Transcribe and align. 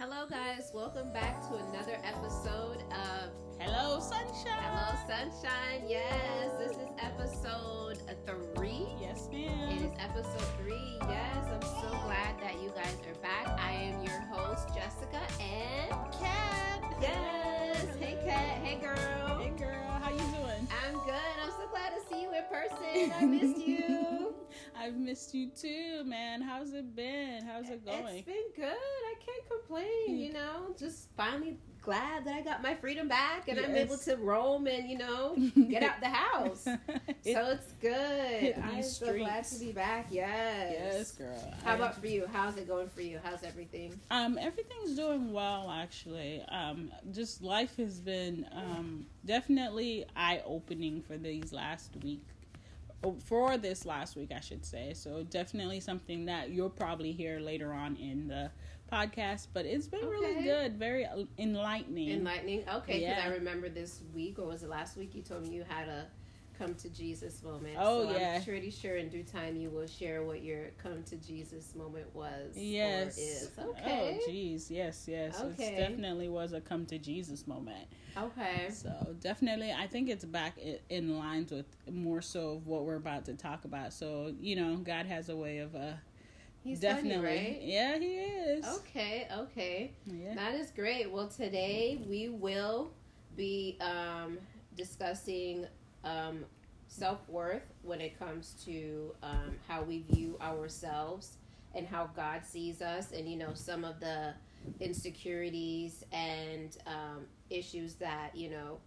Hello, 0.00 0.24
guys. 0.26 0.70
Welcome 0.72 1.12
back 1.12 1.42
to 1.48 1.56
another 1.56 1.98
episode 2.04 2.82
of 2.90 3.30
Hello, 3.58 4.00
sunshine. 4.00 4.62
Hello, 4.62 4.98
Sunshine. 5.06 5.84
Yes, 5.86 6.50
this 6.58 6.72
is 6.72 6.88
episode 6.98 7.98
three. 8.56 8.86
Yes, 8.98 9.28
It 9.30 9.46
ma'am. 9.50 9.76
is 9.76 9.92
episode 10.00 10.48
three. 10.58 10.96
Yes, 11.02 11.36
I'm 11.52 11.60
so 11.60 11.90
glad 12.06 12.40
that 12.40 12.54
you 12.62 12.70
guys 12.74 12.96
are 13.06 13.20
back. 13.20 13.46
I 13.60 13.72
am 13.72 14.02
your 14.02 14.18
host, 14.32 14.68
Jessica, 14.74 15.20
and 15.38 15.90
Cat. 16.12 16.96
yes, 17.02 17.86
hey, 18.00 18.16
Kat, 18.24 18.64
hey, 18.64 18.80
girl. 18.80 19.38
Hey, 19.38 19.50
girl. 19.58 19.90
How 20.02 20.10
you 20.10 20.18
doing? 20.18 20.66
I'm 20.86 20.94
good. 21.04 21.34
I'm 21.44 21.50
so 21.50 21.68
glad 21.70 21.90
to 21.90 22.00
see 22.08 22.22
you 22.22 22.30
in 22.32 22.44
person. 22.50 23.12
I 23.20 23.26
missed 23.26 23.58
you. 23.66 24.28
I've 24.80 24.96
missed 24.96 25.34
you 25.34 25.50
too, 25.50 26.04
man. 26.04 26.40
How's 26.40 26.72
it 26.72 26.96
been? 26.96 27.44
How's 27.44 27.68
it 27.68 27.84
going? 27.84 28.16
It's 28.16 28.26
been 28.26 28.44
good. 28.56 28.64
I 28.64 29.14
can't 29.24 29.48
complain. 29.50 30.18
You 30.18 30.32
know, 30.32 30.74
just 30.78 31.08
finally 31.18 31.58
glad 31.82 32.24
that 32.24 32.34
I 32.34 32.40
got 32.40 32.62
my 32.62 32.74
freedom 32.74 33.06
back 33.08 33.48
and 33.48 33.58
I'm 33.58 33.74
able 33.74 33.96
to 33.98 34.16
roam 34.16 34.66
and 34.66 34.88
you 34.88 34.98
know 34.98 35.34
get 35.68 35.82
out 35.82 36.00
the 36.00 36.08
house. 36.08 36.66
It- 37.24 37.34
so 37.34 37.50
it's 37.50 37.72
good. 37.80 38.54
I'm 38.64 38.82
so 38.82 39.16
glad 39.18 39.44
to 39.44 39.58
be 39.58 39.72
back. 39.72 40.06
Yes. 40.10 40.94
yes, 40.96 41.12
girl. 41.12 41.54
How 41.62 41.72
I- 41.72 41.74
about 41.74 42.00
for 42.00 42.06
you? 42.06 42.26
How's 42.32 42.56
it 42.56 42.66
going 42.66 42.88
for 42.88 43.02
you? 43.02 43.20
How's 43.22 43.42
everything? 43.42 44.00
Um, 44.10 44.38
everything's 44.40 44.96
doing 44.96 45.30
well, 45.30 45.70
actually. 45.70 46.42
Um, 46.48 46.90
just 47.12 47.42
life 47.42 47.76
has 47.76 48.00
been 48.00 48.46
um, 48.52 49.04
definitely 49.26 50.06
eye 50.16 50.40
opening 50.46 51.02
for 51.02 51.18
these 51.18 51.52
last 51.52 51.90
week. 52.02 52.24
Oh, 53.04 53.16
For 53.24 53.56
this 53.58 53.84
last 53.86 54.16
week, 54.16 54.30
I 54.34 54.40
should 54.40 54.64
say. 54.64 54.92
So, 54.94 55.22
definitely 55.22 55.80
something 55.80 56.26
that 56.26 56.50
you'll 56.50 56.70
probably 56.70 57.12
hear 57.12 57.40
later 57.40 57.72
on 57.72 57.96
in 57.96 58.28
the 58.28 58.50
podcast. 58.90 59.48
But 59.52 59.66
it's 59.66 59.86
been 59.86 60.06
really 60.06 60.42
good, 60.42 60.76
very 60.76 61.06
uh, 61.06 61.24
enlightening. 61.38 62.10
Enlightening. 62.10 62.64
Okay, 62.68 63.00
because 63.00 63.00
Yeah. 63.02 63.22
I 63.24 63.28
remember 63.28 63.68
this 63.68 64.02
week 64.14 64.38
or 64.38 64.46
was 64.46 64.62
it 64.62 64.68
last 64.68 64.96
week? 64.96 65.14
You 65.14 65.22
told 65.22 65.46
me 65.46 65.54
you 65.54 65.64
had 65.68 65.88
a 65.88 66.06
come 66.60 66.74
to 66.74 66.88
Jesus 66.90 67.42
moment. 67.42 67.76
Oh, 67.78 68.04
so 68.04 68.18
yeah. 68.18 68.34
I'm 68.36 68.44
pretty 68.44 68.70
sure 68.70 68.96
in 68.96 69.08
due 69.08 69.22
time 69.22 69.56
you 69.56 69.70
will 69.70 69.86
share 69.86 70.22
what 70.22 70.42
your 70.42 70.70
come 70.82 71.02
to 71.04 71.16
Jesus 71.16 71.74
moment 71.74 72.14
was. 72.14 72.56
Yes. 72.56 73.18
Or 73.18 73.20
is. 73.20 73.50
Okay. 73.58 74.18
Oh, 74.20 74.30
geez. 74.30 74.70
Yes, 74.70 75.06
yes. 75.08 75.40
Okay. 75.40 75.74
It 75.74 75.78
definitely 75.78 76.28
was 76.28 76.52
a 76.52 76.60
come 76.60 76.84
to 76.86 76.98
Jesus 76.98 77.46
moment. 77.46 77.86
Okay. 78.16 78.68
So 78.70 79.14
definitely, 79.20 79.72
I 79.72 79.86
think 79.86 80.08
it's 80.08 80.24
back 80.24 80.58
in 80.88 81.18
lines 81.18 81.50
with 81.50 81.66
more 81.90 82.20
so 82.20 82.50
of 82.50 82.66
what 82.66 82.84
we're 82.84 82.96
about 82.96 83.24
to 83.26 83.34
talk 83.34 83.64
about. 83.64 83.92
So 83.92 84.34
you 84.40 84.56
know, 84.56 84.76
God 84.76 85.06
has 85.06 85.28
a 85.28 85.36
way 85.36 85.58
of 85.58 85.74
uh, 85.74 85.92
He's 86.62 86.80
definitely, 86.80 87.14
funny, 87.14 87.26
right? 87.26 87.62
yeah, 87.62 87.98
He 87.98 88.06
is. 88.06 88.66
Okay, 88.78 89.26
okay. 89.34 89.92
Yeah. 90.04 90.34
That 90.34 90.54
is 90.54 90.70
great. 90.70 91.10
Well, 91.10 91.28
today 91.28 92.00
we 92.06 92.28
will 92.28 92.90
be 93.36 93.78
um, 93.80 94.38
discussing 94.76 95.66
um, 96.04 96.44
self 96.88 97.28
worth 97.28 97.72
when 97.82 98.00
it 98.00 98.18
comes 98.18 98.54
to 98.64 99.14
um, 99.22 99.52
how 99.68 99.82
we 99.82 100.02
view 100.10 100.36
ourselves 100.40 101.36
and 101.74 101.86
how 101.86 102.10
God 102.16 102.44
sees 102.44 102.82
us, 102.82 103.12
and 103.12 103.28
you 103.28 103.36
know, 103.36 103.54
some 103.54 103.84
of 103.84 104.00
the 104.00 104.34
insecurities 104.80 106.04
and 106.12 106.76
um, 106.86 107.24
issues 107.48 107.94
that 107.94 108.34
you 108.34 108.50
know 108.50 108.78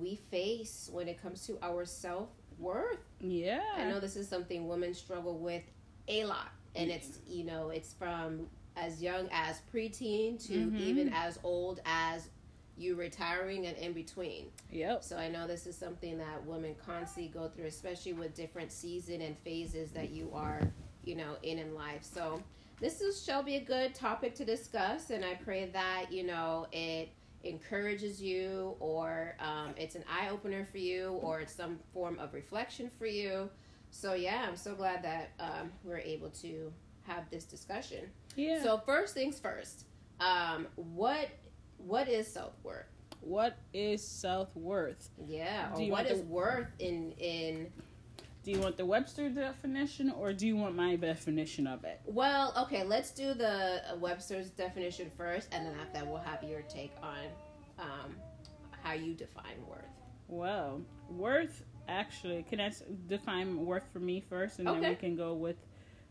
we 0.00 0.16
face 0.30 0.88
when 0.92 1.08
it 1.08 1.20
comes 1.20 1.46
to 1.46 1.58
our 1.62 1.84
self 1.84 2.28
worth. 2.58 2.98
yeah. 3.20 3.60
I 3.76 3.84
know 3.88 3.98
this 4.00 4.16
is 4.16 4.28
something 4.28 4.68
women 4.68 4.94
struggle 4.94 5.38
with 5.38 5.62
a 6.08 6.24
lot, 6.24 6.50
and 6.76 6.90
it's 6.90 7.18
you 7.28 7.44
know 7.44 7.70
it's 7.70 7.92
from 7.94 8.46
as 8.76 9.02
young 9.02 9.28
as 9.32 9.60
preteen 9.72 10.42
to 10.46 10.54
Mhm. 10.54 10.80
even 10.80 11.12
as 11.12 11.38
old 11.44 11.80
as 11.84 12.28
you 12.76 12.94
retiring 12.94 13.66
and 13.66 13.76
in 13.76 13.92
between. 13.92 14.46
Yep. 14.70 15.04
So 15.04 15.16
I 15.16 15.28
know 15.28 15.46
this 15.46 15.66
is 15.66 15.76
something 15.76 16.18
that 16.18 16.44
women 16.46 16.74
constantly 16.84 17.30
go 17.32 17.48
through, 17.48 17.66
especially 17.66 18.12
with 18.14 18.34
different 18.34 18.72
season 18.72 19.20
and 19.20 19.36
phases 19.38 19.90
that 19.92 20.10
you 20.10 20.30
are 20.34 20.60
you 21.04 21.16
know 21.16 21.36
in 21.42 21.58
in 21.58 21.74
life. 21.74 22.02
So 22.02 22.42
this 22.80 23.00
is 23.00 23.22
shall 23.22 23.42
be 23.42 23.56
a 23.56 23.60
good 23.60 23.94
topic 23.94 24.34
to 24.36 24.44
discuss, 24.44 25.10
and 25.10 25.24
I 25.24 25.34
pray 25.34 25.66
that 25.72 26.06
you 26.10 26.24
know 26.24 26.66
it 26.72 27.10
encourages 27.44 28.22
you 28.22 28.76
or 28.78 29.34
um, 29.40 29.74
it's 29.76 29.94
an 29.94 30.04
eye 30.08 30.28
opener 30.28 30.64
for 30.64 30.78
you 30.78 31.18
or 31.22 31.40
it's 31.40 31.52
some 31.52 31.78
form 31.92 32.18
of 32.18 32.34
reflection 32.34 32.90
for 32.98 33.06
you. 33.06 33.50
So 33.90 34.14
yeah, 34.14 34.44
I'm 34.48 34.56
so 34.56 34.74
glad 34.74 35.02
that 35.02 35.30
um, 35.40 35.72
we're 35.84 35.98
able 35.98 36.30
to 36.42 36.72
have 37.06 37.28
this 37.30 37.44
discussion. 37.44 38.10
Yeah. 38.36 38.62
So 38.62 38.78
first 38.78 39.14
things 39.14 39.38
first, 39.38 39.86
um, 40.20 40.66
what 40.76 41.28
what 41.86 42.08
is 42.08 42.26
self 42.26 42.52
worth? 42.62 42.86
what 43.20 43.56
is 43.72 44.06
self 44.06 44.54
worth? 44.56 45.08
Yeah, 45.26 45.68
Do 45.76 45.82
or 45.84 45.90
what 45.90 45.90
want 45.90 46.06
is 46.08 46.20
the- 46.20 46.26
worth 46.26 46.68
in 46.80 47.12
in 47.18 47.72
Do 48.42 48.50
you 48.50 48.58
want 48.58 48.76
the 48.76 48.84
Webster 48.84 49.28
definition 49.30 50.10
or 50.10 50.32
do 50.32 50.46
you 50.48 50.56
want 50.56 50.74
my 50.74 50.96
definition 50.96 51.66
of 51.68 51.84
it? 51.84 52.00
well, 52.04 52.52
okay, 52.64 52.82
let's 52.82 53.12
do 53.12 53.32
the 53.34 53.82
uh, 53.92 53.96
Webster's 53.96 54.50
definition 54.50 55.10
first, 55.16 55.48
and 55.52 55.64
then 55.64 55.74
after 55.80 55.92
that 56.00 56.06
we'll 56.06 56.18
have 56.18 56.42
your 56.42 56.62
take 56.62 56.92
on 57.02 57.26
um, 57.78 58.16
how 58.82 58.92
you 58.94 59.14
define 59.14 59.64
worth. 59.68 59.84
Well, 60.28 60.80
worth 61.08 61.62
actually. 61.88 62.42
Can 62.42 62.60
I 62.60 62.72
define 63.06 63.64
worth 63.64 63.84
for 63.92 64.00
me 64.00 64.20
first, 64.20 64.58
and 64.58 64.66
then 64.66 64.80
we 64.80 64.94
can 64.96 65.14
go 65.14 65.34
with 65.34 65.56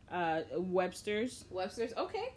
uh, 0.09 0.42
Webster's. 0.58 1.46
Webster's 1.50 1.94
okay. 1.98 2.34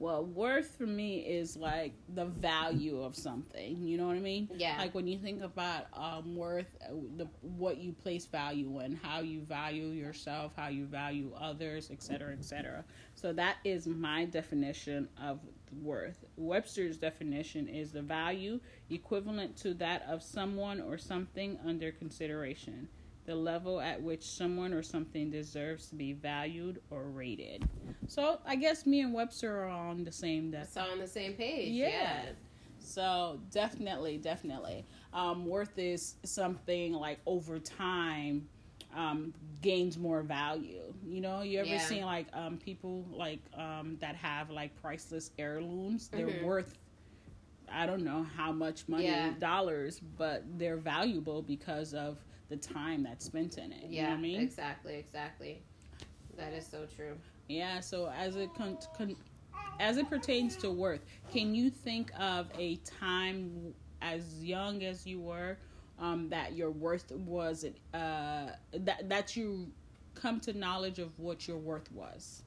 Well, 0.00 0.24
worth 0.24 0.76
for 0.76 0.86
me 0.86 1.18
is 1.18 1.56
like 1.56 1.92
the 2.14 2.26
value 2.26 3.02
of 3.02 3.16
something. 3.16 3.82
You 3.82 3.98
know 3.98 4.06
what 4.06 4.16
I 4.16 4.20
mean? 4.20 4.48
Yeah. 4.56 4.76
Like 4.78 4.94
when 4.94 5.08
you 5.08 5.18
think 5.18 5.42
about 5.42 5.86
um, 5.92 6.36
worth, 6.36 6.66
uh, 6.82 6.94
the 7.16 7.28
what 7.42 7.78
you 7.78 7.92
place 7.92 8.26
value 8.26 8.78
in, 8.80 8.94
how 8.94 9.20
you 9.20 9.40
value 9.40 9.86
yourself, 9.88 10.52
how 10.56 10.68
you 10.68 10.86
value 10.86 11.32
others, 11.38 11.90
etc., 11.90 12.32
etc. 12.32 12.84
So 13.16 13.32
that 13.32 13.56
is 13.64 13.88
my 13.88 14.24
definition 14.24 15.08
of 15.20 15.40
worth. 15.82 16.24
Webster's 16.36 16.96
definition 16.96 17.66
is 17.66 17.90
the 17.90 18.02
value 18.02 18.60
equivalent 18.90 19.56
to 19.58 19.74
that 19.74 20.04
of 20.08 20.22
someone 20.22 20.80
or 20.80 20.96
something 20.96 21.58
under 21.66 21.90
consideration. 21.90 22.88
The 23.28 23.36
level 23.36 23.78
at 23.78 24.00
which 24.02 24.24
someone 24.26 24.72
or 24.72 24.82
something 24.82 25.30
deserves 25.30 25.88
to 25.90 25.94
be 25.96 26.14
valued 26.14 26.80
or 26.90 27.02
rated. 27.10 27.68
So 28.06 28.38
I 28.46 28.56
guess 28.56 28.86
me 28.86 29.02
and 29.02 29.12
Webster 29.12 29.64
are 29.64 29.68
on 29.68 30.02
the 30.04 30.12
same 30.12 30.50
def- 30.50 30.70
So 30.72 30.80
on 30.80 30.98
the 30.98 31.06
same 31.06 31.34
page. 31.34 31.68
Yeah. 31.68 31.88
Yeah. 31.90 32.22
So 32.80 33.38
definitely, 33.50 34.16
definitely, 34.16 34.86
um, 35.12 35.44
worth 35.44 35.78
is 35.78 36.14
something 36.24 36.94
like 36.94 37.18
over 37.26 37.58
time 37.58 38.48
um, 38.96 39.34
gains 39.60 39.98
more 39.98 40.22
value. 40.22 40.94
You 41.06 41.20
know, 41.20 41.42
you 41.42 41.58
ever 41.60 41.68
Yeah. 41.68 41.78
seen 41.78 42.04
like 42.06 42.28
um, 42.32 42.56
people 42.56 43.04
like 43.12 43.40
um, 43.54 43.98
that 44.00 44.16
have 44.16 44.48
like 44.48 44.74
priceless 44.80 45.32
heirlooms? 45.38 46.08
They're 46.08 46.28
Mhm. 46.28 46.44
worth. 46.44 46.78
I 47.70 47.84
don't 47.84 48.04
know 48.04 48.22
how 48.22 48.52
much 48.52 48.88
money, 48.88 49.04
Yeah. 49.04 49.34
dollars, 49.38 50.00
but 50.00 50.44
they're 50.58 50.78
valuable 50.78 51.42
because 51.42 51.92
of 51.92 52.24
the 52.48 52.56
time 52.56 53.02
that's 53.02 53.24
spent 53.26 53.58
in 53.58 53.72
it. 53.72 53.84
You 53.84 54.02
know 54.02 54.08
Yeah. 54.08 54.14
I 54.14 54.16
mean? 54.16 54.40
Exactly. 54.40 54.94
Exactly. 54.96 55.62
That 56.36 56.52
is 56.52 56.66
so 56.66 56.86
true. 56.96 57.16
Yeah, 57.48 57.80
so 57.80 58.10
as 58.16 58.36
it 58.36 58.50
con- 58.54 58.78
con- 58.96 59.16
as 59.80 59.96
it 59.96 60.08
pertains 60.08 60.56
to 60.58 60.70
worth, 60.70 61.00
can 61.32 61.54
you 61.54 61.70
think 61.70 62.10
of 62.18 62.48
a 62.58 62.76
time 62.76 63.74
as 64.02 64.42
young 64.42 64.82
as 64.84 65.06
you 65.06 65.20
were 65.20 65.58
um, 65.98 66.28
that 66.28 66.54
your 66.54 66.70
worth 66.70 67.10
was 67.12 67.64
uh, 67.94 68.52
that 68.72 69.08
that 69.08 69.36
you 69.36 69.70
come 70.14 70.40
to 70.40 70.52
knowledge 70.52 70.98
of 70.98 71.18
what 71.18 71.48
your 71.48 71.56
worth 71.58 71.90
was? 71.92 72.42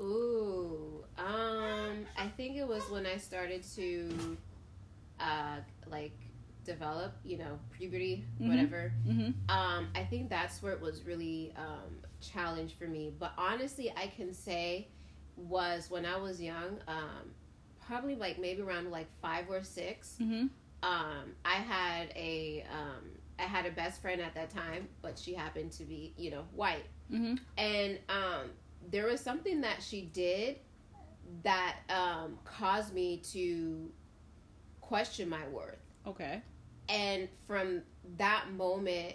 Ooh, 0.00 1.04
um, 1.18 2.06
I 2.18 2.26
think 2.36 2.56
it 2.56 2.66
was 2.66 2.82
when 2.90 3.06
I 3.06 3.18
started 3.18 3.62
to, 3.76 4.36
uh, 5.20 5.58
like 5.90 6.12
develop, 6.64 7.12
you 7.24 7.38
know, 7.38 7.58
puberty, 7.72 8.24
Mhm. 8.40 8.48
whatever. 8.48 8.92
Mm-hmm. 9.06 9.50
Um, 9.50 9.88
I 9.94 10.04
think 10.04 10.28
that's 10.30 10.62
where 10.62 10.72
it 10.72 10.80
was 10.80 11.02
really 11.04 11.52
um 11.56 11.98
challenge 12.20 12.74
for 12.78 12.86
me. 12.86 13.12
But 13.18 13.32
honestly, 13.36 13.92
I 13.96 14.06
can 14.08 14.32
say 14.32 14.88
was 15.36 15.90
when 15.90 16.04
I 16.04 16.16
was 16.16 16.40
young, 16.40 16.78
um, 16.88 17.34
probably 17.86 18.14
like 18.14 18.38
maybe 18.38 18.62
around 18.62 18.90
like 18.90 19.06
five 19.20 19.50
or 19.50 19.62
six. 19.62 20.16
Mm-hmm. 20.20 20.46
Um, 20.84 21.34
I 21.44 21.54
had 21.54 22.12
a 22.16 22.64
um, 22.72 23.10
I 23.38 23.42
had 23.44 23.66
a 23.66 23.70
best 23.70 24.00
friend 24.02 24.20
at 24.20 24.34
that 24.34 24.50
time, 24.50 24.88
but 25.00 25.18
she 25.18 25.34
happened 25.34 25.72
to 25.72 25.84
be, 25.84 26.12
you 26.16 26.30
know, 26.30 26.44
white. 26.54 26.84
Mm-hmm. 27.12 27.34
and 27.58 27.98
um, 28.08 28.50
there 28.90 29.06
was 29.06 29.20
something 29.20 29.60
that 29.60 29.82
she 29.82 30.02
did 30.14 30.60
that 31.42 31.76
um, 31.90 32.38
caused 32.44 32.94
me 32.94 33.18
to 33.32 33.90
question 34.80 35.28
my 35.28 35.46
worth 35.48 35.76
Okay. 36.06 36.40
And 36.92 37.28
from 37.46 37.82
that 38.18 38.52
moment 38.52 39.14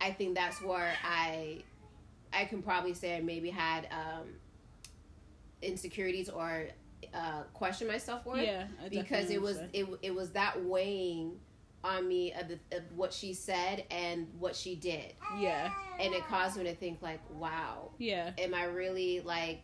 i 0.00 0.10
think 0.10 0.34
that's 0.34 0.62
where 0.62 0.94
i 1.04 1.62
i 2.32 2.44
can 2.44 2.62
probably 2.62 2.94
say 2.94 3.16
i 3.16 3.20
maybe 3.20 3.50
had 3.50 3.86
um, 3.90 4.28
insecurities 5.62 6.28
or 6.28 6.68
uh, 7.14 7.42
question 7.54 7.88
my 7.88 7.98
self 7.98 8.26
worth. 8.26 8.44
Yeah, 8.44 8.66
I 8.84 8.88
because 8.88 9.30
it 9.30 9.40
was 9.40 9.58
it 9.72 9.86
it 10.02 10.14
was 10.14 10.30
that 10.32 10.62
weighing 10.64 11.38
on 11.84 12.08
me 12.08 12.32
of, 12.32 12.48
the, 12.48 12.58
of 12.76 12.82
what 12.96 13.12
she 13.12 13.32
said 13.32 13.84
and 13.90 14.26
what 14.38 14.56
she 14.56 14.74
did, 14.74 15.12
yeah, 15.38 15.70
and 16.00 16.12
it 16.12 16.24
caused 16.26 16.56
me 16.56 16.64
to 16.64 16.74
think 16.74 17.00
like, 17.02 17.20
wow, 17.34 17.90
yeah, 17.98 18.32
am 18.38 18.54
I 18.54 18.64
really 18.64 19.20
like 19.20 19.62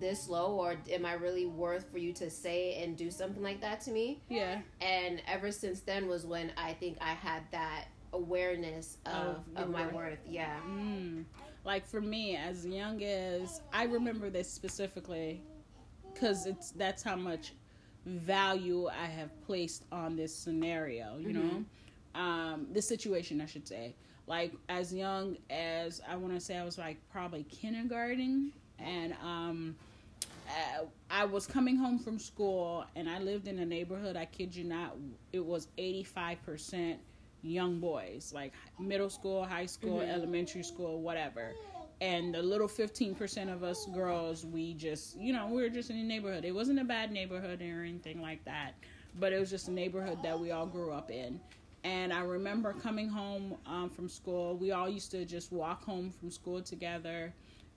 this 0.00 0.28
low, 0.28 0.52
or 0.54 0.76
am 0.90 1.06
I 1.06 1.14
really 1.14 1.46
worth 1.46 1.90
for 1.90 1.98
you 1.98 2.12
to 2.14 2.28
say 2.30 2.82
and 2.82 2.96
do 2.96 3.10
something 3.10 3.42
like 3.42 3.60
that 3.60 3.80
to 3.82 3.90
me? 3.90 4.22
yeah, 4.28 4.60
And 4.80 5.22
ever 5.28 5.50
since 5.52 5.80
then 5.80 6.08
was 6.08 6.26
when 6.26 6.52
I 6.56 6.72
think 6.74 6.98
I 7.00 7.14
had 7.14 7.42
that 7.52 7.86
awareness 8.12 8.98
of 9.06 9.12
Of 9.56 9.64
of, 9.64 9.70
my 9.70 9.84
worth. 9.86 9.94
worth. 9.94 10.18
Yeah. 10.28 10.58
Mm. 10.68 11.24
Like 11.64 11.86
for 11.86 12.00
me, 12.00 12.36
as 12.36 12.66
young 12.66 13.02
as 13.02 13.60
I 13.72 13.84
remember 13.84 14.30
this 14.30 14.50
specifically, 14.50 15.42
because 16.12 16.46
it's 16.46 16.70
that's 16.72 17.02
how 17.02 17.16
much 17.16 17.52
value 18.06 18.88
I 18.88 19.06
have 19.06 19.30
placed 19.46 19.84
on 19.90 20.14
this 20.16 20.34
scenario. 20.34 21.16
You 21.18 21.32
know, 21.32 21.64
um, 22.14 22.66
this 22.70 22.86
situation, 22.86 23.40
I 23.40 23.46
should 23.46 23.66
say. 23.66 23.94
Like 24.26 24.52
as 24.68 24.92
young 24.94 25.36
as 25.50 26.00
I 26.08 26.16
want 26.16 26.34
to 26.34 26.40
say, 26.40 26.56
I 26.56 26.64
was 26.64 26.78
like 26.78 26.98
probably 27.10 27.44
kindergarten, 27.44 28.52
and 28.78 29.14
um, 29.22 29.76
uh, 30.48 30.84
I 31.10 31.24
was 31.24 31.46
coming 31.46 31.76
home 31.76 31.98
from 31.98 32.18
school, 32.18 32.84
and 32.96 33.08
I 33.08 33.18
lived 33.18 33.48
in 33.48 33.58
a 33.58 33.64
neighborhood. 33.66 34.16
I 34.16 34.26
kid 34.26 34.54
you 34.54 34.64
not, 34.64 34.96
it 35.32 35.44
was 35.44 35.68
eighty 35.78 36.02
five 36.04 36.42
percent 36.44 36.98
young 37.42 37.78
boys, 37.78 38.32
like 38.34 38.52
middle 38.78 39.10
school, 39.10 39.44
high 39.44 39.66
school, 39.66 39.98
Mhm. 39.98 40.08
elementary 40.14 40.62
school, 40.62 41.00
whatever. 41.02 41.52
And 42.00 42.34
the 42.34 42.42
little 42.42 42.66
15% 42.68 43.50
of 43.50 43.62
us 43.62 43.86
girls, 43.92 44.46
we 44.46 44.72
just, 44.74 45.16
you 45.18 45.32
know, 45.32 45.46
we 45.46 45.60
were 45.62 45.68
just 45.68 45.90
in 45.90 45.96
the 45.96 46.02
neighborhood. 46.02 46.44
It 46.46 46.52
wasn't 46.52 46.78
a 46.80 46.84
bad 46.84 47.12
neighborhood 47.12 47.60
or 47.60 47.84
anything 47.84 48.20
like 48.22 48.42
that, 48.46 48.72
but 49.20 49.32
it 49.34 49.38
was 49.38 49.50
just 49.50 49.68
a 49.68 49.70
neighborhood 49.70 50.22
that 50.22 50.38
we 50.40 50.50
all 50.52 50.66
grew 50.66 50.90
up 50.90 51.10
in. 51.10 51.38
And 51.84 52.14
I 52.14 52.22
remember 52.22 52.72
coming 52.72 53.08
home 53.10 53.56
um, 53.66 53.90
from 53.90 54.08
school. 54.08 54.56
We 54.56 54.72
all 54.72 54.88
used 54.88 55.10
to 55.10 55.26
just 55.26 55.52
walk 55.52 55.84
home 55.84 56.10
from 56.10 56.30
school 56.30 56.62
together. 56.62 57.32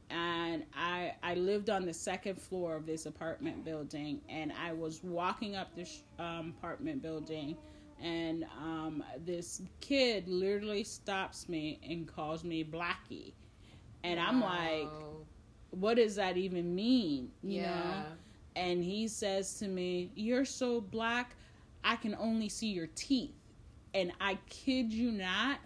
And 0.10 0.64
I 0.74 1.14
I 1.22 1.34
lived 1.36 1.70
on 1.70 1.86
the 1.86 1.94
second 1.94 2.40
floor 2.42 2.76
of 2.76 2.86
this 2.86 3.06
apartment 3.06 3.66
building, 3.66 4.22
and 4.30 4.54
I 4.54 4.72
was 4.74 5.04
walking 5.04 5.56
up 5.56 5.76
this 5.76 6.04
um, 6.18 6.54
apartment 6.58 7.02
building, 7.02 7.58
and 8.02 8.46
um, 8.58 9.04
this 9.26 9.62
kid 9.82 10.28
literally 10.30 10.84
stops 10.86 11.50
me 11.50 11.80
and 11.88 12.08
calls 12.08 12.44
me 12.46 12.64
Blackie, 12.64 13.34
and 14.04 14.20
I'm 14.20 14.40
like, 14.42 14.90
Wow. 14.92 15.18
what 15.72 15.96
does 15.96 16.16
that 16.16 16.38
even 16.38 16.74
mean? 16.74 17.32
You 17.44 17.62
yeah. 17.62 17.76
know? 17.76 18.04
And 18.56 18.84
he 18.84 19.08
says 19.10 19.60
to 19.60 19.68
me, 19.68 20.12
"You're 20.16 20.46
so 20.46 20.80
black, 20.80 21.36
I 21.84 21.98
can 21.98 22.16
only 22.16 22.48
see 22.50 22.68
your 22.68 22.88
teeth." 22.96 23.36
And 23.94 24.12
I 24.22 24.38
kid 24.50 24.94
you 24.94 25.12
not, 25.12 25.60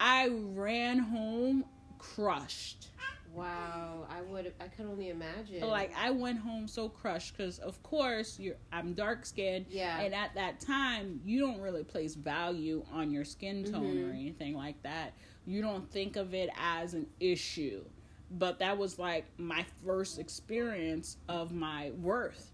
I 0.00 0.28
ran 0.28 0.98
home 0.98 1.64
crushed. 1.98 2.88
Wow. 3.34 4.06
I 4.10 4.22
would. 4.22 4.52
I 4.60 4.68
could 4.68 4.86
only 4.86 5.08
imagine. 5.10 5.60
Like 5.66 5.92
I 5.96 6.10
went 6.10 6.38
home 6.38 6.66
so 6.66 6.88
crushed 6.88 7.36
because, 7.36 7.58
of 7.58 7.82
course, 7.82 8.38
you're 8.38 8.56
I'm 8.72 8.92
dark 8.94 9.24
skinned, 9.24 9.66
Yeah. 9.68 10.00
and 10.00 10.14
at 10.14 10.34
that 10.34 10.60
time, 10.60 11.20
you 11.24 11.40
don't 11.40 11.60
really 11.60 11.84
place 11.84 12.14
value 12.14 12.84
on 12.92 13.10
your 13.10 13.24
skin 13.24 13.64
tone 13.64 13.98
or 13.98 14.08
Mhm. 14.12 14.14
anything 14.14 14.54
like 14.54 14.82
that. 14.82 15.14
You 15.46 15.62
don't 15.62 15.90
think 15.90 16.16
of 16.16 16.34
it 16.34 16.50
as 16.56 16.94
an 16.94 17.06
issue. 17.20 17.84
But 18.32 18.60
that 18.60 18.78
was 18.78 18.98
like 18.98 19.26
my 19.38 19.64
first 19.84 20.18
experience 20.20 21.16
of 21.28 21.52
my 21.52 21.90
worth 22.00 22.52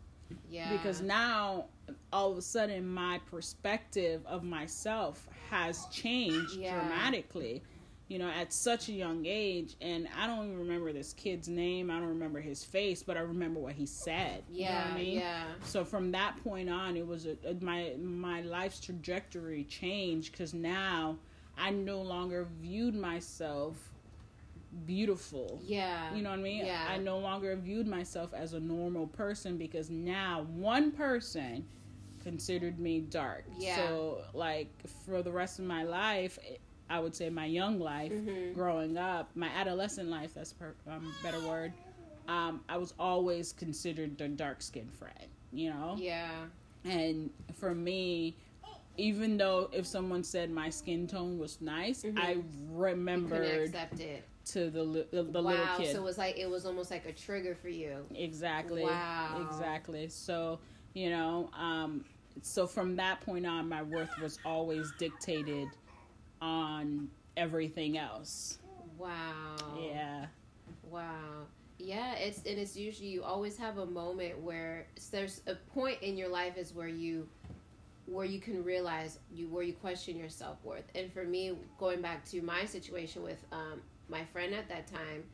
yeah. 0.49 0.73
because 0.73 1.03
now 1.03 1.67
all 2.13 2.33
of 2.33 2.39
a 2.39 2.43
sudden 2.43 2.87
my 2.89 3.19
perspective 3.27 4.25
of 4.27 4.43
myself 4.43 5.29
has 5.51 5.85
changed 5.93 6.57
Yeah. 6.57 6.81
dramatically 6.81 7.63
you 8.09 8.19
know 8.19 8.29
at 8.29 8.53
such 8.53 8.89
a 8.89 8.93
young 8.93 9.25
age 9.27 9.75
and 9.81 10.09
i 10.17 10.27
don't 10.27 10.45
even 10.47 10.59
remember 10.59 10.93
this 10.93 11.13
kid's 11.13 11.49
name 11.49 11.91
i 11.91 11.99
don't 11.99 12.09
remember 12.09 12.41
his 12.41 12.63
face 12.65 13.03
but 13.03 13.17
i 13.17 13.21
remember 13.21 13.59
what 13.61 13.73
he 13.75 13.87
said 13.87 14.43
you 14.51 14.65
know 14.65 14.71
what 14.71 14.85
Yeah. 14.87 14.93
I 14.93 14.97
mean? 14.99 15.19
Yeah. 15.19 15.45
so 15.65 15.85
from 15.85 16.13
that 16.13 16.37
point 16.45 16.69
on 16.71 16.97
it 16.97 17.07
was 17.07 17.27
a, 17.27 17.37
a- 17.47 17.55
my 17.65 17.95
my 18.01 18.43
life's 18.43 18.81
trajectory 18.81 19.65
changed 19.65 20.33
because 20.33 20.55
now 20.55 21.17
i 21.59 21.71
no 21.71 22.01
longer 22.03 22.47
viewed 22.61 22.95
myself 22.95 23.93
beautiful 24.85 25.61
Yeah. 25.65 26.15
you 26.15 26.23
know 26.23 26.31
what 26.31 26.39
I 26.41 26.43
mean? 26.43 26.67
Yeah. 26.67 26.87
I 26.91 26.99
no 26.99 27.19
longer 27.19 27.55
viewed 27.57 27.87
myself 27.87 28.35
as 28.35 28.53
a 28.53 28.61
normal 28.61 29.07
person 29.07 29.57
because 29.57 29.91
now 29.91 30.47
one 30.55 30.93
person 30.93 31.65
considered 32.23 32.79
me 32.79 33.01
dark. 33.01 33.45
Yeah. 33.59 33.77
So, 33.77 34.23
like, 34.35 34.69
for 35.07 35.23
the 35.23 35.31
rest 35.33 35.59
of 35.61 35.65
my 35.65 35.85
life, 35.85 36.39
I 36.89 37.01
would 37.01 37.15
say 37.15 37.31
my 37.31 37.47
young 37.47 37.79
life, 37.81 38.13
Mhm. 38.13 38.55
growing 38.55 38.97
up, 38.97 39.31
my 39.35 39.49
adolescent 39.49 40.09
life, 40.09 40.35
that's 40.35 40.53
a 40.53 40.55
per, 40.55 40.75
um, 40.89 41.13
better 41.23 41.41
word, 41.41 41.73
um, 42.29 42.63
I 42.69 42.77
was 42.77 42.95
always 42.99 43.53
considered 43.53 44.19
the 44.19 44.29
dark 44.29 44.63
skinned 44.63 44.93
friend, 44.95 45.29
you 45.53 45.71
know? 45.71 45.97
Yeah. 45.99 46.47
And 46.85 47.31
for 47.55 47.75
me, 47.75 48.37
even 48.97 49.37
though 49.37 49.69
if 49.73 49.87
someone 49.87 50.23
said 50.25 50.51
my 50.51 50.71
skin 50.71 51.07
tone 51.07 51.39
was 51.39 51.61
nice, 51.61 52.03
Mhm. 52.05 52.19
I 52.19 52.37
remembered 52.73 53.69
accept 53.69 54.01
it. 54.01 54.25
to 54.47 54.71
the 54.71 54.85
li- 54.85 55.07
the, 55.11 55.23
the 55.25 55.43
wow. 55.43 55.51
little 55.51 55.67
kid. 55.79 55.93
So 55.93 56.01
it 56.01 56.05
was 56.05 56.19
like 56.19 56.39
it 56.39 56.49
was 56.49 56.65
almost 56.67 56.91
like 56.91 57.05
a 57.07 57.13
trigger 57.13 57.55
for 57.55 57.69
you. 57.69 58.07
Exactly. 58.15 58.83
Wow. 58.83 59.47
Exactly. 59.51 60.09
So, 60.09 60.61
you 60.95 61.11
know, 61.11 61.51
um, 61.53 62.05
so 62.43 62.67
from 62.67 62.97
that 62.97 63.21
point 63.23 63.45
on, 63.45 63.69
my 63.69 63.83
worth 63.83 64.17
was 64.21 64.39
always 64.45 64.91
dictated 64.99 65.69
on 66.41 67.09
everything 67.37 67.99
else. 67.99 68.59
Wow. 68.99 69.57
Yeah. 69.81 70.27
Wow. 70.91 71.47
Yeah, 71.79 72.15
it's 72.15 72.39
and 72.39 72.59
it's 72.59 72.77
usually 72.77 73.09
you 73.09 73.23
always 73.23 73.57
have 73.59 73.79
a 73.79 73.87
moment 73.87 74.41
where 74.41 74.87
there's 75.11 75.43
a 75.47 75.55
point 75.75 76.03
in 76.03 76.17
your 76.17 76.29
life 76.29 76.57
is 76.57 76.73
where 76.75 76.89
you 76.89 77.29
where 78.07 78.25
you 78.25 78.41
can 78.41 78.65
realize 78.65 79.19
you 79.35 79.49
where 79.49 79.63
you 79.63 79.75
question 79.75 80.17
your 80.19 80.31
self 80.31 80.57
worth. 80.65 80.85
And 80.95 81.13
for 81.13 81.25
me, 81.25 81.53
going 81.79 82.01
back 82.01 82.25
to 82.31 82.41
my 82.41 82.65
situation 82.65 83.23
with 83.23 83.45
um, 83.53 83.83
my 84.09 84.25
friend 84.33 84.55
at 84.55 84.69
that 84.71 84.87
time, 84.87 85.25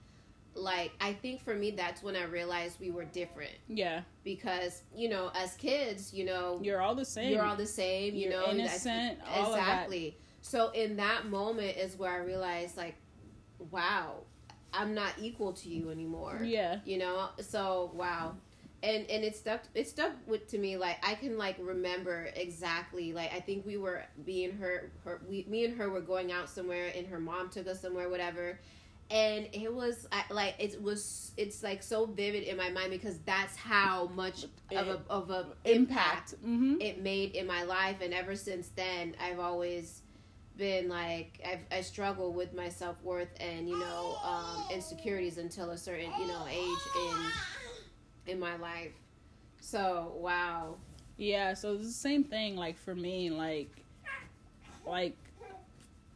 like 0.54 0.90
I 1.00 1.12
think 1.12 1.44
for 1.44 1.54
me 1.54 1.70
that's 1.70 2.02
when 2.02 2.16
I 2.16 2.24
realized 2.24 2.80
we 2.80 2.90
were 2.90 3.04
different 3.04 3.52
Yeah. 3.68 4.00
because 4.24 4.82
you 4.96 5.08
know 5.08 5.30
as 5.36 5.54
kids, 5.54 6.12
you 6.12 6.24
know 6.24 6.58
You're 6.60 6.80
all 6.80 6.94
the 6.96 7.04
same. 7.04 7.32
you're 7.32 7.44
all 7.44 7.56
the 7.56 7.66
same, 7.66 8.14
you 8.16 8.30
You're 8.30 8.40
know. 8.40 8.50
innocent, 8.50 9.18
that's- 9.20 9.38
all 9.38 9.50
of 9.50 9.54
that. 9.54 9.60
exactly. 9.60 10.16
So 10.42 10.70
in 10.70 10.96
that 10.96 11.26
moment 11.26 11.76
is 11.78 11.96
where 11.98 12.10
I 12.12 12.18
realized, 12.18 12.76
like, 12.76 12.96
wow, 13.70 14.16
I'm 14.72 14.94
not 14.94 15.12
equal 15.20 15.52
to 15.54 15.68
you 15.68 15.90
anymore. 15.90 16.40
Yeah. 16.44 16.80
You 16.84 16.98
know. 16.98 17.30
So 17.40 17.92
wow, 17.94 18.34
and 18.82 19.08
and 19.08 19.24
it 19.24 19.36
stuck. 19.36 19.62
It 19.74 19.88
stuck 19.88 20.12
with 20.26 20.48
to 20.48 20.58
me. 20.58 20.76
Like 20.76 20.98
I 21.06 21.14
can 21.14 21.38
like 21.38 21.56
remember 21.60 22.28
exactly. 22.34 23.12
Like 23.12 23.32
I 23.32 23.40
think 23.40 23.64
we 23.66 23.76
were 23.76 24.02
being 24.24 24.52
her. 24.58 24.90
Her. 25.04 25.20
We. 25.28 25.46
Me 25.48 25.64
and 25.64 25.76
her 25.78 25.88
were 25.90 26.00
going 26.00 26.32
out 26.32 26.48
somewhere, 26.48 26.92
and 26.96 27.06
her 27.06 27.20
mom 27.20 27.48
took 27.50 27.66
us 27.66 27.80
somewhere. 27.80 28.08
Whatever. 28.08 28.58
And 29.10 29.48
it 29.52 29.72
was 29.72 30.06
I, 30.10 30.22
like 30.30 30.54
it 30.58 30.82
was. 30.82 31.32
It's 31.36 31.62
like 31.62 31.82
so 31.82 32.06
vivid 32.06 32.44
in 32.44 32.56
my 32.56 32.70
mind 32.70 32.90
because 32.90 33.18
that's 33.26 33.54
how 33.56 34.06
much 34.14 34.44
of 34.74 34.88
a 34.88 35.02
of 35.10 35.30
a 35.30 35.46
impact 35.66 36.34
Mm-hmm. 36.42 36.80
it 36.80 37.00
made 37.02 37.34
in 37.36 37.46
my 37.46 37.62
life 37.64 37.96
and 38.02 38.14
ever 38.14 38.34
since 38.34 38.68
then 38.68 39.14
i've 39.20 39.38
always 39.38 40.01
been 40.58 40.88
like 40.88 41.40
I've, 41.50 41.60
i 41.70 41.80
struggle 41.80 42.32
with 42.32 42.52
my 42.54 42.68
self-worth 42.68 43.28
and 43.40 43.68
you 43.68 43.78
know 43.78 44.16
um, 44.22 44.64
insecurities 44.72 45.38
until 45.38 45.70
a 45.70 45.78
certain 45.78 46.10
you 46.20 46.26
know 46.26 46.44
age 46.50 46.78
in 48.26 48.32
in 48.34 48.40
my 48.40 48.56
life 48.56 48.92
so 49.60 50.12
wow 50.16 50.76
Yeah, 51.16 51.54
so 51.54 51.74
it's 51.74 51.86
the 51.86 51.92
same 51.92 52.24
thing. 52.24 52.56
Like 52.56 52.76
for 52.78 52.94
me, 52.94 53.30
like, 53.30 53.70
like 54.86 55.16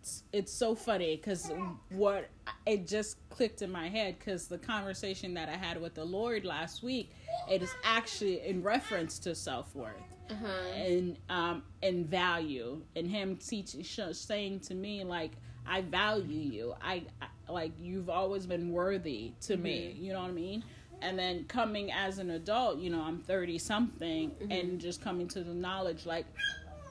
it's, 0.01 0.23
it's 0.33 0.53
so 0.53 0.75
funny 0.75 1.17
because 1.17 1.53
what 1.91 2.29
it 2.65 2.87
just 2.89 3.19
clicked 3.31 3.63
in 3.63 3.71
my 3.71 3.89
head 3.89 4.17
because 4.19 4.49
the 4.49 4.59
conversation 4.59 5.35
that 5.35 5.49
I 5.49 5.57
had 5.57 5.81
with 5.81 5.95
the 5.95 6.05
Lord 6.05 6.45
last 6.45 6.83
week, 6.83 7.11
it 7.49 7.63
is 7.63 7.71
actually 7.85 8.41
in 8.47 8.63
reference 8.63 9.19
to 9.21 9.35
self 9.35 9.75
worth 9.77 10.16
uh-huh 10.31 10.75
and 10.75 11.17
um 11.29 11.63
and 11.83 12.07
value 12.07 12.81
and 12.97 13.07
him 13.09 13.37
teaching 13.37 13.83
sh- 13.83 14.01
saying 14.13 14.61
to 14.61 14.75
me 14.75 15.05
like 15.05 15.33
i 15.67 15.81
value 15.81 16.39
you 16.39 16.75
I, 16.83 17.05
I 17.23 17.53
like 17.53 17.73
you've 17.81 18.11
always 18.11 18.47
been 18.47 18.71
worthy 18.71 19.33
to 19.43 19.57
me 19.57 19.95
Mhm. 19.97 20.03
you 20.03 20.13
know 20.13 20.21
what 20.23 20.31
i 20.31 20.33
mean 20.33 20.65
and 21.03 21.19
then 21.19 21.45
coming 21.45 21.93
as 21.93 22.19
an 22.19 22.31
adult 22.31 22.79
you 22.79 22.91
know 22.91 23.01
i'm 23.03 23.19
30 23.21 23.59
something 23.59 24.31
Mhm. 24.31 24.51
and 24.61 24.81
just 24.81 25.01
coming 25.03 25.29
to 25.29 25.43
the 25.45 25.55
knowledge 25.55 26.07
like 26.07 26.27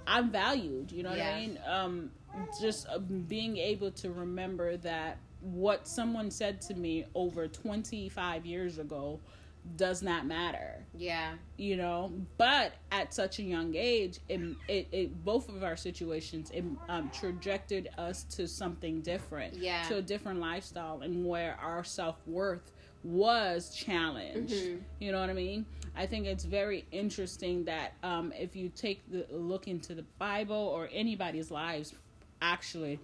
i'm 0.07 0.31
valued 0.31 0.91
you 0.91 1.03
know 1.03 1.09
what 1.09 1.17
Yeah. 1.17 1.35
i 1.35 1.39
mean 1.41 1.59
um 1.67 2.11
just 2.61 2.87
uh, 2.89 2.99
being 2.99 3.57
able 3.57 3.91
to 3.91 4.11
remember 4.11 4.77
that 4.77 5.17
what 5.41 5.87
someone 5.87 6.31
said 6.31 6.59
to 6.61 6.73
me 6.73 7.05
over 7.15 7.47
25 7.47 8.45
years 8.45 8.77
ago 8.79 9.19
does 9.77 10.01
not 10.01 10.25
matter. 10.25 10.85
Yeah. 10.97 11.33
You 11.57 11.77
know, 11.77 12.11
but 12.37 12.73
at 12.91 13.13
such 13.13 13.39
a 13.39 13.43
young 13.43 13.75
age, 13.75 14.19
it, 14.29 14.39
it, 14.67 14.87
it 14.91 15.25
both 15.25 15.49
of 15.49 15.63
our 15.63 15.75
situations 15.75 16.51
it 16.51 16.63
um, 16.87 17.09
trajected 17.11 17.89
us 17.97 18.23
to 18.35 18.47
something 18.47 19.01
different, 19.01 19.55
Yeah. 19.55 19.83
to 19.89 19.97
a 19.97 20.01
different 20.01 20.39
lifestyle, 20.39 21.01
and 21.01 21.25
where 21.25 21.57
our 21.61 21.83
self 21.83 22.15
worth 22.27 22.71
was 23.03 23.73
challenged. 23.75 24.53
Mhm. 24.53 24.81
You 24.99 25.11
know 25.11 25.19
what 25.19 25.29
I 25.29 25.33
mean? 25.33 25.65
I 25.95 26.05
think 26.05 26.25
it's 26.25 26.43
very 26.43 26.85
interesting 26.91 27.65
that 27.65 27.93
um, 28.03 28.33
if 28.37 28.55
you 28.55 28.69
take 28.69 29.01
the 29.11 29.25
look 29.31 29.67
into 29.67 29.93
the 29.95 30.03
Bible 30.19 30.55
or 30.55 30.89
anybody's 30.91 31.51
lives, 31.51 31.93
actually, 32.41 32.99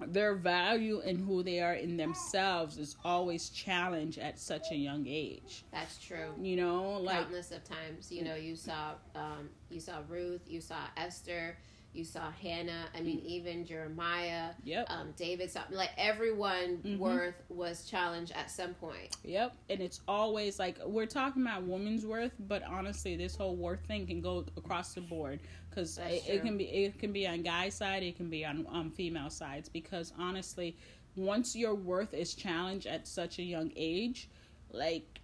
their 0.00 0.34
value 0.34 1.00
and 1.04 1.18
who 1.18 1.42
they 1.42 1.60
are 1.60 1.74
in 1.74 1.96
themselves 1.96 2.78
is 2.78 2.96
always 3.04 3.48
challenged 3.48 4.18
at 4.18 4.38
such 4.38 4.70
a 4.70 4.76
young 4.76 5.06
age. 5.06 5.64
That's 5.72 5.98
true. 5.98 6.34
You 6.40 6.56
know, 6.56 6.98
like 7.00 7.22
Countless 7.22 7.50
of 7.52 7.64
times, 7.64 8.10
you 8.12 8.24
know, 8.24 8.34
you 8.34 8.56
saw, 8.56 8.92
um, 9.14 9.48
you 9.70 9.80
saw 9.80 10.00
Ruth, 10.08 10.42
you 10.46 10.60
saw 10.60 10.76
Esther, 10.96 11.56
you 11.96 12.04
saw 12.04 12.30
Hannah. 12.30 12.86
I 12.94 13.00
mean, 13.00 13.20
even 13.24 13.64
Jeremiah, 13.64 14.50
yep, 14.64 14.86
um, 14.90 15.14
David. 15.16 15.50
So, 15.50 15.60
like 15.70 15.90
everyone, 15.96 16.78
Mhm. 16.84 16.98
worth 16.98 17.42
was 17.48 17.84
challenged 17.88 18.32
at 18.32 18.50
some 18.50 18.74
point. 18.74 19.16
yep, 19.24 19.56
and 19.70 19.80
it's 19.80 20.00
always 20.06 20.58
like 20.58 20.78
we're 20.84 21.06
talking 21.06 21.42
about 21.42 21.62
woman's 21.62 22.04
worth, 22.04 22.32
but 22.40 22.62
honestly, 22.64 23.16
this 23.16 23.34
whole 23.36 23.56
worth 23.56 23.80
thing 23.86 24.06
can 24.06 24.20
go 24.20 24.44
across 24.56 24.94
the 24.94 25.00
board 25.00 25.40
because 25.70 25.98
it, 25.98 26.22
it 26.28 26.42
can 26.42 26.56
be 26.58 26.64
it 26.64 26.98
can 26.98 27.12
be 27.12 27.26
on 27.26 27.42
guy 27.42 27.68
side, 27.68 28.02
it 28.02 28.16
can 28.16 28.28
be 28.28 28.44
on 28.44 28.66
um, 28.70 28.90
female 28.90 29.30
sides. 29.30 29.68
Because 29.68 30.12
honestly, 30.18 30.76
once 31.16 31.56
your 31.56 31.74
worth 31.74 32.12
is 32.12 32.34
challenged 32.34 32.86
at 32.86 33.08
such 33.08 33.38
a 33.38 33.42
young 33.42 33.72
age, 33.76 34.28
like 34.70 35.20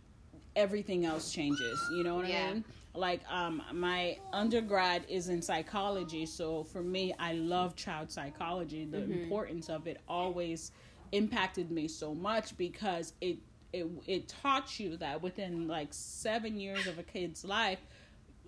everything 0.56 1.04
else 1.06 1.32
changes. 1.32 1.80
You 1.92 2.04
know 2.04 2.16
what 2.16 2.28
Yeah. 2.28 2.48
I 2.50 2.54
mean? 2.54 2.64
Like 2.94 3.22
um 3.30 3.62
my 3.72 4.18
undergrad 4.32 5.04
is 5.08 5.28
in 5.28 5.40
psychology, 5.42 6.26
so 6.26 6.62
for 6.64 6.82
me 6.82 7.14
I 7.18 7.32
love 7.34 7.74
child 7.74 8.10
psychology. 8.10 8.84
The 8.84 8.98
Mhm. 8.98 9.22
importance 9.22 9.68
of 9.70 9.86
it 9.86 10.00
always 10.08 10.72
impacted 11.12 11.70
me 11.70 11.88
so 11.88 12.14
much 12.14 12.56
because 12.58 13.14
it 13.20 13.38
it 13.72 13.86
it 14.06 14.28
taught 14.28 14.78
you 14.78 14.96
that 14.98 15.22
within 15.22 15.66
like 15.68 15.88
7 15.94 16.58
years 16.60 16.86
of 16.86 16.98
a 16.98 17.02
kid's 17.02 17.44
life 17.44 17.80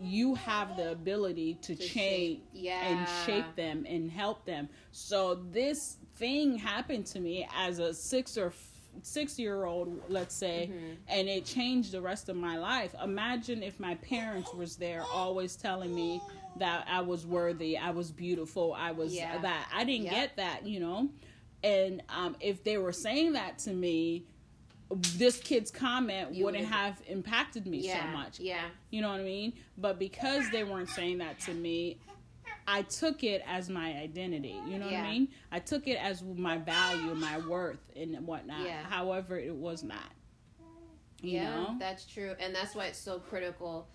you 0.01 0.35
have 0.35 0.77
the 0.77 0.91
ability 0.91 1.55
to, 1.55 1.75
To 1.77 1.83
change 1.83 1.93
shape- 1.93 2.49
yeah. 2.53 2.81
and 2.89 3.09
shape 3.25 3.55
them 3.55 3.87
and 3.89 4.11
help 4.11 4.45
them. 4.45 4.69
So 4.91 5.37
this 5.37 5.99
thing 6.17 6.57
happened 6.59 7.07
to 7.07 7.21
me 7.21 7.49
as 7.55 7.79
a 7.79 7.95
6 7.95 8.37
or 8.37 8.51
6 9.03 9.39
year 9.39 9.65
old, 9.65 10.01
let's 10.09 10.35
say, 10.35 10.71
Mhm. 10.73 10.97
and 11.09 11.29
it 11.29 11.45
changed 11.45 11.93
the 11.93 12.01
rest 12.01 12.29
of 12.29 12.37
my 12.37 12.57
life. 12.57 12.95
Imagine 13.03 13.63
if 13.63 13.79
my 13.81 13.95
parents 13.97 14.53
was 14.55 14.77
there 14.77 15.03
always 15.13 15.57
telling 15.57 15.95
me 15.95 16.21
that 16.57 16.87
I 16.89 17.01
was 17.01 17.27
worthy, 17.27 17.77
I 17.77 17.91
was 17.91 18.11
beautiful, 18.13 18.73
I 18.75 18.93
was 18.93 19.15
Yeah. 19.15 19.39
that. 19.39 19.69
I 19.75 19.85
didn't 19.85 20.05
Yep. 20.05 20.13
get 20.13 20.37
that, 20.37 20.67
you 20.67 20.81
know. 20.81 21.09
And 21.63 22.03
um, 22.09 22.37
if 22.41 22.63
they 22.63 22.79
were 22.79 22.93
saying 22.93 23.33
that 23.33 23.59
to 23.61 23.73
me, 23.73 24.25
this 24.91 25.41
kid's 25.41 25.71
comment 25.71 26.35
You 26.35 26.45
wouldn't 26.45 26.67
have 26.67 27.01
impacted 27.09 27.67
me 27.67 27.79
yeah. 27.79 28.03
so 28.05 28.17
much. 28.17 28.39
Yeah. 28.39 28.69
You 28.91 29.01
know 29.01 29.09
what 29.11 29.21
I 29.21 29.25
mean? 29.25 29.55
But 29.79 29.99
because 29.99 30.49
they 30.51 30.63
weren't 30.63 30.91
saying 30.91 31.19
that 31.19 31.41
to 31.41 31.55
me, 31.55 31.97
I 32.67 32.83
took 32.83 33.25
it 33.25 33.43
as 33.47 33.69
my 33.69 33.95
identity. 33.95 34.61
You 34.67 34.79
know 34.79 34.87
what 34.87 34.95
I 34.95 35.11
mean? 35.11 35.29
I 35.53 35.59
took 35.59 35.87
it 35.87 35.97
as 35.97 36.23
my 36.23 36.59
value, 36.59 37.15
my 37.15 37.39
worth, 37.39 37.79
and 37.95 38.27
whatnot. 38.27 38.65
Yeah. 38.65 38.83
However, 38.85 39.39
it 39.39 39.55
was 39.55 39.83
not. 39.83 40.13
You 41.21 41.39
yeah, 41.39 41.51
know? 41.51 41.77
that's 41.79 42.05
true, 42.05 42.35
and 42.39 42.55
that's 42.55 42.75
why 42.75 42.87
it's 42.87 42.99
so 42.99 43.19
critical 43.19 43.89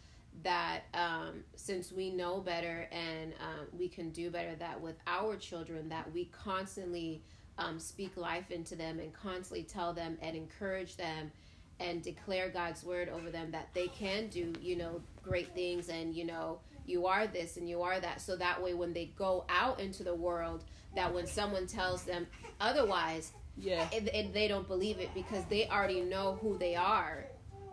that 0.44 0.82
um, 0.94 1.44
since 1.56 1.92
we 1.92 2.10
know 2.10 2.40
better 2.40 2.88
and 2.92 3.34
um, 3.40 3.68
we 3.78 3.88
can 3.88 4.10
do 4.10 4.32
better, 4.32 4.56
that 4.56 4.80
with 4.80 4.96
our 5.06 5.36
children, 5.36 5.90
that 5.90 6.12
we 6.12 6.26
constantly 6.26 7.22
um, 7.58 7.80
speak 7.80 8.18
life 8.18 8.52
into 8.52 8.76
them 8.76 9.00
and 9.00 9.14
constantly 9.14 9.64
tell 9.64 9.94
them 9.94 10.18
and 10.22 10.36
encourage 10.36 10.96
them 10.96 11.32
and 11.80 12.02
declare 12.02 12.50
God's 12.50 12.84
word 12.84 13.10
over 13.10 13.30
them 13.30 13.52
that 13.52 13.70
they 13.74 13.88
can 13.88 14.28
do, 14.28 14.54
you 14.62 14.76
know, 14.76 15.02
great 15.22 15.54
things 15.54 15.90
and 15.90 16.16
you 16.16 16.26
know 16.26 16.60
you 16.90 17.06
are 17.08 17.28
this 17.28 17.58
and 17.58 17.70
you 17.70 17.82
are 17.82 18.00
that. 18.00 18.22
So 18.22 18.36
that 18.38 18.62
way, 18.62 18.74
when 18.74 18.94
they 18.94 19.12
go 19.18 19.46
out 19.50 19.80
into 19.80 20.04
the 20.04 20.16
world, 20.16 20.64
that 20.96 21.14
when 21.14 21.28
someone 21.28 21.68
tells 21.68 22.04
them 22.04 22.28
otherwise, 22.60 23.32
Yeah. 23.58 23.88
it, 23.92 24.10
it, 24.14 24.34
they 24.34 24.48
don't 24.48 24.68
believe 24.68 25.00
it 25.00 25.10
because 25.14 25.44
they 25.46 25.68
already 25.68 26.02
know 26.02 26.38
who 26.42 26.58
they 26.58 26.76
are. 26.76 27.26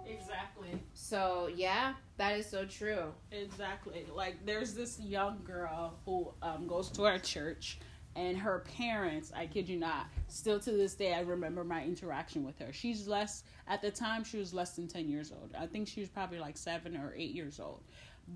Exactly. 0.07 0.69
So 0.95 1.49
yeah, 1.55 1.95
that 2.17 2.39
is 2.39 2.47
so 2.49 2.65
true. 2.65 3.13
Exactly. 3.33 4.07
Like 4.15 4.45
there's 4.47 4.75
this 4.75 5.01
young 5.01 5.41
girl 5.45 5.95
who 6.05 6.33
um, 6.43 6.67
goes 6.69 6.91
to 6.91 7.05
our 7.07 7.19
church, 7.19 7.79
and 8.15 8.39
her 8.39 8.65
parents, 8.79 9.33
I 9.37 9.47
kid 9.47 9.69
you 9.69 9.79
not, 9.79 10.07
still 10.29 10.59
to 10.61 10.71
this 10.71 10.95
day, 10.95 11.13
I 11.13 11.21
remember 11.21 11.65
my 11.65 11.85
interaction 11.85 12.45
with 12.45 12.59
her. 12.61 12.73
She's 12.73 13.07
less 13.09 13.43
at 13.67 13.83
the 13.83 13.91
time 13.91 14.25
she 14.25 14.39
was 14.39 14.55
less 14.55 14.73
than 14.77 14.87
ten 14.89 15.09
years 15.09 15.33
old. 15.33 15.51
I 15.59 15.67
think 15.67 15.89
she 15.89 16.01
was 16.01 16.09
probably 16.09 16.39
like 16.39 16.57
seven 16.57 16.97
or 16.97 17.13
eight 17.17 17.33
years 17.35 17.59
old. 17.61 17.83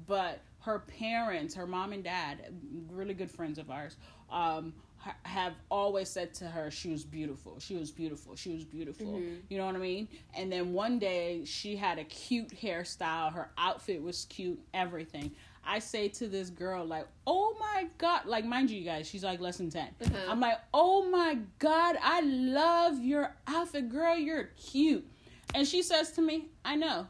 But 0.07 0.41
her 0.61 0.81
parents, 0.81 1.55
her 1.55 1.67
mom 1.67 1.93
and 1.93 2.05
dad, 2.05 2.53
really 2.91 3.15
good 3.15 3.31
friends 3.31 3.59
of 3.59 3.71
ours, 3.71 3.97
um, 4.31 4.73
ha- 4.99 5.15
have 5.23 5.55
always 5.71 6.09
said 6.09 6.35
to 6.35 6.45
her 6.47 6.71
she 6.71 6.91
was 6.91 7.05
beautiful. 7.05 7.59
She 7.59 7.77
was 7.77 7.91
beautiful. 7.91 8.37
She 8.37 8.51
was 8.53 8.65
beautiful. 8.65 9.07
Mhm. 9.07 9.41
You 9.49 9.59
know 9.59 9.67
what 9.67 9.75
I 9.75 9.79
mean? 9.79 10.09
And 10.35 10.53
then 10.53 10.73
one 10.73 10.99
day 10.99 11.45
she 11.45 11.77
had 11.77 11.99
a 11.99 12.05
cute 12.05 12.49
hairstyle. 12.51 13.33
Her 13.33 13.51
outfit 13.57 14.03
was 14.03 14.27
cute. 14.27 14.61
Everything. 14.75 15.31
I 15.65 15.79
say 15.79 16.09
to 16.09 16.27
this 16.27 16.49
girl 16.51 16.85
like, 16.87 17.07
"Oh 17.27 17.55
my 17.61 17.87
god!" 17.99 18.25
Like, 18.27 18.45
mind 18.47 18.71
you, 18.71 18.79
you 18.79 18.85
guys, 18.85 19.07
she's 19.09 19.23
like 19.25 19.41
less 19.41 19.59
than 19.59 19.69
10 19.71 19.89
Uh-huh. 20.01 20.17
I'm 20.29 20.41
like, 20.41 20.59
"Oh 20.73 21.09
my 21.11 21.39
god, 21.59 21.97
I 22.03 22.21
love 22.23 22.99
your 23.03 23.35
outfit, 23.47 23.89
girl. 23.91 24.17
You're 24.17 24.45
cute." 24.57 25.07
And 25.55 25.67
she 25.69 25.83
says 25.83 26.13
to 26.13 26.23
me, 26.23 26.49
"I 26.65 26.77
know," 26.77 27.07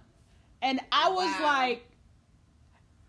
and 0.63 0.81
I 0.91 1.11
was 1.11 1.31
Wow. 1.41 1.43
like, 1.43 1.87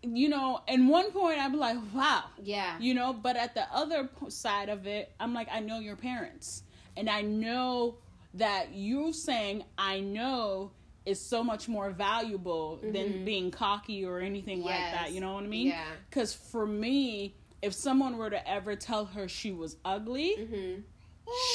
you 0.02 0.28
know, 0.28 0.60
in 0.68 0.88
one 0.88 1.10
point 1.12 1.38
I'd 1.38 1.52
be 1.52 1.58
like, 1.58 1.78
"Wow." 1.94 2.24
Yeah. 2.42 2.76
you 2.80 2.92
know 2.94 3.12
but 3.12 3.36
at 3.36 3.54
the 3.54 3.64
other 3.72 4.08
side 4.28 4.68
of 4.68 4.86
it 4.86 5.12
i'm 5.20 5.32
like 5.32 5.48
i 5.52 5.60
know 5.60 5.78
your 5.78 5.94
parents 5.96 6.64
and 6.96 7.08
i 7.08 7.20
know 7.22 7.96
that 8.34 8.72
you 8.74 9.12
saying 9.12 9.62
i 9.78 10.00
know 10.00 10.72
is 11.06 11.20
so 11.20 11.42
much 11.44 11.68
more 11.68 11.90
valuable 11.90 12.78
than 12.82 12.92
Mhm. 13.12 13.24
being 13.24 13.50
cocky 13.52 14.04
or 14.04 14.18
anything 14.18 14.62
like 14.62 14.74
that 14.92 15.12
you 15.12 15.20
know 15.20 15.34
what 15.34 15.44
i 15.44 15.46
mean 15.46 15.68
Yeah. 15.68 15.84
because 16.10 16.34
for 16.34 16.66
me 16.66 17.34
if 17.60 17.72
someone 17.74 18.16
were 18.16 18.30
to 18.30 18.48
ever 18.48 18.74
tell 18.74 19.04
her 19.04 19.28
she 19.28 19.52
was 19.52 19.76
ugly 19.84 20.34
Mhm. 20.38 20.82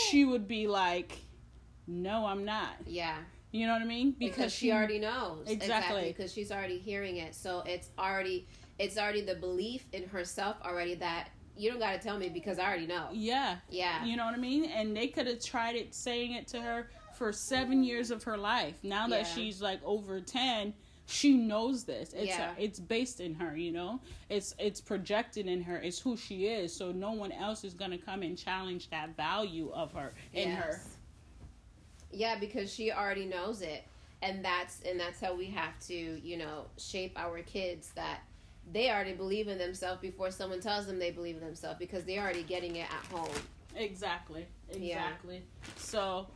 she 0.10 0.24
would 0.24 0.48
be 0.48 0.68
like 0.68 1.20
no 1.86 2.26
i'm 2.26 2.46
not 2.46 2.74
Yeah. 2.86 3.18
You 3.52 3.66
know 3.66 3.74
what 3.74 3.82
i 3.82 3.86
mean 3.86 4.16
Because, 4.20 4.54
she, 4.54 4.72
already 4.72 5.00
knows 5.00 5.48
Exactly. 5.48 6.14
because 6.16 6.34
she's 6.34 6.52
already 6.52 6.78
hearing 6.80 7.18
it. 7.18 7.34
So 7.36 7.64
it's 7.66 7.90
already 7.98 8.48
it's 8.80 8.98
already 8.98 9.22
the 9.22 9.36
belief 9.36 9.86
in 9.94 10.08
herself 10.08 10.58
already 10.64 10.96
that 10.96 11.30
you 11.56 11.70
don't 11.72 11.80
got 11.80 11.94
to 11.94 12.00
tell 12.00 12.20
me 12.20 12.30
because 12.30 12.60
I 12.60 12.66
already 12.68 12.86
know. 12.88 13.08
yeah 13.12 13.58
Yeah. 13.70 14.04
You 14.06 14.16
know 14.18 14.26
what 14.26 14.36
I 14.36 14.38
mean? 14.38 14.66
And 14.66 14.96
they 14.96 15.08
could 15.08 15.26
have 15.28 15.44
tried 15.44 15.76
it 15.76 15.96
saying 15.96 16.34
it 16.34 16.48
to 16.50 16.62
her 16.62 16.90
for 17.18 17.32
seven 17.34 17.84
years 17.84 18.12
of 18.12 18.22
her 18.24 18.38
life. 18.38 18.76
Now 18.84 19.08
that 19.08 19.22
Yeah. 19.22 19.34
she's 19.36 19.60
like 19.62 19.80
over 19.84 20.20
ten, 20.22 20.74
she 21.08 21.36
knows 21.36 21.84
this. 21.86 22.14
It's 22.14 22.28
Yeah. 22.28 22.52
Uh, 22.52 22.56
it's 22.60 22.80
based 22.80 23.22
in 23.22 23.34
her, 23.36 23.58
you 23.58 23.72
know? 23.72 24.00
It's 24.30 24.54
it's 24.60 24.82
projected 24.82 25.48
in 25.48 25.64
her. 25.64 25.78
It's 25.78 25.98
who 26.00 26.16
she 26.18 26.46
is. 26.46 26.76
So 26.76 26.92
no 26.92 27.14
one 27.14 27.32
else 27.32 27.64
is 27.64 27.74
gonna 27.74 27.98
come 27.98 28.22
and 28.22 28.38
challenge 28.38 28.90
that 28.92 29.16
value 29.18 29.72
of 29.74 29.94
her 29.94 30.14
in 30.34 30.52
her. 30.52 30.80
Yeah, 32.12 32.38
because 32.40 32.74
she 32.74 32.92
already 32.92 33.26
knows 33.26 33.62
it. 33.62 33.84
And 34.22 34.44
that's 34.44 34.82
and 34.82 35.00
that's 35.00 35.22
how 35.22 35.36
we 35.36 35.46
have 35.48 35.80
to, 35.88 35.94
you 35.94 36.38
know, 36.38 36.66
shape 36.78 37.14
our 37.18 37.40
kids 37.44 37.92
that 37.96 38.22
they 38.72 38.90
already 38.90 39.14
believe 39.14 39.48
in 39.48 39.58
themselves 39.58 40.02
before 40.02 40.32
someone 40.32 40.60
tells 40.60 40.88
them 40.88 40.98
they 40.98 41.12
believe 41.12 41.36
in 41.36 41.44
themselves 41.44 41.78
because 41.78 42.04
they're 42.04 42.22
already 42.22 42.44
getting 42.44 42.78
it 42.78 42.88
at 42.92 43.06
home. 43.16 43.30
Exactly. 43.76 44.48
Yeah. 44.72 44.78
Exactly. 44.78 45.44
So 45.76 46.28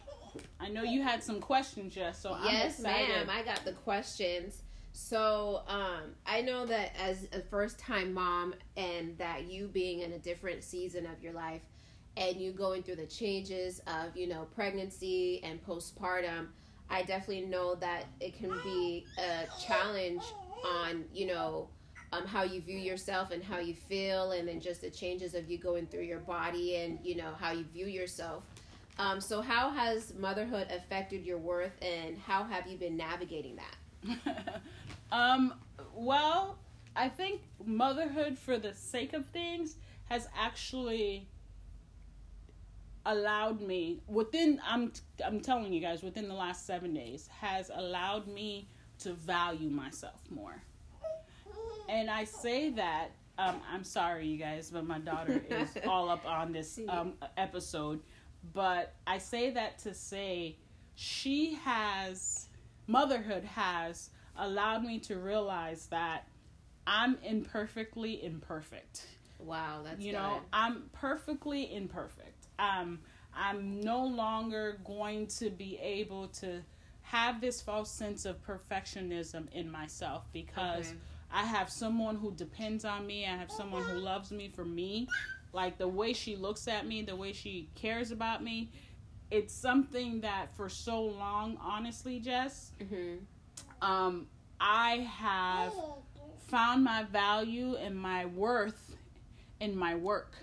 I 0.60 0.70
know 0.70 0.84
you 0.84 1.02
had 1.02 1.24
some 1.24 1.40
questions, 1.42 1.94
Jess, 1.94 2.22
so 2.22 2.34
I'm 2.34 2.54
yes, 2.54 2.80
excited. 2.80 3.10
ma'am. 3.10 3.30
I 3.30 3.44
got 3.44 3.66
the 3.66 3.74
questions. 3.74 4.62
So, 4.94 5.64
um, 5.68 6.16
I 6.26 6.42
know 6.42 6.66
that 6.66 6.92
as 7.02 7.28
a 7.34 7.40
first 7.40 7.80
time 7.80 8.14
mom, 8.14 8.54
and 8.76 9.18
that 9.18 9.46
you 9.46 9.68
being 9.68 10.00
in 10.00 10.12
a 10.14 10.20
different 10.20 10.64
season 10.64 11.06
of 11.06 11.24
your 11.24 11.34
life, 11.34 11.62
and 12.18 12.38
you 12.38 12.52
going 12.52 12.84
through 12.84 12.98
the 12.98 13.06
changes 13.06 13.82
of, 13.88 14.16
you 14.16 14.28
know, 14.28 14.48
pregnancy 14.54 15.42
and 15.44 15.66
postpartum, 15.66 16.48
I 16.90 17.04
definitely 17.04 17.46
know 17.46 17.76
that 17.76 18.06
it 18.20 18.38
can 18.38 18.52
be 18.64 19.06
a 19.18 19.48
challenge 19.66 20.22
on, 20.66 21.06
you 21.14 21.28
know, 21.28 21.70
um, 22.14 22.26
how 22.26 22.44
you 22.44 22.62
view 22.62 22.78
yourself 22.78 23.32
and 23.32 23.42
how 23.42 23.60
you 23.60 23.74
feel, 23.74 24.32
and 24.32 24.48
then 24.48 24.60
just 24.60 24.82
the 24.82 24.90
changes 24.90 25.34
of 25.34 25.50
you 25.50 25.58
going 25.58 25.88
through 25.88 26.04
your 26.04 26.20
body 26.20 26.76
and, 26.78 27.00
you 27.04 27.16
know, 27.16 27.32
how 27.40 27.52
you 27.52 27.64
view 27.64 27.88
yourself. 27.88 28.44
Um, 29.00 29.22
so, 29.22 29.42
how 29.42 29.70
has 29.70 30.14
motherhood 30.16 30.68
affected 30.70 31.26
your 31.26 31.38
worth, 31.38 31.72
and 31.82 32.18
how 32.18 32.44
have 32.44 32.68
you 32.68 32.78
been 32.78 32.98
navigating 32.98 33.56
that? 33.56 34.62
um, 35.12 35.54
well, 35.96 36.58
I 36.96 37.08
think 37.08 37.42
motherhood, 37.66 38.38
for 38.38 38.58
the 38.58 38.74
sake 38.74 39.14
of 39.14 39.26
things, 39.28 39.78
has 40.10 40.28
actually 40.38 41.28
allowed 43.06 43.62
me 43.62 44.00
within 44.08 44.62
I'm 44.66 44.92
I'm 45.26 45.40
telling 45.40 45.74
you 45.74 45.82
guys 45.82 46.04
within 46.04 46.28
the 46.28 46.34
last 46.34 46.66
7 46.68 46.94
days 46.94 47.28
has 47.40 47.72
allowed 47.74 48.28
me 48.28 48.68
to 49.00 49.14
value 49.14 49.70
myself 49.70 50.22
more. 50.30 50.62
And 51.90 52.10
I 52.10 52.26
say 52.26 52.70
that 52.72 53.10
um, 53.38 53.62
I'm 53.72 53.84
sorry 53.84 54.28
you 54.28 54.38
guys 54.38 54.70
but 54.72 54.86
my 54.86 55.00
daughter 55.00 55.42
is 55.50 55.78
all 55.88 56.10
up 56.10 56.26
on 56.26 56.52
this 56.52 56.80
um, 56.90 57.14
episode 57.38 58.02
but 58.54 58.94
I 59.08 59.18
say 59.18 59.52
that 59.52 59.80
to 59.80 59.94
say 59.94 60.58
she 60.96 61.56
has 61.56 62.48
motherhood 62.88 63.44
has 63.44 64.10
allowed 64.38 64.84
me 64.84 65.00
to 65.00 65.18
realize 65.18 65.88
that 65.88 66.28
I'm 66.88 67.18
imperfectly 67.24 68.24
imperfect. 68.24 69.06
Wow, 69.40 69.82
that's 69.84 70.02
you 70.02 70.12
good. 70.12 70.18
know 70.18 70.40
I'm 70.52 70.90
perfectly 70.94 71.74
imperfect. 71.74 72.31
Um, 72.62 73.00
I'm 73.36 73.82
no 73.82 74.06
longer 74.06 74.80
going 74.86 75.28
to 75.40 75.50
be 75.50 75.78
able 75.82 76.28
to 76.40 76.62
have 77.02 77.42
this 77.42 77.62
false 77.62 77.90
sense 77.92 78.26
of 78.26 78.42
perfectionism 78.46 79.52
in 79.52 79.70
myself 79.72 80.28
because 80.32 80.88
Okay. 80.88 80.98
I 81.34 81.44
have 81.46 81.70
someone 81.70 82.18
who 82.18 82.32
depends 82.34 82.86
on 82.86 83.08
me. 83.08 83.26
I 83.26 83.36
have 83.36 83.50
someone 83.52 83.84
who 83.84 83.98
loves 83.98 84.32
me 84.32 84.50
for 84.54 84.66
me. 84.66 85.08
Like 85.54 85.78
the 85.78 85.88
way 85.88 86.14
she 86.14 86.36
looks 86.36 86.68
at 86.68 86.86
me, 86.88 87.02
the 87.02 87.16
way 87.16 87.34
she 87.34 87.70
cares 87.74 88.12
about 88.12 88.44
me. 88.44 88.70
It's 89.32 89.54
something 89.54 90.22
that 90.22 90.56
for 90.56 90.70
so 90.70 91.02
long, 91.02 91.58
honestly, 91.62 92.20
Jess, 92.20 92.72
Mhm. 92.80 93.20
um, 93.82 94.28
I 94.60 94.98
have 94.98 95.74
found 96.48 96.84
my 96.84 97.04
value 97.04 97.76
and 97.76 97.96
my 97.96 98.26
worth 98.26 98.96
in 99.62 99.76
my 99.76 99.96
work. 99.96 100.36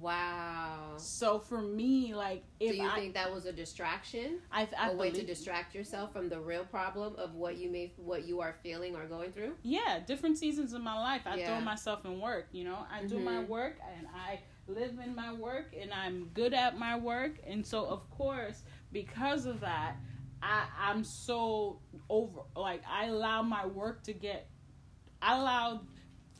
Wow. 0.00 0.94
So 0.96 1.38
for 1.38 1.60
me, 1.60 2.14
like 2.14 2.44
if 2.60 2.72
Do 2.72 2.82
you 2.82 2.88
I, 2.88 2.94
think 2.94 3.14
that 3.14 3.32
was 3.32 3.46
a 3.46 3.52
distraction? 3.52 4.38
I, 4.52 4.68
I 4.78 4.90
a 4.90 4.96
way 4.96 5.10
to 5.10 5.22
distract 5.24 5.74
yourself 5.74 6.12
from 6.12 6.28
the 6.28 6.40
real 6.40 6.64
problem 6.64 7.14
of 7.16 7.34
what 7.34 7.56
you 7.58 7.70
may 7.70 7.92
what 7.96 8.26
you 8.26 8.40
are 8.40 8.54
feeling 8.62 8.94
or 8.96 9.06
going 9.06 9.32
through? 9.32 9.54
yeah, 9.62 10.00
different 10.06 10.38
seasons 10.38 10.72
of 10.72 10.82
my 10.82 10.94
life, 10.98 11.22
I 11.26 11.36
Yeah. 11.36 11.46
throw 11.46 11.60
myself 11.60 12.04
in 12.04 12.20
work. 12.20 12.48
You 12.52 12.64
know, 12.64 12.86
I 12.90 13.04
do 13.04 13.18
my 13.18 13.42
Mhm. 13.42 13.48
work 13.48 13.78
and 13.96 14.06
I 14.14 14.40
live 14.66 14.98
in 14.98 15.14
my 15.14 15.32
work 15.32 15.74
and 15.78 15.92
I'm 15.92 16.26
good 16.34 16.54
at 16.54 16.78
my 16.78 16.96
work, 16.98 17.40
and 17.46 17.66
so 17.66 17.86
of 17.86 18.08
course 18.10 18.62
because 18.92 19.46
of 19.46 19.60
that, 19.60 19.96
I 20.42 20.66
I'm 20.78 21.04
so 21.04 21.80
over 22.08 22.42
like 22.56 22.82
I 22.88 23.06
allow 23.06 23.42
my 23.42 23.66
work 23.66 24.02
to 24.04 24.12
get, 24.12 24.48
I 25.20 25.38
allow 25.38 25.82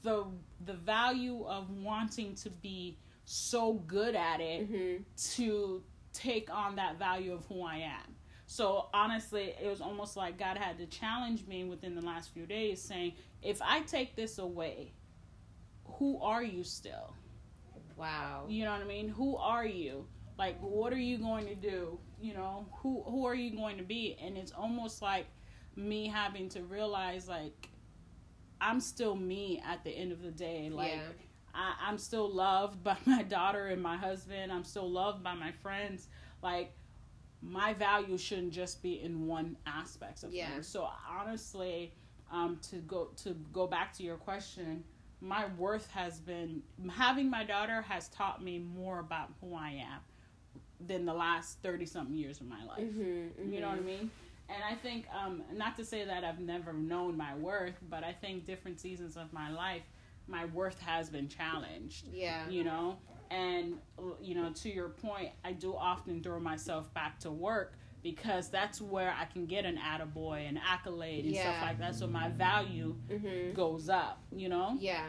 the 0.03 0.27
the 0.61 0.75
value 0.75 1.45
of 1.45 1.71
wanting 1.71 2.35
to 2.37 2.51
be 2.51 2.99
so 3.25 3.75
good 3.75 4.15
at 4.15 4.41
it 4.41 4.71
Mm-hmm. 4.71 5.03
to 5.35 5.83
take 6.13 6.49
on 6.53 6.77
that 6.77 6.99
value 6.99 7.33
of 7.33 7.45
who 7.47 7.63
I 7.63 7.77
am. 7.79 8.15
So 8.47 8.89
honestly, 8.95 9.55
it 9.61 9.69
was 9.69 9.81
almost 9.81 10.17
like 10.17 10.39
God 10.39 10.57
had 10.59 10.79
to 10.79 10.87
challenge 10.87 11.47
me 11.47 11.65
within 11.65 11.95
the 11.95 12.03
last 12.03 12.33
few 12.33 12.47
days 12.47 12.81
saying, 12.81 13.15
if 13.43 13.61
I 13.63 13.81
take 13.81 14.15
this 14.15 14.39
away, 14.39 14.93
who 15.85 16.21
are 16.21 16.43
you 16.43 16.63
still? 16.63 17.15
Wow. 17.97 18.45
You 18.49 18.65
know 18.65 18.73
what 18.73 18.81
I 18.81 18.85
mean? 18.85 19.09
Who 19.09 19.37
are 19.37 19.67
you? 19.67 20.07
Like 20.39 20.59
what 20.61 20.93
are 20.93 20.99
you 20.99 21.19
going 21.19 21.47
to 21.47 21.55
do? 21.55 21.99
You 22.21 22.35
know, 22.35 22.67
who 22.79 23.03
who 23.07 23.27
are 23.27 23.35
you 23.35 23.57
going 23.57 23.77
to 23.79 23.85
be? 23.85 24.17
And 24.23 24.37
it's 24.37 24.53
almost 24.53 25.01
like 25.03 25.27
me 25.77 26.07
having 26.09 26.49
to 26.51 26.63
realize 26.63 27.29
like 27.29 27.69
I'm 28.61 28.81
still 28.81 29.15
me 29.15 29.63
at 29.67 29.85
the 29.85 29.91
end 29.91 30.13
of 30.13 30.23
the 30.23 30.31
day. 30.31 30.71
Like 30.73 30.93
yeah. 30.93 31.03
I, 31.55 31.75
I'm 31.89 31.99
still 31.99 32.29
loved 32.29 32.83
by 32.85 32.97
my 33.07 33.23
daughter 33.23 33.67
and 33.67 33.83
my 33.83 33.97
husband. 33.97 34.53
I'm 34.53 34.65
still 34.65 34.91
loved 34.91 35.23
by 35.23 35.35
my 35.35 35.53
friends. 35.53 36.09
Like 36.43 36.73
my 37.43 37.75
value 37.75 38.17
shouldn't 38.19 38.53
just 38.53 38.83
be 38.83 39.03
in 39.03 39.27
one 39.27 39.57
aspect 39.67 40.23
of 40.25 40.33
Yeah. 40.33 40.51
things. 40.51 40.67
So 40.67 40.89
honestly, 41.09 41.93
um, 42.31 42.59
to 42.71 42.77
go 42.77 43.11
to 43.23 43.35
go 43.53 43.67
back 43.67 43.93
to 43.95 44.03
your 44.03 44.17
question, 44.17 44.83
my 45.21 45.47
worth 45.59 45.91
has 45.91 46.21
been 46.21 46.63
having 46.91 47.31
my 47.31 47.45
daughter 47.45 47.83
has 47.83 48.09
taught 48.09 48.43
me 48.43 48.59
more 48.59 48.99
about 48.99 49.31
who 49.41 49.55
I 49.55 49.71
am 49.73 50.01
than 50.87 51.05
the 51.07 51.15
last 51.15 51.59
thirty 51.63 51.87
something 51.87 52.15
years 52.17 52.41
of 52.41 52.47
my 52.49 52.65
life. 52.65 52.81
Mm-hmm, 52.81 53.53
You 53.53 53.61
know 53.61 53.69
what 53.69 53.79
I 53.79 53.83
mean? 53.83 54.11
And 54.49 54.63
I 54.63 54.75
think, 54.75 55.07
um, 55.15 55.43
not 55.55 55.77
to 55.77 55.85
say 55.87 56.05
that 56.05 56.23
I've 56.23 56.41
never 56.41 56.73
known 56.75 57.17
my 57.17 57.35
worth, 57.35 57.79
but 57.89 58.05
I 58.05 58.13
think 58.13 58.45
different 58.45 58.79
seasons 58.79 59.17
of 59.17 59.33
my 59.33 59.51
life, 59.51 59.83
my 60.27 60.45
worth 60.47 60.81
has 60.81 61.09
been 61.11 61.29
challenged. 61.29 62.09
Yeah. 62.13 62.49
You 62.49 62.65
know, 62.65 62.99
and 63.31 63.75
you 64.21 64.35
know, 64.35 64.51
to 64.53 64.69
your 64.73 64.89
point, 64.91 65.31
I 65.45 65.53
do 65.53 65.75
often 65.75 66.23
throw 66.23 66.41
myself 66.41 66.93
back 66.95 67.19
to 67.21 67.31
work 67.31 67.75
because 68.03 68.51
that's 68.51 68.81
where 68.81 69.15
I 69.19 69.25
can 69.25 69.47
get 69.47 69.65
an 69.65 69.79
attaboy, 69.79 70.49
an 70.49 70.59
accolade, 70.59 71.25
and 71.25 71.35
stuff 71.35 71.57
like 71.63 71.79
that. 71.79 71.95
So 71.95 72.07
my 72.07 72.29
value 72.29 72.95
Mm-hmm. 73.11 73.55
goes 73.55 73.89
up. 73.89 74.23
You 74.35 74.49
know. 74.49 74.77
Yeah. 74.81 75.07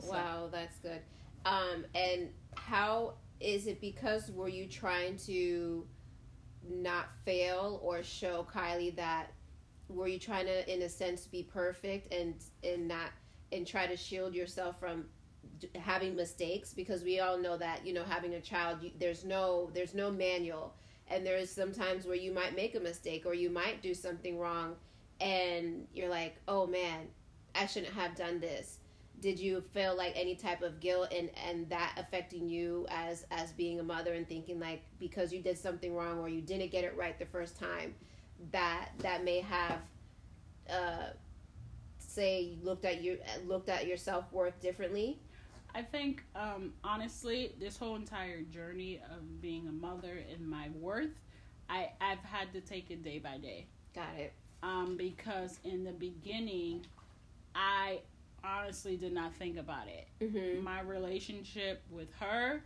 So- 0.00 0.12
Wow, 0.12 0.48
that's 0.52 0.78
good. 0.78 1.00
Um, 1.44 1.84
and 1.94 2.28
how 2.56 3.14
is 3.40 3.66
it 3.66 3.80
because 3.80 4.30
were 4.30 4.48
you 4.48 4.66
trying 4.66 5.16
to 5.18 5.86
not 6.68 7.06
fail 7.24 7.80
or 7.82 8.02
show 8.02 8.46
Kylie 8.52 8.94
that 8.96 9.32
were 9.88 10.08
you 10.08 10.18
trying 10.18 10.46
to 10.46 10.72
in 10.72 10.82
a 10.82 10.88
sense 10.88 11.26
be 11.26 11.42
perfect 11.44 12.12
and 12.12 12.34
and 12.64 12.88
not 12.88 13.10
and 13.56 13.66
try 13.66 13.86
to 13.86 13.96
shield 13.96 14.34
yourself 14.34 14.78
from 14.78 15.06
having 15.78 16.14
mistakes 16.14 16.72
because 16.74 17.02
we 17.02 17.20
all 17.20 17.38
know 17.38 17.56
that 17.56 17.86
you 17.86 17.92
know 17.92 18.04
having 18.04 18.34
a 18.34 18.40
child 18.40 18.78
you, 18.82 18.90
there's 18.98 19.24
no 19.24 19.70
there's 19.74 19.94
no 19.94 20.10
manual. 20.10 20.74
And 21.08 21.24
there's 21.24 21.50
sometimes 21.50 22.04
where 22.04 22.16
you 22.16 22.32
might 22.32 22.56
make 22.56 22.74
a 22.74 22.80
mistake 22.80 23.26
or 23.26 23.34
you 23.34 23.48
might 23.48 23.80
do 23.80 23.94
something 23.94 24.38
wrong 24.40 24.74
and 25.20 25.86
you're 25.94 26.08
like 26.08 26.36
oh 26.48 26.66
man 26.66 27.06
I 27.54 27.66
shouldn't 27.66 27.94
have 27.94 28.14
done 28.14 28.40
this. 28.40 28.78
Did 29.20 29.38
you 29.38 29.62
feel 29.72 29.96
like 29.96 30.12
any 30.14 30.34
type 30.34 30.62
of 30.62 30.78
guilt 30.80 31.12
and 31.16 31.30
and 31.48 31.68
that 31.70 31.94
affecting 31.96 32.48
you 32.48 32.86
as 32.90 33.24
as 33.30 33.52
being 33.52 33.80
a 33.80 33.82
mother 33.82 34.14
and 34.14 34.28
thinking 34.28 34.60
like 34.60 34.82
because 34.98 35.32
you 35.32 35.40
did 35.40 35.56
something 35.56 35.94
wrong 35.94 36.18
or 36.18 36.28
you 36.28 36.42
didn't 36.42 36.70
get 36.70 36.84
it 36.84 36.94
right 36.96 37.18
the 37.18 37.26
first 37.26 37.58
time 37.58 37.94
that 38.52 38.90
that 38.98 39.24
may 39.24 39.40
have 39.40 39.80
uh 40.68 41.08
say 42.16 42.40
you 42.40 42.56
looked 42.62 42.84
at 42.84 43.02
you 43.02 43.18
looked 43.46 43.68
at 43.68 43.86
your 43.86 43.96
self-worth 43.96 44.58
differently 44.60 45.18
I 45.76 45.82
think, 45.82 46.22
um, 46.34 46.72
honestly, 46.82 47.52
this 47.60 47.76
whole 47.76 47.96
entire 47.96 48.40
journey 48.40 48.98
of 49.14 49.42
being 49.42 49.68
a 49.68 49.72
mother 49.72 50.24
and 50.32 50.48
my 50.48 50.70
worth, 50.80 51.20
I, 51.68 51.90
I've 52.00 52.24
had 52.24 52.50
to 52.54 52.62
take 52.62 52.90
it 52.90 53.04
day 53.04 53.18
by 53.18 53.36
day. 53.36 53.66
got 53.94 54.14
it 54.16 54.32
Um, 54.62 54.96
because 54.96 55.58
in 55.64 55.84
the 55.84 55.92
beginning, 55.92 56.86
I 57.54 58.00
honestly 58.42 58.96
did 58.96 59.12
not 59.12 59.34
think 59.34 59.58
about 59.58 59.86
it. 59.88 60.08
mm-hmm. 60.24 60.64
My 60.64 60.80
relationship 60.80 61.82
with 61.90 62.08
her 62.20 62.62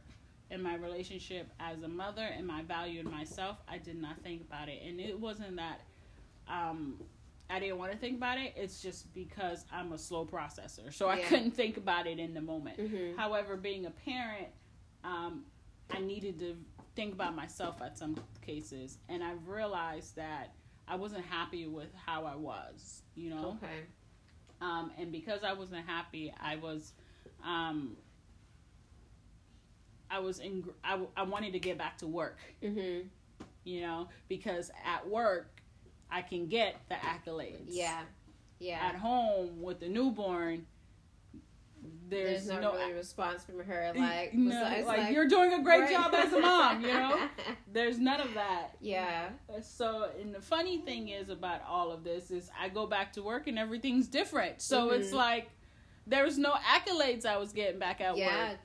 and 0.53 0.63
my 0.63 0.77
relationship 0.77 1.51
as 1.59 1.83
a 1.83 1.89
mother 1.89 2.29
and 2.37 2.47
my 2.47 2.63
value 2.63 3.01
in 3.01 3.11
myself, 3.11 3.57
I 3.69 3.79
did 3.79 4.01
not 4.01 4.23
think 4.23 4.43
about 4.43 4.69
it. 4.69 4.83
And 4.87 5.01
it 5.01 5.19
wasn't 5.19 5.57
that 5.57 5.81
um, 6.47 6.95
I 7.51 7.59
didn't 7.59 7.79
want 7.79 7.93
to 7.93 7.99
think 7.99 8.17
about 8.17 8.39
it. 8.39 8.55
It's 8.57 8.81
just 8.81 9.13
because 9.13 9.65
I'm 9.73 9.93
a 9.93 9.99
slow 9.99 10.25
processor. 10.25 10.93
So 10.93 11.09
I 11.09 11.19
couldn't 11.21 11.51
think 11.53 11.77
about 11.77 12.07
it 12.07 12.19
in 12.19 12.33
the 12.33 12.41
moment. 12.41 12.79
Mm-hmm. 12.79 13.19
However, 13.19 13.57
being 13.57 13.87
a 13.87 13.91
parent, 13.91 14.49
um, 15.05 15.45
I 15.91 16.01
needed 16.01 16.39
to 16.39 16.57
think 16.95 17.15
about 17.15 17.35
myself 17.35 17.83
at 17.83 17.99
some 17.99 18.17
cases, 18.45 18.99
and 19.09 19.23
I've 19.25 19.49
realized 19.49 20.17
that 20.17 20.55
I 20.87 20.97
wasn't 20.97 21.25
happy 21.25 21.67
with 21.67 21.89
how 21.95 22.25
I 22.25 22.37
was, 22.37 23.03
you 23.15 23.31
know. 23.31 23.59
okay 23.63 23.85
Um, 24.61 24.91
and 24.99 25.11
because 25.11 25.43
I 25.43 25.53
wasn't 25.53 25.87
happy, 25.87 26.33
I 26.39 26.57
was, 26.57 26.93
um, 27.45 27.97
I 30.11 30.19
was 30.19 30.41
in. 30.41 30.65
I, 30.85 31.01
I 31.17 31.23
wanted 31.23 31.53
to 31.53 31.59
get 31.59 31.79
back 31.79 31.99
to 31.99 32.07
work, 32.07 32.39
mm-hmm. 32.63 33.07
you 33.65 33.81
know, 33.81 34.09
because 34.29 34.71
at 34.85 35.09
work 35.09 35.60
I 36.11 36.23
can 36.23 36.47
get 36.47 36.77
the 36.89 36.97
accolades. 36.97 37.67
yeah 37.69 38.03
yeah 38.59 38.81
At 38.89 38.97
home 38.97 39.63
with 39.63 39.81
the 39.81 39.89
newborn, 39.89 40.67
there's, 42.11 42.45
there's, 42.45 42.49
not 42.49 42.61
no 42.61 42.73
really 42.75 42.93
response 42.93 43.43
from 43.45 43.61
her 43.61 43.93
like 43.97 44.35
no, 44.35 44.51
besides, 44.51 44.87
like, 44.87 45.15
you're 45.15 45.29
doing 45.29 45.55
a 45.55 45.63
great 45.63 45.89
job 45.91 46.13
as 46.13 46.31
a 46.33 46.39
mom, 46.41 46.83
you 46.83 46.89
know? 46.89 47.19
There's 47.73 47.99
none 47.99 48.21
of 48.21 48.35
that. 48.35 48.75
yeah 48.81 49.31
So, 49.63 50.11
and 50.21 50.35
the 50.35 50.41
funny 50.43 50.79
thing 50.79 51.09
is 51.09 51.31
about 51.31 51.63
all 51.67 51.91
of 51.91 52.05
this 52.05 52.31
is 52.31 52.51
I 52.61 52.69
go 52.69 52.87
back 52.87 53.13
to 53.15 53.23
work 53.23 53.47
and 53.47 53.59
everything's 53.59 54.09
different. 54.09 54.61
So 54.61 54.91
it's 54.91 55.11
Mhm. 55.11 55.15
like 55.15 55.51
there's 56.07 56.37
no 56.37 56.53
accolades 56.53 57.25
I 57.25 57.37
was 57.39 57.53
getting 57.53 57.79
back 57.79 58.01
at 58.03 58.17
yeah 58.17 58.51
work. 58.51 58.59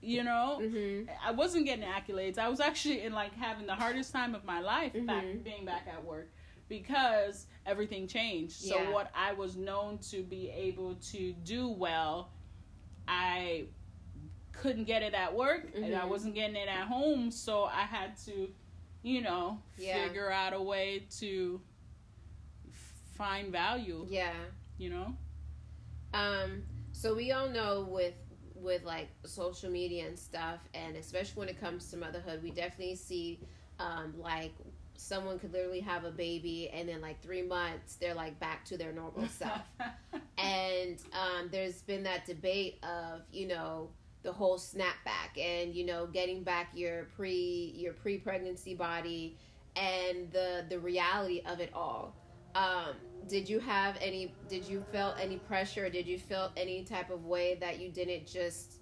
You 0.00 0.24
know? 0.24 0.58
mm-hmm. 0.62 1.08
I 1.24 1.32
wasn't 1.32 1.66
getting 1.66 1.84
accolades. 1.84 2.38
I 2.38 2.48
was 2.48 2.60
actually 2.60 3.02
in 3.02 3.12
like 3.12 3.34
having 3.34 3.66
the 3.66 3.74
hardest 3.74 4.12
time 4.12 4.34
of 4.34 4.44
my 4.44 4.60
life 4.60 4.92
back 5.06 5.24
Mhm. 5.24 5.44
being 5.44 5.64
back 5.64 5.86
at 5.92 6.04
work 6.04 6.30
because 6.68 7.46
everything 7.64 8.06
changed. 8.06 8.52
So 8.54 8.78
Yeah. 8.78 8.90
what 8.92 9.10
I 9.14 9.32
was 9.32 9.56
known 9.56 9.98
to 10.10 10.22
be 10.22 10.50
able 10.50 10.94
to 11.12 11.32
do 11.44 11.68
well, 11.68 12.30
I 13.08 13.66
couldn't 14.52 14.84
get 14.84 15.02
it 15.02 15.14
at 15.14 15.34
work 15.34 15.70
and 15.74 15.94
I 15.94 16.04
Mhm. 16.04 16.08
wasn't 16.08 16.34
getting 16.34 16.56
it 16.56 16.68
at 16.68 16.86
home, 16.88 17.30
so 17.30 17.64
I 17.64 17.82
had 17.82 18.16
to, 18.24 18.52
you 19.02 19.20
know, 19.20 19.62
Yeah. 19.78 20.02
figure 20.06 20.30
out 20.30 20.52
a 20.54 20.62
way 20.62 21.06
to 21.18 21.60
find 23.16 23.52
value, 23.52 24.06
Yeah. 24.08 24.34
you 24.78 24.90
know? 24.90 25.16
Um, 26.12 26.64
so 26.92 27.14
we 27.14 27.32
all 27.32 27.48
know 27.48 27.82
with 27.82 28.14
with 28.54 28.82
like 28.84 29.08
social 29.24 29.70
media 29.70 30.06
and 30.08 30.18
stuff, 30.18 30.60
and 30.74 30.96
especially 30.96 31.38
when 31.38 31.48
it 31.48 31.60
comes 31.60 31.90
to 31.90 31.96
motherhood, 31.96 32.42
we 32.42 32.50
definitely 32.50 32.96
see 32.96 33.38
um, 33.78 34.14
like 34.18 34.54
someone 34.98 35.38
could 35.38 35.52
literally 35.52 35.80
have 35.80 36.04
a 36.04 36.10
baby, 36.10 36.68
and 36.72 36.88
then 36.88 37.00
like 37.00 37.20
three 37.22 37.42
months 37.42 37.96
they're 37.96 38.14
like 38.14 38.38
back 38.40 38.64
to 38.66 38.76
their 38.76 38.92
normal 38.92 39.26
self. 39.38 39.60
and 40.38 40.98
um, 41.12 41.48
there's 41.50 41.82
been 41.82 42.02
that 42.04 42.26
debate 42.26 42.78
of 42.82 43.22
you 43.32 43.46
know 43.46 43.90
the 44.22 44.32
whole 44.32 44.58
snapback 44.58 45.38
and 45.40 45.74
you 45.74 45.86
know 45.86 46.06
getting 46.06 46.42
back 46.42 46.70
your 46.74 47.04
pre 47.16 47.72
your 47.76 47.92
pre 47.92 48.18
pregnancy 48.18 48.74
body 48.74 49.36
and 49.76 50.30
the 50.32 50.64
the 50.68 50.78
reality 50.78 51.42
of 51.46 51.60
it 51.60 51.70
all. 51.74 52.14
Um, 52.54 52.94
did 53.28 53.48
you 53.48 53.58
have 53.60 53.96
any? 54.00 54.34
Did 54.48 54.66
you 54.66 54.84
feel 54.92 55.14
any 55.20 55.36
pressure? 55.36 55.90
Did 55.90 56.06
you 56.06 56.18
feel 56.18 56.50
any 56.56 56.84
type 56.84 57.10
of 57.10 57.24
way 57.26 57.56
that 57.60 57.78
you 57.80 57.90
didn't 57.90 58.26
just 58.26 58.76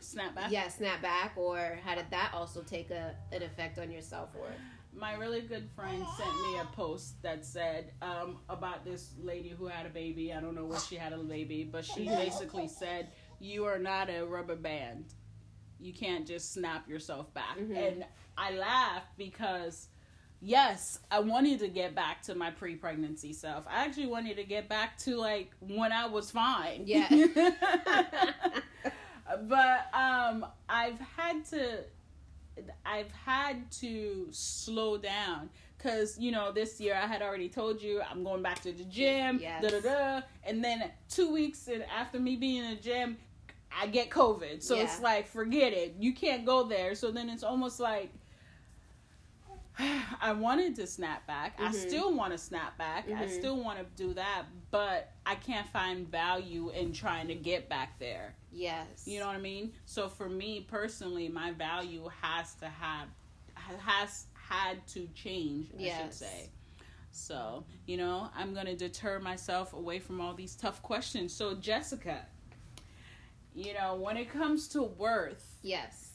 Snap 0.00 0.34
back. 0.34 0.50
yeah 0.50 0.68
snap 0.68 1.00
back, 1.02 1.32
or 1.36 1.78
how 1.84 1.94
did 1.94 2.06
that 2.10 2.30
also 2.34 2.62
take 2.62 2.90
a 2.90 3.14
an 3.32 3.42
effect 3.42 3.78
on 3.78 3.90
your 3.90 4.02
self 4.02 4.34
worth? 4.34 4.50
My 4.94 5.14
really 5.14 5.40
good 5.40 5.68
friend 5.74 6.04
sent 6.16 6.34
me 6.42 6.58
a 6.58 6.64
post 6.76 7.20
that 7.22 7.44
said 7.44 7.92
um, 8.02 8.38
about 8.48 8.84
this 8.84 9.12
lady 9.22 9.48
who 9.50 9.66
had 9.66 9.86
a 9.86 9.90
baby. 9.90 10.32
I 10.32 10.40
don't 10.40 10.54
know 10.54 10.64
where 10.64 10.78
she 10.80 10.96
had 10.96 11.12
a 11.12 11.18
baby, 11.18 11.64
but 11.70 11.84
she 11.84 12.06
basically 12.06 12.68
said, 12.68 13.08
"You 13.40 13.64
are 13.64 13.78
not 13.78 14.10
a 14.10 14.22
rubber 14.24 14.56
band. 14.56 15.06
You 15.80 15.92
can't 15.92 16.26
just 16.26 16.52
snap 16.52 16.88
yourself 16.88 17.32
back." 17.34 17.58
Mhm. 17.58 17.76
And 17.76 18.04
I 18.36 18.52
laughed 18.52 19.16
because. 19.16 19.88
Yes, 20.44 20.98
I 21.08 21.20
wanted 21.20 21.60
to 21.60 21.68
get 21.68 21.94
back 21.94 22.20
to 22.22 22.34
my 22.34 22.50
pre-pregnancy 22.50 23.32
self. 23.32 23.64
I 23.68 23.84
actually 23.84 24.08
wanted 24.08 24.34
to 24.38 24.42
get 24.44 24.68
back 24.68 24.98
to 24.98 25.14
like 25.16 25.52
when 25.60 25.92
I 25.92 26.06
was 26.06 26.32
fine. 26.32 26.82
Yeah. 26.84 27.06
but 29.48 29.86
um 29.94 30.44
I've 30.68 30.98
had 30.98 31.44
to 31.50 31.84
I've 32.84 33.10
had 33.12 33.70
to 33.80 34.26
slow 34.30 34.98
down 34.98 35.48
because 35.78 36.18
you 36.18 36.30
know 36.30 36.52
this 36.52 36.80
year 36.80 36.94
I 36.94 37.06
had 37.06 37.22
already 37.22 37.48
told 37.48 37.82
you 37.82 38.02
I'm 38.08 38.22
going 38.22 38.42
back 38.42 38.60
to 38.62 38.72
the 38.72 38.84
gym, 38.84 39.38
Yes. 39.40 39.62
da 39.62 39.70
da 39.70 39.80
da, 39.80 40.20
and 40.44 40.62
then 40.62 40.90
two 41.08 41.32
weeks 41.32 41.68
after 41.94 42.18
me 42.20 42.36
being 42.36 42.64
in 42.64 42.70
the 42.70 42.80
gym, 42.80 43.16
I 43.76 43.86
get 43.86 44.10
COVID. 44.10 44.62
So 44.62 44.76
it's 44.76 45.00
like 45.00 45.26
forget 45.26 45.72
it, 45.72 45.94
you 45.98 46.12
can't 46.12 46.44
go 46.44 46.64
there. 46.64 46.94
So 46.94 47.10
then 47.10 47.28
it's 47.28 47.42
almost 47.42 47.80
like 47.80 48.10
I 50.20 50.32
wanted 50.32 50.76
to 50.76 50.86
snap 50.86 51.26
back. 51.26 51.56
I 51.58 51.70
Mhm. 51.70 51.74
still 51.74 52.14
want 52.14 52.32
to 52.32 52.38
snap 52.38 52.76
back. 52.78 53.08
I 53.08 53.24
Mhm. 53.24 53.30
still 53.30 53.62
want 53.62 53.78
to 53.78 53.84
do 53.96 54.14
that, 54.14 54.44
but 54.70 55.12
I 55.26 55.34
can't 55.34 55.68
find 55.68 56.06
value 56.08 56.70
in 56.70 56.92
trying 56.92 57.28
to 57.28 57.34
get 57.34 57.68
back 57.68 57.98
there. 57.98 58.34
Yes. 58.52 59.06
You 59.06 59.18
know 59.20 59.26
what 59.26 59.36
I 59.36 59.40
mean? 59.40 59.72
So 59.86 60.08
for 60.08 60.28
me 60.28 60.60
personally, 60.60 61.28
my 61.28 61.52
value 61.52 62.08
has 62.20 62.54
to 62.56 62.68
have 62.68 63.08
has 63.54 64.26
had 64.34 64.86
to 64.88 65.06
change, 65.14 65.70
I 65.70 65.76
should 65.78 65.82
Yes. 65.82 66.16
say. 66.18 66.50
So, 67.12 67.64
you 67.86 67.96
know, 67.96 68.30
I'm 68.34 68.54
going 68.54 68.66
to 68.66 68.74
deter 68.76 69.18
myself 69.20 69.72
away 69.72 69.98
from 70.00 70.20
all 70.20 70.34
these 70.34 70.54
tough 70.56 70.82
questions. 70.82 71.32
So, 71.32 71.54
Jessica, 71.54 72.26
you 73.54 73.72
know, 73.74 73.94
when 73.96 74.16
it 74.16 74.30
comes 74.30 74.68
to 74.68 74.82
worth 74.82 75.58
Yes. 75.62 76.11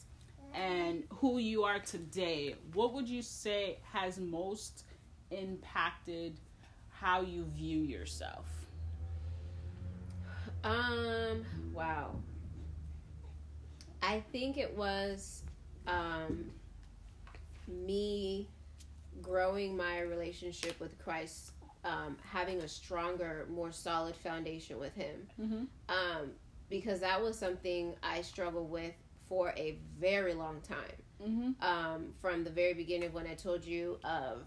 And 0.54 1.04
who 1.10 1.38
you 1.38 1.64
are 1.64 1.78
today, 1.78 2.54
what 2.74 2.92
would 2.94 3.08
you 3.08 3.22
say 3.22 3.78
has 3.92 4.18
most 4.18 4.84
impacted 5.30 6.38
how 6.90 7.20
you 7.20 7.44
view 7.56 7.80
yourself? 7.80 8.46
Um. 10.64 11.44
Wow. 11.72 12.16
I 14.02 14.22
think 14.32 14.58
it 14.58 14.76
was 14.76 15.42
um, 15.86 16.50
me 17.66 18.48
growing 19.20 19.76
my 19.76 20.00
relationship 20.00 20.78
with 20.80 20.98
Christ, 20.98 21.52
um, 21.84 22.16
having 22.24 22.60
a 22.60 22.68
stronger, 22.68 23.46
more 23.50 23.72
solid 23.72 24.14
foundation 24.16 24.78
with 24.78 24.94
Him. 24.94 25.26
Mm-hmm. 25.40 25.64
Um, 25.88 26.30
because 26.70 27.00
that 27.00 27.22
was 27.22 27.38
something 27.38 27.94
I 28.02 28.22
struggled 28.22 28.70
with 28.70 28.94
for 29.28 29.50
a 29.56 29.78
very 30.00 30.34
long 30.34 30.60
time. 30.62 30.78
Mm-hmm. 31.20 31.50
um, 31.66 32.14
from 32.22 32.44
the 32.44 32.50
very 32.50 32.74
beginning 32.74 33.12
when 33.12 33.26
I 33.26 33.34
told 33.34 33.64
you 33.64 33.98
of 34.04 34.42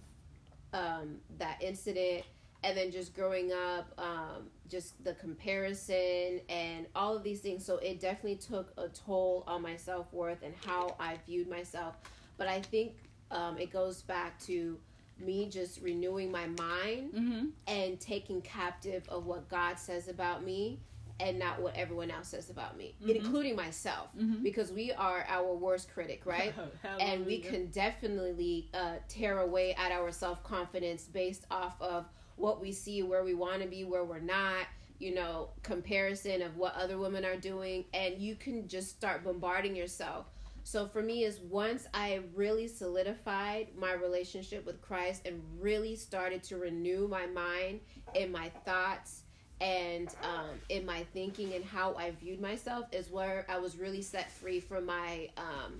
um, 0.72 1.18
that 1.38 1.62
incident, 1.62 2.24
and 2.64 2.78
then 2.78 2.92
just 2.92 3.14
growing 3.14 3.52
up, 3.52 3.92
um, 3.98 4.48
just 4.70 5.04
the 5.04 5.14
comparison 5.16 6.40
and 6.48 6.86
all 6.96 7.14
of 7.16 7.24
these 7.24 7.42
things. 7.42 7.66
So 7.66 7.78
it 7.80 8.00
definitely 8.00 8.38
took 8.38 8.72
a 8.78 8.88
toll 8.88 9.44
on 9.48 9.62
my 9.62 9.76
self 9.76 10.14
worth 10.14 10.44
and 10.44 10.54
how 10.66 10.96
I 11.00 11.18
viewed 11.26 11.50
myself. 11.50 11.96
But 12.38 12.48
I 12.48 12.62
think 12.62 12.94
um, 13.32 13.58
it 13.58 13.72
goes 13.72 14.02
back 14.04 14.40
to 14.46 14.78
me 15.20 15.50
just 15.50 15.82
renewing 15.82 16.32
my 16.32 16.48
mind 16.48 17.12
Mm-hmm. 17.14 17.46
and 17.68 18.00
taking 18.00 18.42
captive 18.42 19.08
of 19.10 19.26
what 19.26 19.50
God 19.50 19.78
says 19.78 20.08
about 20.08 20.44
me 20.46 20.80
and 21.22 21.38
not 21.38 21.62
what 21.62 21.76
everyone 21.76 22.10
else 22.10 22.30
says 22.30 22.50
about 22.50 22.76
me, 22.78 22.96
Mhm. 23.02 23.16
including 23.16 23.56
myself, 23.56 24.10
Mhm. 24.18 24.42
because 24.44 24.72
we 24.72 24.92
are 24.92 25.24
our 25.28 25.54
worst 25.56 25.90
critic, 25.92 26.26
right? 26.26 26.54
and 27.00 27.26
we 27.26 27.40
can 27.40 27.68
definitely 27.68 28.70
uh, 28.74 28.98
tear 29.08 29.40
away 29.40 29.74
at 29.76 29.92
our 29.92 30.12
self 30.12 30.44
confidence 30.44 31.06
based 31.06 31.46
off 31.52 31.80
of 31.82 32.06
what 32.36 32.60
we 32.60 32.72
see, 32.72 33.04
where 33.04 33.24
we 33.24 33.34
want 33.36 33.62
to 33.62 33.68
be, 33.68 33.84
where 33.84 34.04
we're 34.04 34.20
not. 34.20 34.66
You 35.00 35.16
know, 35.16 35.50
comparison 35.64 36.44
of 36.44 36.58
what 36.58 36.76
other 36.76 37.00
women 37.00 37.26
are 37.26 37.36
doing, 37.36 37.86
and 37.92 38.20
you 38.20 38.36
can 38.36 38.68
just 38.68 38.92
start 38.92 39.24
bombarding 39.24 39.76
yourself. 39.76 40.28
So 40.64 40.88
for 40.88 41.02
me, 41.02 41.24
is 41.24 41.40
once 41.40 41.88
I 41.92 42.22
really 42.36 42.68
solidified 42.68 43.76
my 43.76 43.94
relationship 43.94 44.64
with 44.64 44.80
Christ 44.80 45.26
and 45.26 45.42
really 45.60 45.96
started 45.96 46.44
to 46.44 46.58
renew 46.58 47.08
my 47.08 47.26
mind 47.26 47.80
and 48.16 48.32
my 48.32 48.50
thoughts 48.64 49.24
and 49.62 50.10
um, 50.24 50.50
in 50.70 50.86
my 50.86 51.06
thinking 51.14 51.54
and 51.54 51.64
how 51.64 51.94
I 51.96 52.12
viewed 52.12 52.42
myself, 52.42 52.88
is 52.92 53.10
where 53.10 53.46
I 53.48 53.60
was 53.60 53.78
really 53.78 54.02
set 54.02 54.32
free 54.32 54.60
from 54.60 54.86
my 54.86 55.30
um, 55.38 55.80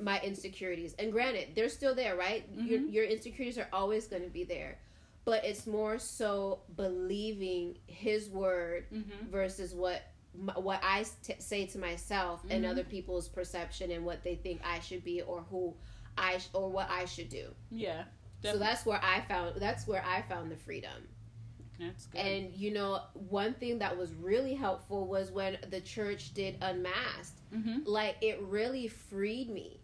my 0.00 0.18
insecurities. 0.22 0.94
And 0.98 1.12
granted, 1.12 1.48
they're 1.54 1.68
still 1.68 1.94
there, 1.94 2.16
right? 2.16 2.48
Your, 2.56 2.78
Mhm. 2.80 2.92
your 2.92 3.04
insecurities 3.04 3.58
are 3.58 3.68
always 3.72 4.06
going 4.06 4.22
to 4.22 4.30
be 4.30 4.44
there. 4.44 4.78
But 5.26 5.44
it's 5.44 5.66
more 5.66 5.98
so 5.98 6.60
believing 6.76 7.76
his 7.86 8.28
word 8.30 8.86
Mm-hmm. 8.92 9.30
versus 9.30 9.74
what 9.74 10.02
what 10.54 10.80
I 10.84 11.04
t- 11.24 11.34
say 11.40 11.66
to 11.66 11.78
myself 11.78 12.40
and 12.48 12.64
Mhm. 12.64 12.70
other 12.70 12.84
people's 12.84 13.28
perception 13.28 13.90
and 13.90 14.04
what 14.06 14.22
they 14.22 14.36
think 14.36 14.60
I 14.64 14.78
should 14.78 15.02
be 15.04 15.20
or 15.22 15.42
who 15.50 15.74
I 16.16 16.38
sh- 16.38 16.48
or 16.54 16.70
what 16.70 16.88
I 16.88 17.04
should 17.04 17.28
do. 17.28 17.52
Yeah. 17.70 18.04
So 18.42 18.56
that's 18.56 18.86
where 18.86 19.00
I 19.02 19.20
found 19.22 19.56
that's 19.60 19.86
where 19.88 20.04
I 20.06 20.22
found 20.22 20.50
the 20.50 20.56
freedom. 20.56 21.08
That's 21.80 22.06
good. 22.06 22.20
And 22.20 22.54
you 22.54 22.72
know, 22.72 23.00
one 23.14 23.54
thing 23.54 23.78
that 23.80 23.96
was 23.96 24.12
really 24.14 24.54
helpful 24.54 25.06
was 25.06 25.30
when 25.32 25.56
the 25.70 25.80
church 25.80 26.34
did 26.34 26.56
unmasked 26.62 27.40
mm-hmm. 27.54 27.78
like 27.84 28.16
it 28.20 28.40
really 28.42 28.86
freed 28.88 29.50
me 29.50 29.80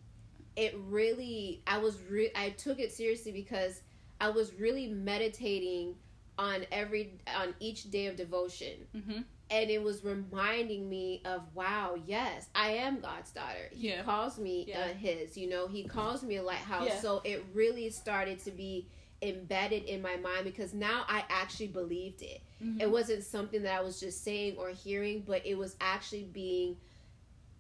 it 0.57 0.75
really 0.89 1.63
i 1.67 1.77
was 1.79 1.99
re- 2.09 2.31
i 2.35 2.51
took 2.51 2.79
it 2.81 2.91
seriously 2.93 3.33
because 3.33 3.83
i 4.21 4.29
was 4.31 4.55
really 4.55 4.87
meditating 4.87 5.95
on 6.39 6.65
every 6.73 7.19
on 7.37 7.55
each 7.61 7.91
day 7.91 8.07
of 8.07 8.17
devotion 8.17 8.87
Mm-hmm. 8.97 9.21
and 9.51 9.71
it 9.71 9.83
was 9.83 10.03
reminding 10.05 10.89
me 10.89 11.23
of 11.25 11.43
wow 11.55 11.97
yes 12.07 12.49
i 12.55 12.69
am 12.71 13.01
god's 13.01 13.31
daughter 13.33 13.69
he 13.73 13.89
Yeah. 13.91 14.03
calls 14.03 14.39
me 14.39 14.65
Yeah. 14.69 14.81
uh, 14.81 14.95
his 14.95 15.37
you 15.37 15.49
know 15.49 15.67
he 15.67 15.85
calls 15.85 16.23
me 16.23 16.37
a 16.37 16.43
lighthouse 16.43 16.87
Yeah. 16.89 17.01
so 17.01 17.21
it 17.25 17.45
really 17.53 17.91
started 17.91 18.39
to 18.45 18.51
be 18.51 18.89
embedded 19.27 19.85
in 19.85 20.01
my 20.01 20.17
mind 20.17 20.45
because 20.45 20.73
now 20.75 21.05
i 21.09 21.25
actually 21.29 21.69
believed 21.69 22.23
it 22.23 22.43
Mm-hmm. 22.63 22.81
it 22.81 22.91
wasn't 22.91 23.23
something 23.23 23.63
that 23.65 23.79
I 23.79 23.83
was 23.83 24.01
just 24.01 24.25
saying 24.25 24.57
or 24.57 24.71
hearing, 24.71 25.25
but 25.27 25.45
it 25.45 25.59
was 25.59 25.77
actually 25.79 26.25
being 26.25 26.79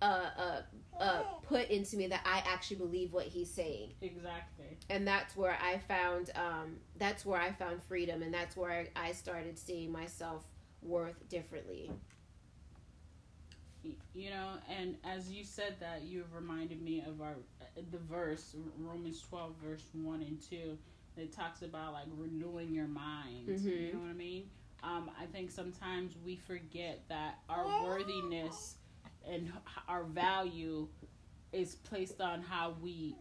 uh, 0.00 0.30
uh, 0.38 0.62
uh, 0.98 1.22
put 1.42 1.68
into 1.68 1.98
me 1.98 2.06
that 2.06 2.22
I 2.24 2.42
actually 2.50 2.78
believe 2.78 3.12
what 3.12 3.26
he's 3.26 3.50
saying, 3.50 3.90
Exactly. 4.00 4.78
and 4.88 5.06
that's 5.06 5.36
where 5.36 5.58
I 5.62 5.76
found 5.86 6.30
um, 6.34 6.76
that's 6.96 7.26
where 7.26 7.38
I 7.38 7.52
found 7.52 7.82
freedom, 7.82 8.22
and 8.22 8.32
that's 8.32 8.56
where 8.56 8.86
I 8.96 9.12
started 9.12 9.58
seeing 9.58 9.92
myself 9.92 10.44
worth 10.80 11.28
differently. 11.28 11.90
You 14.14 14.30
know, 14.30 14.54
and 14.68 14.96
as 15.04 15.30
you 15.30 15.44
said 15.44 15.76
that, 15.80 16.02
you 16.04 16.24
reminded 16.34 16.80
me 16.82 17.04
of 17.06 17.20
our 17.20 17.34
uh, 17.60 17.82
the 17.92 17.98
verse 17.98 18.56
Romans 18.78 19.20
twelve 19.20 19.52
verse 19.62 19.84
one 19.92 20.22
and 20.22 20.40
two. 20.40 20.78
It 21.18 21.32
talks 21.32 21.62
about 21.62 21.92
like 21.92 22.06
renewing 22.16 22.72
your 22.72 22.86
mind. 22.88 23.48
Mhm. 23.48 23.64
You 23.64 23.92
know 23.94 24.00
what 24.00 24.10
I 24.10 24.14
mean? 24.14 24.50
Um, 24.82 25.10
I 25.18 25.26
think 25.26 25.50
sometimes 25.50 26.14
we 26.24 26.36
forget 26.36 27.08
that 27.08 27.40
our 27.48 27.64
worthiness 27.84 28.76
and 29.26 29.52
our 29.88 30.04
value 30.04 30.88
is 31.52 31.74
placed 31.76 32.20
on 32.20 32.42
how 32.42 32.76
we 32.82 33.16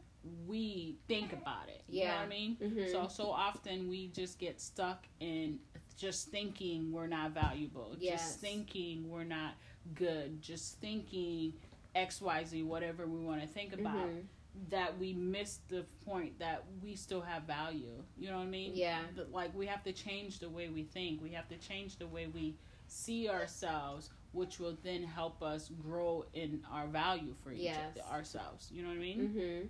we 0.48 0.98
think 1.08 1.34
about 1.34 1.70
it. 1.70 1.84
You 1.88 2.02
know 2.06 2.08
what 2.10 2.16
Yeah. 2.16 2.22
I 2.22 2.28
mean? 2.28 2.56
Mhm. 2.58 2.92
So 2.92 3.08
so 3.08 3.30
often 3.30 3.88
we 3.90 4.08
just 4.08 4.40
get 4.40 4.60
stuck 4.60 5.08
in 5.20 5.60
just 5.98 6.30
thinking 6.30 6.92
we're 6.92 7.08
not 7.08 7.32
valuable. 7.32 7.96
Yes. 8.00 8.22
Just 8.22 8.40
thinking 8.42 9.10
we're 9.10 9.24
not 9.24 9.54
good. 9.94 10.42
Just 10.42 10.80
thinking 10.80 11.54
XYZ, 11.96 12.64
whatever 12.64 13.06
we 13.08 13.20
want 13.24 13.42
to 13.42 13.48
think 13.48 13.72
about. 13.74 14.08
Mhm. 14.10 14.26
That 14.70 14.98
we 14.98 15.13
miss 15.13 15.60
the 15.68 15.86
point 16.06 16.39
that 16.39 16.63
we 16.82 16.96
still 16.96 17.22
have 17.22 17.44
value. 17.44 18.02
You 18.18 18.30
know 18.30 18.38
what 18.38 18.44
I 18.44 18.48
mean? 18.48 18.72
Yeah. 18.74 19.02
Like 19.32 19.54
we 19.56 19.65
have 19.68 19.84
to 19.84 19.91
change 19.91 20.39
the 20.39 20.50
way 20.50 20.70
we 20.70 20.84
think. 20.84 21.22
We 21.22 21.32
have 21.32 21.48
to 21.50 21.58
change 21.58 21.98
the 21.98 22.08
way 22.08 22.28
we 22.28 22.56
see 22.88 23.28
ourselves, 23.30 24.12
which 24.32 24.60
will 24.60 24.78
then 24.84 25.04
help 25.04 25.41
us 25.44 25.70
grow 25.82 26.26
in 26.34 26.62
our 26.72 26.88
value 26.88 27.36
for 27.44 27.52
each 27.52 27.62
Yes. 27.63 27.98
ourselves. 28.12 28.70
You 28.72 28.84
know 28.84 28.89
what 28.89 28.98
I 28.98 29.02
mean? 29.02 29.20
Mm-hmm. 29.20 29.68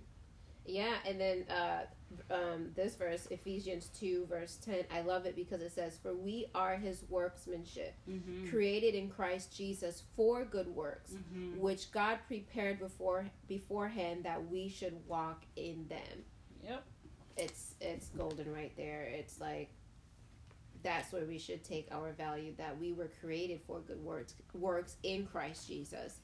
Yeah, 0.66 0.94
and 1.06 1.20
then 1.20 1.44
uh, 1.50 1.82
um, 2.30 2.70
this 2.74 2.94
verse, 2.96 3.26
Ephesians 3.30 3.90
2, 3.98 4.26
verse 4.28 4.56
10, 4.64 4.84
I 4.92 5.00
love 5.02 5.26
it 5.26 5.34
because 5.36 5.60
it 5.60 5.72
says, 5.72 5.98
For 6.02 6.14
we 6.14 6.46
are 6.54 6.76
his 6.76 7.04
workmanship, 7.08 7.94
Mm-hmm. 8.08 8.48
created 8.50 8.94
in 8.94 9.08
Christ 9.10 9.56
Jesus 9.56 10.02
for 10.16 10.44
good 10.44 10.68
works, 10.68 11.12
Mm-hmm. 11.12 11.58
which 11.60 11.90
God 11.90 12.18
prepared 12.26 12.78
before 12.78 13.26
beforehand 13.48 14.24
that 14.24 14.48
we 14.50 14.68
should 14.68 14.96
walk 15.06 15.42
in 15.56 15.86
them. 15.88 16.24
Yep. 16.64 16.84
It's 17.36 17.74
it's 17.80 18.08
golden 18.08 18.52
right 18.52 18.72
there. 18.76 19.02
It's 19.02 19.40
like 19.40 19.70
that's 20.82 21.12
where 21.12 21.24
we 21.26 21.38
should 21.38 21.64
take 21.64 21.88
our 21.90 22.12
value 22.12 22.54
that 22.58 22.78
we 22.80 22.92
were 22.92 23.10
created 23.20 23.60
for 23.66 23.80
good 23.80 24.02
works 24.02 24.34
works 24.54 24.96
in 25.02 25.26
Christ 25.26 25.66
Jesus. 25.68 26.20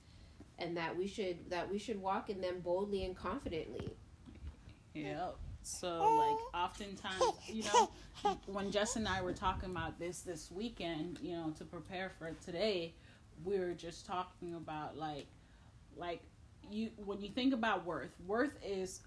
And 0.59 0.77
that 0.77 0.97
we 0.97 1.07
should 1.09 1.51
that 1.51 1.71
we 1.71 1.79
should 1.79 2.01
walk 2.01 2.31
in 2.31 2.41
them 2.41 2.61
boldly 2.61 3.05
and 3.05 3.17
confidently. 3.17 3.91
Yep. 4.95 5.37
So 5.63 5.89
like 6.17 6.55
oftentimes, 6.63 7.23
you 7.49 7.65
know, 7.65 7.91
when 8.47 8.71
Jess 8.71 8.97
and 8.97 9.07
I 9.09 9.23
were 9.23 9.33
talking 9.33 9.71
about 9.71 9.99
this 9.99 10.21
this 10.21 10.51
weekend, 10.51 11.19
you 11.23 11.33
know, 11.37 11.53
to 11.59 11.65
prepare 11.65 12.11
for 12.19 12.33
today, 12.45 12.95
we 13.45 13.59
were 13.59 13.73
just 13.73 14.07
talking 14.07 14.55
about 14.55 14.97
like 14.97 15.27
like 15.97 16.21
you 16.71 16.91
when 17.05 17.21
you 17.21 17.29
think 17.29 17.55
about 17.55 17.85
worth, 17.87 18.15
worth 18.27 18.57
is 18.65 19.01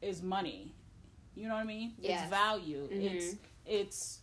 is 0.00 0.22
money. 0.22 0.74
You 1.34 1.48
know 1.48 1.54
what 1.54 1.60
I 1.60 1.64
mean? 1.64 1.92
Yes. 1.98 2.22
It's 2.22 2.30
value. 2.30 2.88
Mhm. 2.90 3.14
It's 3.14 3.36
it's 3.64 4.18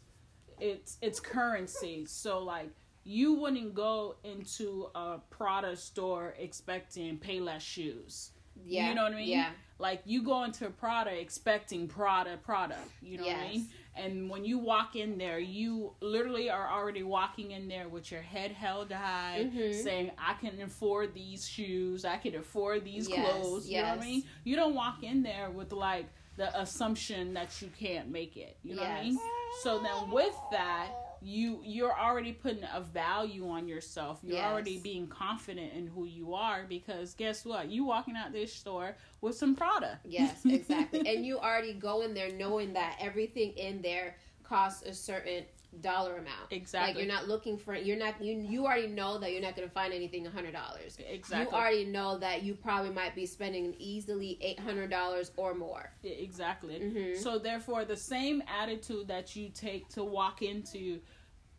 it's 0.60 0.98
it's 1.02 1.20
currency. 1.20 2.06
So 2.06 2.40
like 2.44 2.70
you 3.04 3.34
wouldn't 3.34 3.74
go 3.74 4.16
into 4.24 4.90
a 4.94 5.20
Prada 5.32 5.76
store 5.76 6.36
expecting 6.38 7.18
Payless 7.18 7.62
shoes. 7.62 8.32
Yeah. 8.66 8.90
You 8.90 8.96
know 8.96 9.04
what 9.04 9.14
I 9.14 9.18
mean? 9.18 9.30
Yeah. 9.30 9.50
Like 9.78 10.02
you 10.06 10.24
go 10.24 10.44
into 10.44 10.70
Prada 10.70 11.12
expecting 11.12 11.88
Prada 11.88 12.38
product, 12.38 12.90
you 13.02 13.18
know 13.18 13.24
what 13.26 13.36
I 13.38 13.50
mean? 13.50 13.68
And 13.96 14.30
when 14.30 14.44
you 14.46 14.58
walk 14.60 14.96
in 14.96 15.18
there, 15.18 15.40
you 15.40 15.94
literally 16.02 16.50
are 16.50 16.70
already 16.70 17.04
walking 17.04 17.52
in 17.52 17.68
there 17.68 17.88
with 17.88 18.12
your 18.12 18.22
head 18.22 18.52
held 18.52 18.92
high, 18.92 19.50
Mhm. 19.54 19.74
saying, 19.84 20.12
"I 20.18 20.34
can 20.36 20.62
afford 20.62 21.14
these 21.14 21.48
shoes, 21.48 22.06
I 22.06 22.18
can 22.18 22.36
afford 22.36 22.84
these 22.86 23.10
Yes, 23.10 23.20
clothes." 23.20 23.70
You 23.70 23.82
know 23.82 23.90
what 23.90 24.00
I 24.00 24.06
mean? 24.06 24.24
You 24.44 24.56
don't 24.58 24.76
walk 24.76 25.04
in 25.04 25.24
there 25.24 25.50
with 25.50 25.72
like 25.72 26.08
the 26.38 26.58
assumption 26.60 27.34
that 27.34 27.62
you 27.62 27.70
can't 27.78 28.10
make 28.10 28.38
it. 28.38 28.58
You 28.64 28.76
know 28.76 28.82
what 28.84 28.92
I 28.92 29.04
mean? 29.04 29.20
So 29.64 29.80
then 29.80 30.12
with 30.12 30.36
that, 30.52 30.90
you 31.22 31.62
you're 31.64 31.98
already 31.98 32.32
putting 32.32 32.64
a 32.74 32.82
value 32.82 33.48
on 33.50 33.68
yourself. 33.68 34.20
You're 34.24 34.38
Yes. 34.38 34.46
already 34.52 34.80
being 34.80 35.08
confident 35.08 35.74
in 35.74 35.88
who 35.88 36.06
you 36.06 36.34
are 36.34 36.66
because 36.68 37.14
guess 37.14 37.46
what? 37.46 37.70
You 37.70 37.84
walking 37.86 38.16
out 38.16 38.32
this 38.32 38.54
store 38.54 38.96
with 39.22 39.36
some 39.36 39.56
Prada. 39.56 40.00
Yes, 40.06 40.42
exactly. 40.46 41.02
and 41.06 41.26
you 41.26 41.38
already 41.40 41.74
go 41.74 42.02
in 42.02 42.14
there 42.14 42.32
knowing 42.32 42.74
that 42.74 42.98
everything 43.00 43.52
in 43.54 43.82
there 43.82 44.16
costs 44.44 44.84
a 44.84 44.94
certain 44.94 45.44
dollar 45.82 46.14
amount. 46.18 46.52
Exactly. 46.52 46.94
Like 46.94 46.98
you're 46.98 47.14
not 47.14 47.28
looking 47.28 47.58
for 47.58 47.76
you're 47.76 47.98
not 47.98 48.22
you 48.24 48.38
you 48.40 48.66
already 48.66 48.88
know 48.88 49.18
that 49.20 49.32
you're 49.32 49.42
not 49.42 49.56
going 49.56 49.68
to 49.68 49.74
find 49.74 49.94
anything 49.94 50.26
a 50.26 50.30
hundred 50.30 50.54
dollars. 50.54 50.98
exactly. 51.08 51.46
You 51.52 51.58
already 51.58 51.86
know 51.86 52.18
that 52.18 52.44
you 52.44 52.56
probably 52.56 52.90
might 52.92 53.16
be 53.16 53.26
spending 53.26 53.76
easily 53.78 54.38
eight 54.42 54.60
hundred 54.60 54.90
dollars 54.90 55.32
or 55.38 55.54
more. 55.54 55.92
Yeah, 56.02 56.14
exactly. 56.14 56.80
Mhm. 56.80 57.18
So 57.18 57.38
therefore, 57.38 57.86
the 57.86 57.98
same 57.98 58.42
attitude 58.48 59.08
that 59.08 59.36
you 59.36 59.50
take 59.50 59.88
to 59.90 60.04
walk 60.04 60.42
into 60.42 61.00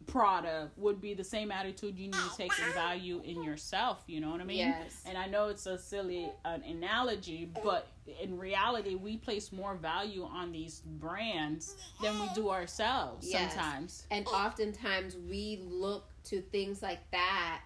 Prada 0.07 0.71
would 0.77 1.01
be 1.01 1.15
the 1.15 1.25
same 1.25 1.53
attitude 1.53 1.99
you 1.99 2.07
need 2.07 2.15
to 2.15 2.37
take 2.37 2.53
and 2.63 2.75
value 2.75 3.21
in 3.25 3.43
yourself. 3.43 4.03
You 4.07 4.21
know 4.21 4.31
what 4.31 4.41
I 4.41 4.45
mean? 4.45 4.59
Yes. 4.59 5.03
And 5.07 5.17
I 5.17 5.27
know 5.27 5.49
it's 5.49 5.67
a 5.67 5.79
silly 5.79 6.31
an 6.45 6.63
analogy, 6.63 7.51
but 7.63 7.89
in 8.21 8.39
reality, 8.39 8.95
we 8.95 9.17
place 9.17 9.53
more 9.53 9.75
value 9.75 10.25
on 10.25 10.53
these 10.53 10.81
brands 10.81 11.77
than 12.03 12.19
we 12.19 12.29
do 12.35 12.51
ourselves 12.51 13.31
Yes. 13.31 13.53
sometimes. 13.53 14.07
And 14.11 14.27
oftentimes 14.27 15.17
we 15.17 15.61
look 15.69 16.07
to 16.25 16.41
things 16.41 16.83
like 16.83 17.09
that 17.13 17.63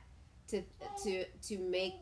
to 0.48 0.62
to 1.02 1.24
to 1.24 1.58
make 1.58 1.94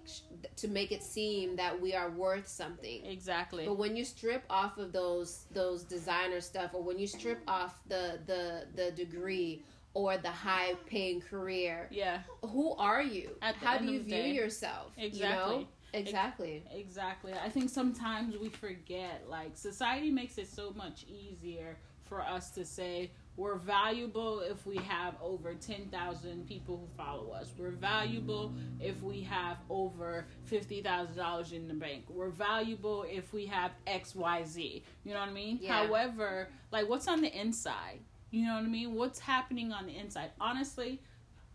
to 0.57 0.69
make 0.69 0.91
it 0.93 1.03
seem 1.03 1.57
that 1.57 1.81
we 1.81 1.95
are 1.95 2.11
worth 2.11 2.49
something. 2.49 3.05
Exactly. 3.07 3.67
But 3.67 3.79
when 3.79 3.97
you 3.97 4.05
strip 4.05 4.45
off 4.51 4.79
of 4.79 4.93
those 4.93 5.45
those 5.53 5.85
designer 5.85 6.41
stuff, 6.41 6.73
or 6.75 6.83
when 6.83 6.99
you 6.99 7.07
strip 7.07 7.41
off 7.47 7.79
the 7.87 8.19
the 8.27 8.67
the 8.75 8.91
degree 8.91 9.63
or 9.95 10.17
the 10.17 10.31
high 10.31 10.75
paying 10.87 11.21
career, 11.21 11.89
Yeah. 11.91 12.23
who 12.45 12.75
are 12.77 13.03
you? 13.03 13.37
How 13.41 13.79
do 13.79 13.85
you 13.85 14.01
view 14.03 14.11
day. 14.11 14.33
yourself? 14.33 14.93
Exactly. 14.97 15.55
You 15.57 15.61
know? 15.63 15.69
Exactly. 15.95 16.63
Exactly. 16.73 17.33
I 17.35 17.51
think 17.51 17.69
sometimes 17.69 18.37
we 18.39 18.49
forget, 18.49 19.29
like, 19.29 19.57
society 19.57 20.11
makes 20.11 20.39
it 20.39 20.49
so 20.49 20.73
much 20.73 21.05
easier 21.07 21.77
for 22.05 22.23
us 22.23 22.51
to 22.53 22.65
say 22.65 23.11
we're 23.37 23.57
valuable 23.57 24.41
if 24.41 24.67
we 24.67 24.77
have 24.77 25.15
over 25.23 25.55
10,000 25.55 26.47
people 26.47 26.77
who 26.77 26.87
follow 27.03 27.31
us. 27.33 27.53
We're 27.59 27.71
valuable 27.71 28.53
if 28.81 29.03
we 29.03 29.23
have 29.23 29.57
over 29.71 30.27
$50,000 30.51 31.53
in 31.53 31.69
the 31.69 31.75
bank. 31.75 32.05
We're 32.09 32.29
valuable 32.29 33.05
if 33.09 33.33
we 33.33 33.47
have 33.47 33.73
XYZ. 33.87 34.83
You 35.05 35.15
know 35.15 35.21
what 35.21 35.29
I 35.31 35.33
mean? 35.33 35.59
Yeah. 35.63 35.87
However, 35.87 36.49
like, 36.71 36.89
what's 36.89 37.09
on 37.09 37.21
the 37.23 37.35
inside? 37.39 38.01
You 38.33 38.47
know 38.47 38.55
what 38.55 38.65
I 38.65 38.67
mean? 38.67 38.95
What's 38.95 39.21
happening 39.21 39.73
on 39.73 39.87
the 39.87 39.97
inside? 39.97 40.31
Honestly, 40.41 41.01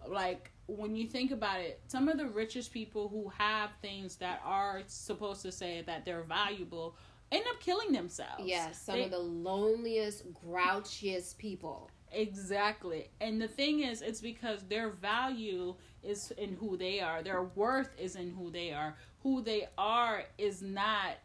like 0.07 0.51
when 0.67 0.95
you 0.95 1.07
think 1.07 1.31
about 1.31 1.59
it, 1.59 1.81
some 1.87 2.07
of 2.07 2.17
the 2.17 2.27
richest 2.27 2.71
people 2.71 3.09
who 3.09 3.29
have 3.37 3.71
things 3.81 4.15
that 4.17 4.41
are 4.45 4.81
supposed 4.87 5.41
to 5.41 5.51
say 5.51 5.81
that 5.87 6.05
they're 6.05 6.21
valuable 6.23 6.95
end 7.31 7.43
up 7.49 7.59
killing 7.59 7.91
themselves. 7.91 8.43
Yes, 8.45 8.81
some 8.81 8.95
They- 8.95 9.05
of 9.05 9.11
the 9.11 9.19
loneliest, 9.19 10.31
grouchiest 10.33 11.37
people. 11.37 11.89
Exactly. 12.11 13.09
And 13.19 13.41
the 13.41 13.47
thing 13.49 13.81
is, 13.81 14.01
it's 14.01 14.21
because 14.21 14.63
their 14.63 14.89
value 14.89 15.75
is 16.03 16.31
in 16.31 16.55
who 16.55 16.77
they 16.77 17.01
are. 17.01 17.21
Their 17.21 17.43
worth 17.43 17.89
is 17.99 18.15
in 18.15 18.31
who 18.31 18.49
they 18.49 18.71
are. 18.71 18.95
Who 19.23 19.41
they 19.41 19.67
are 19.77 20.23
is 20.37 20.61
not 20.61 21.17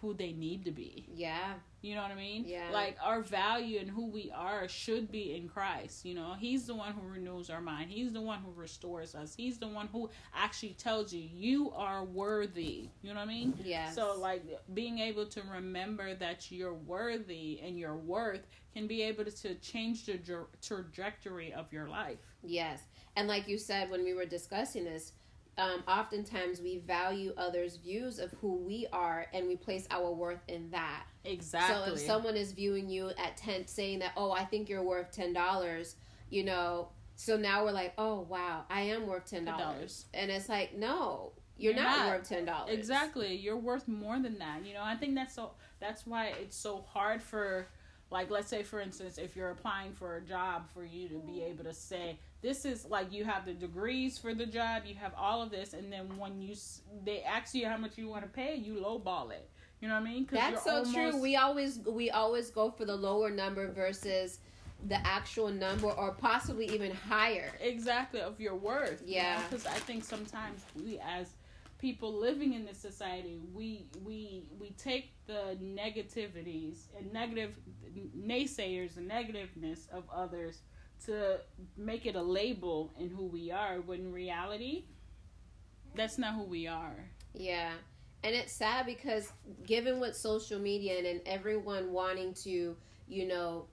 who 0.00 0.14
they 0.14 0.32
need 0.32 0.64
to 0.66 0.70
be. 0.70 1.06
Yeah. 1.12 1.54
You 1.86 1.94
know 1.94 2.02
what 2.02 2.10
I 2.10 2.16
mean? 2.16 2.44
Yeah. 2.46 2.68
Like 2.72 2.96
our 3.00 3.22
value 3.22 3.78
and 3.78 3.88
who 3.88 4.06
we 4.06 4.32
are 4.34 4.66
should 4.66 5.10
be 5.12 5.36
in 5.36 5.48
Christ. 5.48 6.04
You 6.04 6.14
know, 6.14 6.34
He's 6.38 6.66
the 6.66 6.74
one 6.74 6.92
who 6.92 7.06
renews 7.06 7.48
our 7.48 7.60
mind. 7.60 7.90
He's 7.90 8.12
the 8.12 8.20
one 8.20 8.40
who 8.40 8.50
restores 8.60 9.14
us. 9.14 9.34
He's 9.36 9.58
the 9.58 9.68
one 9.68 9.88
who 9.92 10.10
actually 10.34 10.74
tells 10.74 11.12
you 11.12 11.28
you 11.32 11.70
are 11.76 12.04
worthy. 12.04 12.88
You 13.02 13.10
know 13.10 13.20
what 13.20 13.22
I 13.22 13.26
mean? 13.26 13.54
Yeah. 13.62 13.90
So 13.90 14.18
like 14.18 14.42
being 14.74 14.98
able 14.98 15.26
to 15.26 15.42
remember 15.42 16.14
that 16.16 16.50
you're 16.50 16.74
worthy 16.74 17.60
and 17.64 17.78
your 17.78 17.94
worth 17.94 18.46
can 18.74 18.88
be 18.88 19.02
able 19.02 19.24
to 19.24 19.54
change 19.56 20.06
the 20.06 20.18
tra- 20.18 20.46
trajectory 20.60 21.52
of 21.52 21.72
your 21.72 21.88
life. 21.88 22.18
Yes. 22.42 22.80
And 23.14 23.28
like 23.28 23.46
you 23.46 23.58
said 23.58 23.90
when 23.90 24.02
we 24.02 24.12
were 24.12 24.26
discussing 24.26 24.84
this, 24.84 25.12
um, 25.58 25.82
oftentimes 25.88 26.60
we 26.60 26.78
value 26.78 27.32
others' 27.36 27.76
views 27.76 28.18
of 28.18 28.30
who 28.40 28.56
we 28.56 28.86
are 28.92 29.26
and 29.32 29.48
we 29.48 29.56
place 29.56 29.86
our 29.90 30.12
worth 30.12 30.40
in 30.48 30.70
that. 30.70 31.04
Exactly. 31.24 31.86
So 31.86 31.92
if 31.94 31.98
someone 32.00 32.36
is 32.36 32.52
viewing 32.52 32.88
you 32.88 33.10
at 33.18 33.36
10, 33.36 33.66
saying 33.66 34.00
that, 34.00 34.12
oh, 34.16 34.32
I 34.32 34.44
think 34.44 34.68
you're 34.68 34.82
worth 34.82 35.16
$10, 35.16 35.94
you 36.30 36.44
know, 36.44 36.88
so 37.14 37.36
now 37.36 37.64
we're 37.64 37.72
like, 37.72 37.94
oh, 37.96 38.26
wow, 38.28 38.64
I 38.68 38.82
am 38.82 39.06
worth 39.06 39.30
$10. 39.30 39.46
$10. 39.46 40.04
And 40.12 40.30
it's 40.30 40.50
like, 40.50 40.76
no, 40.76 41.32
you're, 41.56 41.72
You're 41.72 41.82
not, 41.82 41.98
not. 41.98 42.18
worth 42.18 42.28
$10. 42.28 42.68
Exactly. 42.68 43.34
You're 43.34 43.56
worth 43.56 43.88
more 43.88 44.18
than 44.18 44.38
that. 44.38 44.64
You 44.64 44.74
know, 44.74 44.82
I 44.82 44.94
think 44.94 45.14
that's 45.14 45.34
so 45.34 45.52
that's 45.80 46.06
why 46.06 46.34
it's 46.40 46.56
so 46.56 46.84
hard 46.86 47.22
for 47.22 47.68
like 48.10 48.30
let's 48.30 48.48
say 48.48 48.62
for 48.62 48.80
instance 48.80 49.18
if 49.18 49.34
you're 49.34 49.50
applying 49.50 49.92
for 49.92 50.16
a 50.16 50.20
job 50.20 50.64
for 50.72 50.84
you 50.84 51.08
to 51.08 51.18
be 51.18 51.42
able 51.42 51.64
to 51.64 51.72
say 51.74 52.18
this 52.42 52.64
is 52.64 52.84
like 52.86 53.12
you 53.12 53.24
have 53.24 53.44
the 53.44 53.52
degrees 53.54 54.16
for 54.18 54.32
the 54.34 54.46
job, 54.46 54.82
you 54.86 54.94
have 54.94 55.12
all 55.16 55.42
of 55.42 55.50
this 55.50 55.72
and 55.72 55.92
then 55.92 56.06
when 56.16 56.40
you 56.40 56.54
they 57.04 57.22
ask 57.22 57.54
you 57.54 57.66
how 57.66 57.76
much 57.76 57.98
you 57.98 58.08
want 58.08 58.22
to 58.22 58.28
pay, 58.28 58.54
you 58.54 58.74
lowball 58.74 59.30
it. 59.32 59.48
You 59.80 59.88
know 59.88 59.94
what 59.94 60.02
I 60.08 60.12
mean? 60.12 60.28
That's 60.30 60.62
so 60.62 60.76
you're 60.76 60.84
true. 60.92 61.02
almost- 61.06 61.22
We 61.22 61.36
always 61.36 61.78
we 61.80 62.10
always 62.10 62.50
go 62.50 62.70
for 62.70 62.84
the 62.84 62.94
lower 62.94 63.30
number 63.30 63.66
versus 63.72 64.38
the 64.88 65.04
actual 65.06 65.48
number 65.48 65.90
or 65.90 66.12
possibly 66.12 66.66
even 66.66 66.94
higher. 66.94 67.50
exactly 67.60 68.20
of 68.20 68.38
your 68.40 68.54
worth. 68.54 69.02
Yeah. 69.04 69.42
Because 69.48 69.66
I 69.66 69.78
think 69.80 70.04
sometimes 70.04 70.64
we 70.84 70.98
as 71.00 71.28
people 71.78 72.12
living 72.12 72.54
in 72.54 72.64
this 72.64 72.78
society, 72.78 73.40
we 73.52 73.86
we 74.04 74.44
we 74.58 74.70
take 74.70 75.12
the 75.26 75.56
negativities 75.62 76.86
and 76.96 77.12
negative 77.12 77.52
naysayers 78.16 78.96
and 78.96 79.10
negativeness 79.10 79.88
of 79.90 80.04
others 80.14 80.60
to 81.04 81.38
make 81.76 82.06
it 82.06 82.16
a 82.16 82.22
label 82.22 82.92
in 82.98 83.10
who 83.10 83.26
we 83.26 83.50
are 83.50 83.80
when 83.82 84.00
in 84.00 84.12
reality 84.12 84.84
that's 85.96 86.18
not 86.18 86.34
who 86.34 86.44
we 86.44 86.66
are. 86.66 87.10
Yeah. 87.32 87.72
And 88.22 88.34
it's 88.34 88.52
sad 88.52 88.86
because 88.86 89.32
given 89.66 89.98
with 90.00 90.16
social 90.16 90.58
media 90.58 90.98
and, 90.98 91.06
and 91.06 91.20
everyone 91.26 91.92
wanting 91.92 92.34
to, 92.44 92.76
you 93.08 93.26
know, 93.26 93.66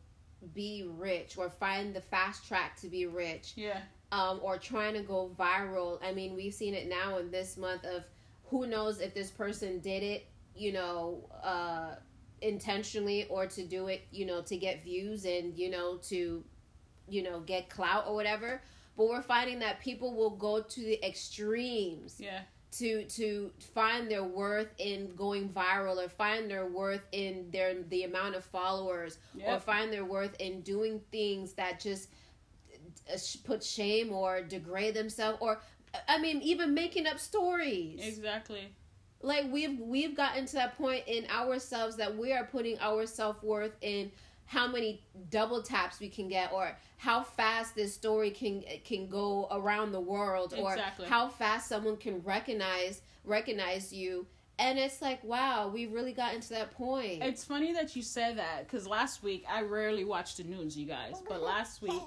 be 0.54 0.90
rich 0.98 1.38
or 1.38 1.50
find 1.50 1.94
the 1.96 2.02
fast 2.02 2.48
track 2.48 2.80
to 2.82 2.88
be 2.88 3.06
rich, 3.06 3.54
Yeah. 3.56 3.82
Um, 4.14 4.40
or 4.44 4.58
trying 4.60 4.94
to 4.94 5.02
go 5.02 5.32
viral. 5.40 5.98
I 6.04 6.14
mean, 6.14 6.36
we've 6.36 6.54
seen 6.54 6.76
it 6.76 6.88
now 6.88 7.18
in 7.18 7.32
this 7.32 7.58
month 7.58 7.84
of 7.84 8.04
who 8.46 8.68
knows 8.68 9.02
if 9.02 9.16
this 9.16 9.32
person 9.32 9.80
did 9.80 10.04
it, 10.04 10.28
you 10.56 10.72
know, 10.72 11.28
uh, 11.44 11.96
intentionally 12.42 13.26
or 13.30 13.48
to 13.48 13.64
do 13.64 13.88
it, 13.88 14.02
you 14.12 14.26
know, 14.28 14.42
to 14.44 14.56
get 14.56 14.84
views 14.84 15.26
and, 15.26 15.58
you 15.58 15.72
know, 15.72 15.98
to, 16.10 16.44
you 17.10 17.24
know, 17.24 17.40
get 17.40 17.70
clout 17.70 18.06
or 18.08 18.14
whatever. 18.14 18.62
But 18.96 19.08
we're 19.08 19.24
finding 19.24 19.58
that 19.60 19.80
people 19.80 20.14
will 20.16 20.36
go 20.38 20.62
to 20.62 20.80
the 20.82 21.04
extremes 21.04 22.18
Yeah. 22.20 22.42
to 22.74 23.06
to 23.06 23.52
find 23.74 24.10
their 24.12 24.24
worth 24.24 24.72
in 24.78 25.16
going 25.16 25.50
viral 25.50 25.98
or 26.04 26.10
find 26.10 26.50
their 26.52 26.68
worth 26.68 27.02
in 27.12 27.50
their 27.52 27.82
the 27.90 28.04
amount 28.04 28.36
of 28.36 28.44
followers 28.46 29.18
or 29.56 29.60
find 29.60 29.92
their 29.92 30.06
worth 30.06 30.36
in 30.40 30.62
doing 30.62 31.02
things 31.12 31.54
that 31.54 31.80
just 31.80 32.10
Uh, 33.12 33.18
put 33.44 33.64
shame 33.64 34.12
or 34.12 34.42
degrade 34.42 34.94
themselves 34.94 35.38
or 35.42 35.60
I 36.08 36.20
mean 36.20 36.42
even 36.42 36.74
making 36.74 37.08
up 37.08 37.20
stories. 37.20 38.00
Exactly. 38.02 38.68
Like 39.22 39.52
we've 39.52 39.80
we've 39.80 40.16
gotten 40.16 40.46
to 40.48 40.54
that 40.56 40.78
point 40.78 41.04
in 41.08 41.26
ourselves 41.30 41.96
that 41.98 42.18
we 42.18 42.34
are 42.34 42.46
putting 42.46 42.78
our 42.80 43.06
self-worth 43.06 43.76
in 43.82 44.12
how 44.46 44.68
many 44.68 45.02
double 45.30 45.62
taps 45.62 46.00
we 46.00 46.10
can 46.10 46.28
get 46.28 46.52
or 46.52 46.78
how 46.98 47.24
fast 47.24 47.76
this 47.76 47.94
story 47.94 48.30
can 48.32 48.64
can 48.84 49.08
go 49.08 49.48
around 49.52 49.92
the 49.92 50.00
world 50.00 50.54
or 50.58 50.74
Exactly. 50.74 51.08
how 51.08 51.28
fast 51.30 51.70
someone 51.70 51.98
can 51.98 52.22
recognize 52.24 53.02
recognize 53.24 53.94
you 53.94 54.28
and 54.60 54.78
it's 54.78 55.02
like 55.02 55.24
wow 55.24 55.70
we've 55.74 55.92
really 55.94 56.12
gotten 56.14 56.42
to 56.42 56.50
that 56.50 56.72
point 56.72 57.24
It's 57.24 57.44
funny 57.46 57.72
that 57.74 57.96
you 57.96 58.02
said 58.02 58.38
that 58.38 58.68
because 58.68 58.86
last 58.86 59.24
week 59.24 59.46
I 59.50 59.62
rarely 59.62 60.04
watch 60.04 60.36
the 60.36 60.44
news, 60.44 60.78
you 60.78 60.86
guys. 60.86 61.16
But 61.28 61.42
last 61.42 61.82
week 61.82 62.02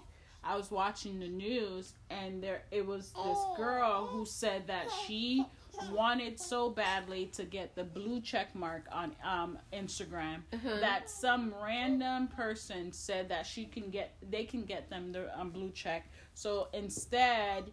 I 0.46 0.56
was 0.56 0.70
watching 0.70 1.18
the 1.18 1.28
news 1.28 1.94
and 2.10 2.42
there 2.42 2.62
it 2.70 2.86
was 2.86 3.12
this 3.12 3.38
girl 3.56 4.06
who 4.06 4.24
said 4.26 4.66
that 4.68 4.86
she 5.06 5.44
wanted 5.92 6.40
so 6.40 6.70
badly 6.70 7.26
to 7.34 7.44
get 7.44 7.74
the 7.74 7.84
blue 7.84 8.20
check 8.20 8.54
mark 8.54 8.84
on 8.92 9.14
um, 9.24 9.58
Instagram 9.72 10.42
Uh-huh. 10.54 10.80
that 10.80 11.10
some 11.10 11.52
random 11.62 12.28
person 12.28 12.92
said 12.92 13.28
that 13.28 13.44
she 13.46 13.64
can 13.66 13.90
get 13.90 14.14
they 14.30 14.44
can 14.44 14.64
get 14.64 14.88
them 14.88 15.12
the 15.12 15.38
um, 15.38 15.50
blue 15.50 15.70
check. 15.70 16.08
So 16.34 16.68
instead 16.72 17.64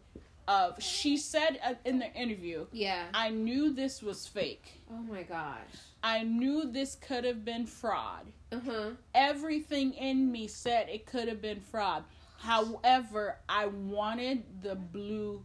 of 0.47 0.81
she 0.83 1.15
said 1.15 1.59
uh, 1.63 1.75
in 1.85 1.99
the 1.99 2.11
interview, 2.13 2.65
yeah 2.73 3.05
I 3.13 3.29
knew 3.29 3.73
this 3.73 4.01
was 4.01 4.27
fake. 4.27 4.81
oh 4.91 4.97
my 5.03 5.23
gosh 5.23 5.61
I 6.03 6.23
knew 6.23 6.69
this 6.69 6.95
could 6.95 7.23
have 7.23 7.45
been 7.45 7.65
fraud. 7.65 8.25
uh-huh 8.51 8.89
Everything 9.15 9.93
in 9.93 10.29
me 10.29 10.47
said 10.47 10.89
it 10.89 11.05
could 11.05 11.29
have 11.29 11.41
been 11.41 11.61
fraud. 11.61 12.03
However, 12.43 13.37
I 13.47 13.67
wanted 13.67 14.43
the 14.61 14.75
blue 14.75 15.43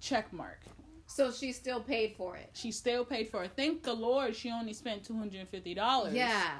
check 0.00 0.32
mark. 0.32 0.60
so 1.06 1.30
she 1.30 1.52
still 1.52 1.80
paid 1.80 2.14
for 2.16 2.36
it 2.36 2.50
She 2.54 2.72
still 2.72 3.04
paid 3.04 3.28
for 3.28 3.44
it. 3.44 3.52
Thank 3.56 3.82
the 3.82 3.92
Lord 3.94 4.34
she 4.34 4.50
only 4.50 4.72
spent 4.72 5.06
$250. 5.08 6.14
yeah 6.14 6.52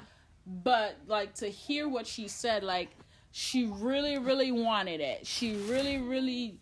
But 0.46 0.96
like 1.06 1.34
to 1.36 1.48
hear 1.48 1.88
what 1.88 2.06
she 2.06 2.28
said 2.28 2.62
like 2.62 2.90
she 3.32 3.66
really 3.66 4.18
really 4.18 4.52
wanted 4.52 5.00
it. 5.00 5.26
She 5.26 5.56
really 5.72 5.98
really 5.98 6.58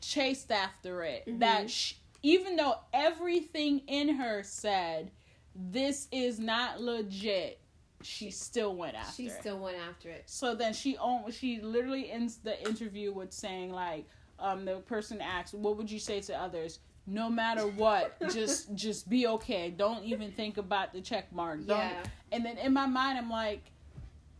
chased 0.00 0.50
after 0.52 1.02
it. 1.04 1.24
Mhm. 1.26 1.38
That 1.40 1.70
sh 1.70 1.94
even 2.22 2.54
though 2.56 2.76
everything 2.92 3.80
in 3.88 4.08
her 4.16 4.42
said 4.44 5.10
this 5.54 6.08
is 6.12 6.38
not 6.38 6.80
legit, 6.80 7.58
she 8.04 8.30
still 8.30 8.74
went 8.74 8.96
after 8.96 9.14
she 9.14 9.26
it. 9.26 9.32
still 9.40 9.58
went 9.58 9.76
after 9.88 10.08
it. 10.10 10.24
So 10.26 10.54
then 10.54 10.72
she 10.72 10.96
own 10.98 11.30
she 11.30 11.60
literally 11.60 12.10
ends 12.10 12.36
the 12.36 12.60
interview 12.68 13.12
with 13.12 13.32
saying 13.32 13.72
like 13.72 14.06
um 14.38 14.64
the 14.64 14.76
person 14.76 15.20
asks 15.20 15.52
what 15.54 15.76
would 15.76 15.90
you 15.90 15.98
say 15.98 16.20
to 16.20 16.40
others? 16.40 16.80
No 17.06 17.28
matter 17.28 17.62
what 17.66 18.16
just 18.32 18.74
just 18.74 19.08
be 19.08 19.26
okay. 19.26 19.70
Don't 19.70 20.04
even 20.04 20.30
think 20.32 20.56
about 20.58 20.92
the 20.92 21.00
check 21.00 21.32
mark. 21.32 21.66
Don't 21.66 21.78
Yeah. 21.78 22.02
and 22.32 22.44
then 22.44 22.58
in 22.58 22.72
my 22.72 22.86
mind 22.86 23.18
I'm 23.18 23.30
like 23.30 23.70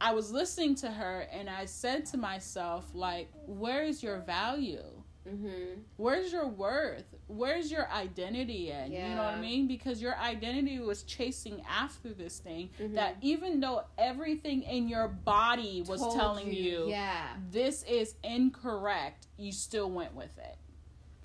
I 0.01 0.13
was 0.15 0.33
listening 0.33 0.75
to 0.77 0.91
her 0.91 1.29
and 1.33 1.49
I 1.49 1.65
said 1.65 2.07
to 2.07 2.17
myself 2.17 2.87
like 2.95 3.29
where 3.47 3.85
is 3.85 4.03
your 4.03 4.19
value 4.19 4.83
mm-hmm. 5.29 5.81
Where's 5.97 6.33
your 6.33 6.47
worth? 6.47 7.05
Where's 7.29 7.71
your 7.71 7.91
identity 7.91 8.71
in 8.71 8.93
you 8.93 8.99
know 9.01 9.17
what 9.25 9.35
i 9.35 9.41
mean? 9.41 9.67
Because 9.69 10.03
your 10.03 10.17
identity 10.19 10.79
was 10.81 11.03
chasing 11.05 11.63
after 11.69 12.13
this 12.13 12.39
thing 12.39 12.71
Mhm. 12.81 12.95
that 12.95 13.17
even 13.21 13.61
though 13.61 13.85
everything 13.99 14.63
in 14.63 14.89
your 14.89 15.09
body 15.09 15.83
was 15.87 16.01
Told 16.01 16.17
telling 16.17 16.53
you, 16.53 16.87
yeah. 16.89 17.37
this 17.51 17.83
is 17.85 18.15
incorrect 18.25 19.27
you 19.37 19.53
still 19.53 19.91
went 19.91 20.15
with 20.15 20.37
it. 20.39 20.57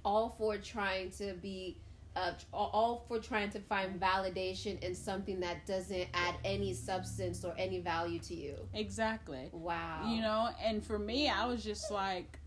All 0.05 0.29
for 0.29 0.57
trying 0.57 1.11
to 1.11 1.33
be 1.33 1.77
uh, 2.15 2.31
all 2.51 3.05
for 3.07 3.19
trying 3.19 3.51
to 3.51 3.59
find 3.59 3.99
validation 3.99 4.79
in 4.81 4.95
something 4.95 5.39
that 5.41 5.67
doesn't 5.67 6.07
add 6.15 6.33
any 6.43 6.73
substance 6.73 7.45
or 7.45 7.53
any 7.59 7.79
value 7.79 8.17
to 8.17 8.33
you. 8.33 8.55
exactly. 8.73 9.49
Wow. 9.51 10.01
you 10.11 10.21
know 10.21 10.49
and 10.63 10.83
for 10.83 10.97
me 10.97 11.29
i 11.29 11.45
was 11.45 11.63
just 11.63 11.91
like 11.91 12.39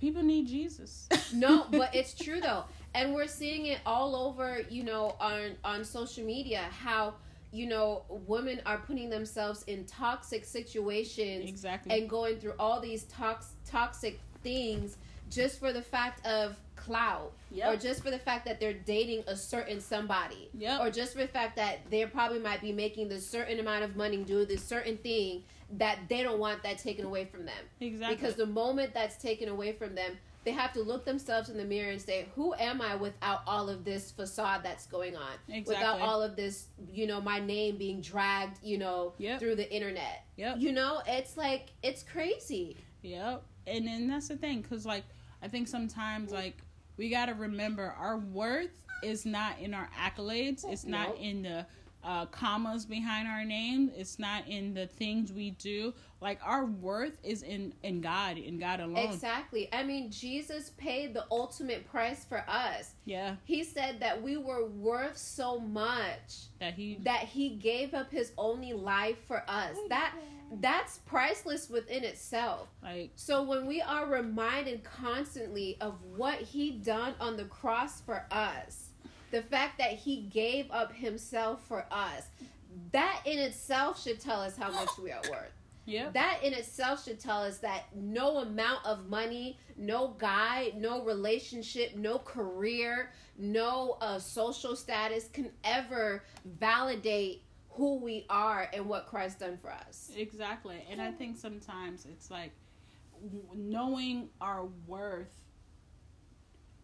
people 0.00 0.22
need 0.22 0.48
jesus 0.48 1.08
no, 1.32 1.66
but 1.70 1.94
it's 1.94 2.14
true 2.14 2.40
though, 2.40 2.64
and 2.94 3.14
we're 3.14 3.26
seeing 3.28 3.66
it 3.66 3.78
all 3.86 4.16
over. 4.16 4.60
You 4.68 4.82
know, 4.84 5.14
on 5.20 5.52
on 5.64 5.84
social 5.84 6.24
media, 6.24 6.62
how 6.70 7.14
you 7.52 7.66
know 7.66 8.02
women 8.26 8.60
are 8.66 8.78
putting 8.78 9.10
themselves 9.10 9.62
in 9.68 9.84
toxic 9.84 10.44
situations 10.44 11.48
exactly 11.48 11.96
and 11.98 12.08
going 12.08 12.38
through 12.38 12.54
all 12.58 12.80
these 12.80 13.04
tox- 13.04 13.54
toxic 13.66 14.20
things 14.42 14.96
just 15.30 15.58
for 15.60 15.72
the 15.72 15.82
fact 15.82 16.24
of 16.26 16.56
clout 16.76 17.32
Yep. 17.52 17.72
or 17.72 17.76
just 17.76 18.02
for 18.02 18.10
the 18.10 18.18
fact 18.18 18.44
that 18.46 18.58
they're 18.60 18.72
dating 18.72 19.22
a 19.26 19.36
certain 19.36 19.80
somebody 19.80 20.48
Yep. 20.58 20.80
or 20.80 20.90
just 20.90 21.12
for 21.12 21.18
the 21.20 21.28
fact 21.28 21.56
that 21.56 21.78
they 21.90 22.04
probably 22.06 22.38
might 22.38 22.60
be 22.60 22.72
making 22.72 23.08
this 23.08 23.26
certain 23.28 23.58
amount 23.60 23.82
of 23.84 23.96
money 23.96 24.18
doing 24.18 24.46
this 24.46 24.62
certain 24.64 24.96
thing 24.96 25.42
that 25.78 25.98
they 26.08 26.22
don't 26.22 26.38
want 26.38 26.62
that 26.62 26.78
taken 26.78 27.04
away 27.04 27.24
from 27.24 27.44
them 27.44 27.64
exactly 27.80 28.16
because 28.16 28.34
the 28.36 28.46
moment 28.46 28.92
that's 28.94 29.16
taken 29.16 29.48
away 29.48 29.72
from 29.72 29.94
them 29.94 30.18
they 30.42 30.50
have 30.52 30.72
to 30.72 30.80
look 30.82 31.04
themselves 31.04 31.48
in 31.50 31.56
the 31.58 31.64
mirror 31.64 31.90
and 31.92 32.00
say 32.00 32.26
who 32.34 32.52
am 32.54 32.80
i 32.80 32.94
without 32.96 33.40
all 33.46 33.68
of 33.68 33.84
this 33.84 34.10
facade 34.10 34.62
that's 34.64 34.86
going 34.86 35.14
on 35.16 35.32
without 35.66 36.00
all 36.00 36.22
of 36.22 36.34
this 36.34 36.66
you 36.92 37.06
know 37.06 37.20
my 37.20 37.38
name 37.38 37.76
being 37.76 38.00
dragged 38.00 38.58
you 38.64 38.78
know 38.78 39.12
Yep. 39.18 39.38
through 39.38 39.54
the 39.56 39.72
internet 39.72 40.24
Yep. 40.36 40.56
you 40.58 40.72
know 40.72 41.00
it's 41.06 41.36
like 41.36 41.68
it's 41.82 42.02
crazy 42.02 42.76
Yep. 43.02 43.42
And 43.66 43.86
then 43.86 44.08
that's 44.08 44.28
the 44.28 44.36
thing, 44.36 44.60
because, 44.60 44.84
like, 44.84 45.04
I 45.42 45.48
think 45.48 45.68
sometimes, 45.68 46.32
like, 46.32 46.56
we 46.96 47.08
got 47.08 47.26
to 47.26 47.34
remember 47.34 47.94
our 47.98 48.18
worth 48.18 48.84
is 49.02 49.24
not 49.24 49.58
in 49.58 49.72
our 49.72 49.88
accolades, 49.98 50.64
it's 50.68 50.84
not 50.84 51.08
Nope. 51.08 51.18
in 51.20 51.42
the 51.42 51.66
uh, 52.04 52.26
commas 52.26 52.84
behind 52.86 53.28
our 53.28 53.44
name, 53.44 53.90
it's 53.94 54.18
not 54.18 54.46
in 54.48 54.74
the 54.74 54.86
things 54.86 55.32
we 55.32 55.50
do. 55.52 55.92
Like, 56.22 56.38
our 56.44 56.66
worth 56.66 57.18
is 57.22 57.42
in, 57.42 57.72
in 57.82 58.00
God, 58.02 58.36
in 58.36 58.58
God 58.58 58.80
alone. 58.80 58.96
exactly 58.98 59.68
i 59.72 59.82
mean 59.82 60.10
jesus 60.10 60.70
paid 60.76 61.14
the 61.14 61.24
ultimate 61.30 61.88
price 61.90 62.24
for 62.28 62.44
us 62.48 62.92
Yeah. 63.06 63.36
he 63.44 63.64
said 63.64 64.00
that 64.00 64.20
we 64.22 64.36
were 64.36 64.66
worth 64.66 65.16
so 65.16 65.58
much 65.58 66.48
That 66.58 66.74
He. 66.74 66.98
that 67.04 67.20
he 67.20 67.50
gave 67.56 67.94
up 67.94 68.10
his 68.10 68.32
only 68.36 68.72
life 68.74 69.16
for 69.26 69.42
us 69.48 69.76
that 69.88 70.14
that's 70.60 70.98
priceless 71.06 71.70
within 71.70 72.04
itself 72.04 72.68
Like, 72.82 73.12
So 73.14 73.42
when 73.42 73.66
we 73.66 73.80
are 73.80 74.04
reminded 74.06 74.84
constantly 74.84 75.78
of 75.80 75.94
what 76.16 76.34
he 76.40 76.72
done 76.72 77.14
on 77.20 77.36
the 77.38 77.44
cross 77.44 78.00
for 78.02 78.26
us, 78.30 78.89
the 79.30 79.42
fact 79.42 79.78
that 79.78 79.92
he 79.92 80.22
gave 80.22 80.70
up 80.70 80.92
himself 80.92 81.66
for 81.66 81.86
us, 81.90 82.24
that 82.92 83.20
in 83.24 83.38
itself 83.38 84.02
should 84.02 84.20
tell 84.20 84.40
us 84.40 84.56
how 84.56 84.70
much 84.70 84.88
we 85.02 85.10
are 85.10 85.22
worth. 85.30 85.52
Yeah. 85.86 86.10
That 86.12 86.40
in 86.42 86.52
itself 86.52 87.04
should 87.04 87.18
tell 87.18 87.42
us 87.42 87.58
that 87.58 87.84
no 87.94 88.38
amount 88.38 88.84
of 88.86 89.08
money, 89.08 89.58
no 89.76 90.14
guy, 90.18 90.72
no 90.76 91.04
relationship, 91.04 91.96
no 91.96 92.18
career, 92.18 93.12
no 93.38 93.96
uh, 94.00 94.18
social 94.18 94.76
status 94.76 95.28
can 95.32 95.50
ever 95.64 96.22
validate 96.44 97.42
who 97.70 97.96
we 97.96 98.26
are 98.28 98.68
and 98.72 98.86
what 98.86 99.06
Christ 99.06 99.40
done 99.40 99.56
for 99.56 99.72
us. 99.72 100.10
Exactly. 100.16 100.84
And 100.90 101.00
I 101.00 101.10
think 101.12 101.38
sometimes 101.38 102.04
it's 102.04 102.30
like 102.30 102.52
knowing 103.54 104.28
our 104.40 104.68
worth 104.86 105.34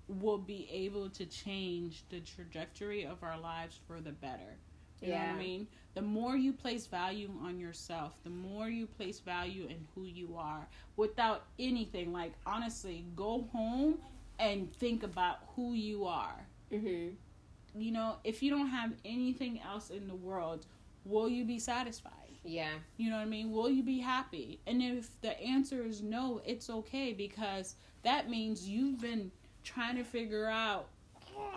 will 0.09 0.38
be 0.38 0.68
able 0.70 1.09
to 1.11 1.26
change 1.26 2.04
the 2.09 2.20
trajectory 2.20 3.04
of 3.04 3.22
our 3.22 3.38
lives 3.38 3.78
for 3.86 4.00
the 4.00 4.12
better. 4.12 4.59
You 5.00 5.11
know 5.11 5.18
what 5.18 5.24
Yeah. 5.24 5.32
I 5.34 5.38
mean? 5.38 5.68
The 5.94 6.02
more 6.02 6.36
you 6.36 6.52
place 6.52 6.86
value 6.86 7.30
on 7.42 7.59
yourself, 7.59 8.22
the 8.22 8.30
more 8.30 8.68
you 8.68 8.86
place 8.86 9.20
value 9.20 9.66
in 9.66 9.86
who 9.94 10.04
you 10.04 10.36
are 10.36 10.68
without 10.96 11.44
anything. 11.59 12.12
Like, 12.12 12.34
honestly, 12.46 13.07
go 13.14 13.42
home 13.52 13.98
and 14.38 14.72
think 14.74 15.02
about 15.02 15.38
who 15.57 15.74
you 15.74 16.04
are. 16.07 16.46
hmm 16.70 17.09
You 17.74 17.92
know, 17.92 18.16
if 18.24 18.42
you 18.42 18.50
don't 18.50 18.68
have 18.68 18.92
anything 19.04 19.61
else 19.61 19.90
in 19.90 20.09
the 20.09 20.14
world, 20.14 20.66
will 21.04 21.28
you 21.28 21.44
be 21.44 21.59
satisfied? 21.59 22.12
Yeah. 22.44 22.78
You 22.96 23.11
know 23.11 23.16
what 23.16 23.22
I 23.22 23.26
mean? 23.26 23.50
Will 23.50 23.70
you 23.70 23.82
be 23.82 23.98
happy? 23.98 24.61
And 24.66 24.82
if 24.82 25.20
the 25.20 25.38
answer 25.42 25.84
is 25.84 26.02
no, 26.02 26.40
it's 26.44 26.70
okay 26.70 27.12
because 27.12 27.76
that 28.02 28.30
means 28.30 28.68
you've 28.68 29.00
been 29.00 29.30
trying 29.66 29.96
to 29.96 30.04
figure 30.04 30.46
out 30.46 30.86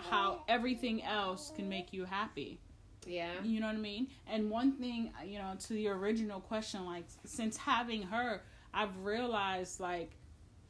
how 0.10 0.42
everything 0.48 1.04
else 1.04 1.54
can 1.56 1.70
make 1.70 1.94
you 1.94 2.04
happy. 2.04 2.60
Yeah. 3.06 3.32
You 3.44 3.60
know 3.60 3.68
what 3.68 3.76
I 3.76 3.80
mean? 3.80 4.08
And 4.28 4.50
one 4.50 4.74
thing, 4.74 5.14
you 5.26 5.38
know, 5.38 5.54
to 5.68 5.74
the 5.74 5.88
original 5.88 6.42
question, 6.42 6.86
like, 6.86 7.06
since 7.24 7.56
having 7.56 8.02
her, 8.04 8.42
I've 8.74 8.98
realized, 9.04 9.80
like, 9.80 10.12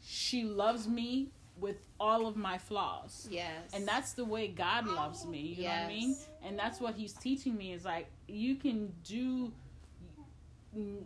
she 0.02 0.44
loves 0.44 0.88
me 0.88 1.32
with 1.60 1.78
all 2.00 2.28
of 2.28 2.36
my 2.36 2.58
flaws. 2.58 3.28
Yes. 3.30 3.72
And 3.74 3.88
that's 3.88 4.14
the 4.14 4.26
way 4.26 4.48
God 4.48 4.88
loves 4.88 5.26
me. 5.26 5.56
You 5.58 5.64
know 5.64 5.70
what 5.70 5.80
I 5.80 5.88
mean? 5.88 6.16
And 6.44 6.58
that's 6.58 6.80
what 6.80 6.96
He's 6.96 7.14
teaching 7.14 7.58
me 7.58 7.74
is 7.74 7.84
like 7.84 8.08
you 8.28 8.56
can 8.56 8.94
do, 9.04 9.52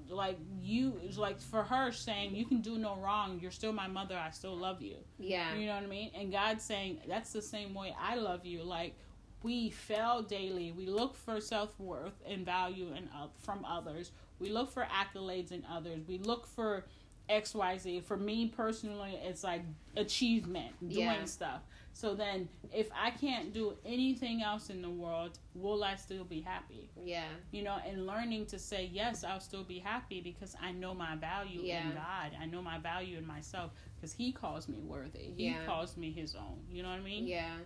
like 0.10 0.38
you 0.62 1.00
like 1.16 1.40
for 1.40 1.64
her 1.64 1.92
saying 1.92 2.36
you 2.36 2.46
can 2.46 2.62
do 2.62 2.78
no 2.78 2.98
wrong. 2.98 3.40
You're 3.42 3.52
still 3.52 3.72
my 3.72 3.88
mother. 3.88 4.18
I 4.18 4.32
still 4.32 4.56
love 4.56 4.82
you. 4.82 4.98
Yeah. 5.18 5.56
You 5.56 5.68
know 5.68 5.76
what 5.76 5.84
I 5.84 5.88
mean? 5.88 6.12
And 6.16 6.32
god 6.32 6.62
saying 6.62 7.00
that's 7.08 7.32
the 7.32 7.42
same 7.42 7.74
way 7.74 7.96
I 8.00 8.16
love 8.16 8.46
you. 8.46 8.64
Like 8.64 8.96
we 9.42 9.70
fail 9.70 10.22
daily. 10.22 10.72
We 10.72 10.88
look 10.88 11.16
for 11.16 11.40
self 11.40 11.80
worth 11.80 12.22
and 12.28 12.46
value 12.46 12.92
and 12.96 13.10
uh, 13.16 13.28
from 13.42 13.64
others. 13.66 14.12
We 14.40 14.50
look 14.50 14.72
for 14.72 14.86
accolades 14.86 15.52
in 15.52 15.64
others. 15.70 16.02
We 16.08 16.18
look 16.18 16.46
for 16.46 16.86
X, 17.30 17.56
Y, 17.56 17.78
Z. 17.78 18.02
For 18.02 18.18
me 18.18 18.48
personally, 18.56 19.18
it's 19.24 19.44
like 19.44 19.62
achievement, 19.96 20.74
doing 20.88 21.06
Yeah. 21.08 21.26
stuff. 21.26 21.62
So 21.96 22.16
then, 22.16 22.50
if 22.74 22.90
I 22.94 23.12
can't 23.12 23.54
do 23.54 23.76
anything 23.86 24.42
else 24.42 24.70
in 24.72 24.82
the 24.82 24.90
world, 24.90 25.38
will 25.54 25.84
I 25.84 25.96
still 25.96 26.24
be 26.24 26.42
happy? 26.42 26.90
Yeah. 27.00 27.28
You 27.52 27.62
know, 27.64 27.78
and 27.86 28.08
learning 28.08 28.48
to 28.48 28.58
say 28.60 28.90
yes, 28.92 29.24
I'll 29.24 29.40
still 29.40 29.64
be 29.64 29.78
happy 29.80 30.20
because 30.20 30.56
I 30.60 30.72
know 30.72 30.94
my 30.96 31.16
value 31.16 31.62
Yeah. 31.62 31.88
in 31.90 31.94
God. 31.96 32.32
I 32.40 32.46
know 32.48 32.62
my 32.64 32.80
value 32.80 33.18
in 33.20 33.28
myself 33.28 33.72
because 33.96 34.12
He 34.12 34.32
calls 34.32 34.68
me 34.68 34.80
worthy. 34.82 35.34
He 35.38 35.46
Yeah. 35.50 35.66
calls 35.66 35.96
me 35.96 36.12
His 36.12 36.36
own. 36.36 36.66
You 36.70 36.82
know 36.84 36.90
what 36.90 37.00
I 37.00 37.04
mean? 37.04 37.28
Yeah. 37.28 37.58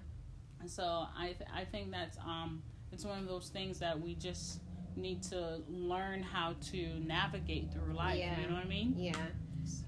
And 0.60 0.70
so 0.70 1.08
I 1.18 1.28
th- 1.34 1.50
I 1.54 1.64
think 1.66 1.92
that's 1.92 2.18
um 2.20 2.62
it's 2.92 3.06
one 3.06 3.20
of 3.20 3.28
those 3.28 3.50
things 3.50 3.80
that 3.80 4.00
we 4.00 4.16
just 4.16 4.60
need 4.98 5.22
to 5.22 5.62
learn 5.70 6.22
how 6.24 6.54
to 6.72 7.00
navigate 7.00 7.72
through 7.72 7.94
life. 7.94 8.18
Yeah. 8.18 8.42
You 8.42 8.48
know 8.48 8.56
what 8.56 8.66
I 8.66 8.68
mean? 8.68 8.94
Yeah. 8.98 9.14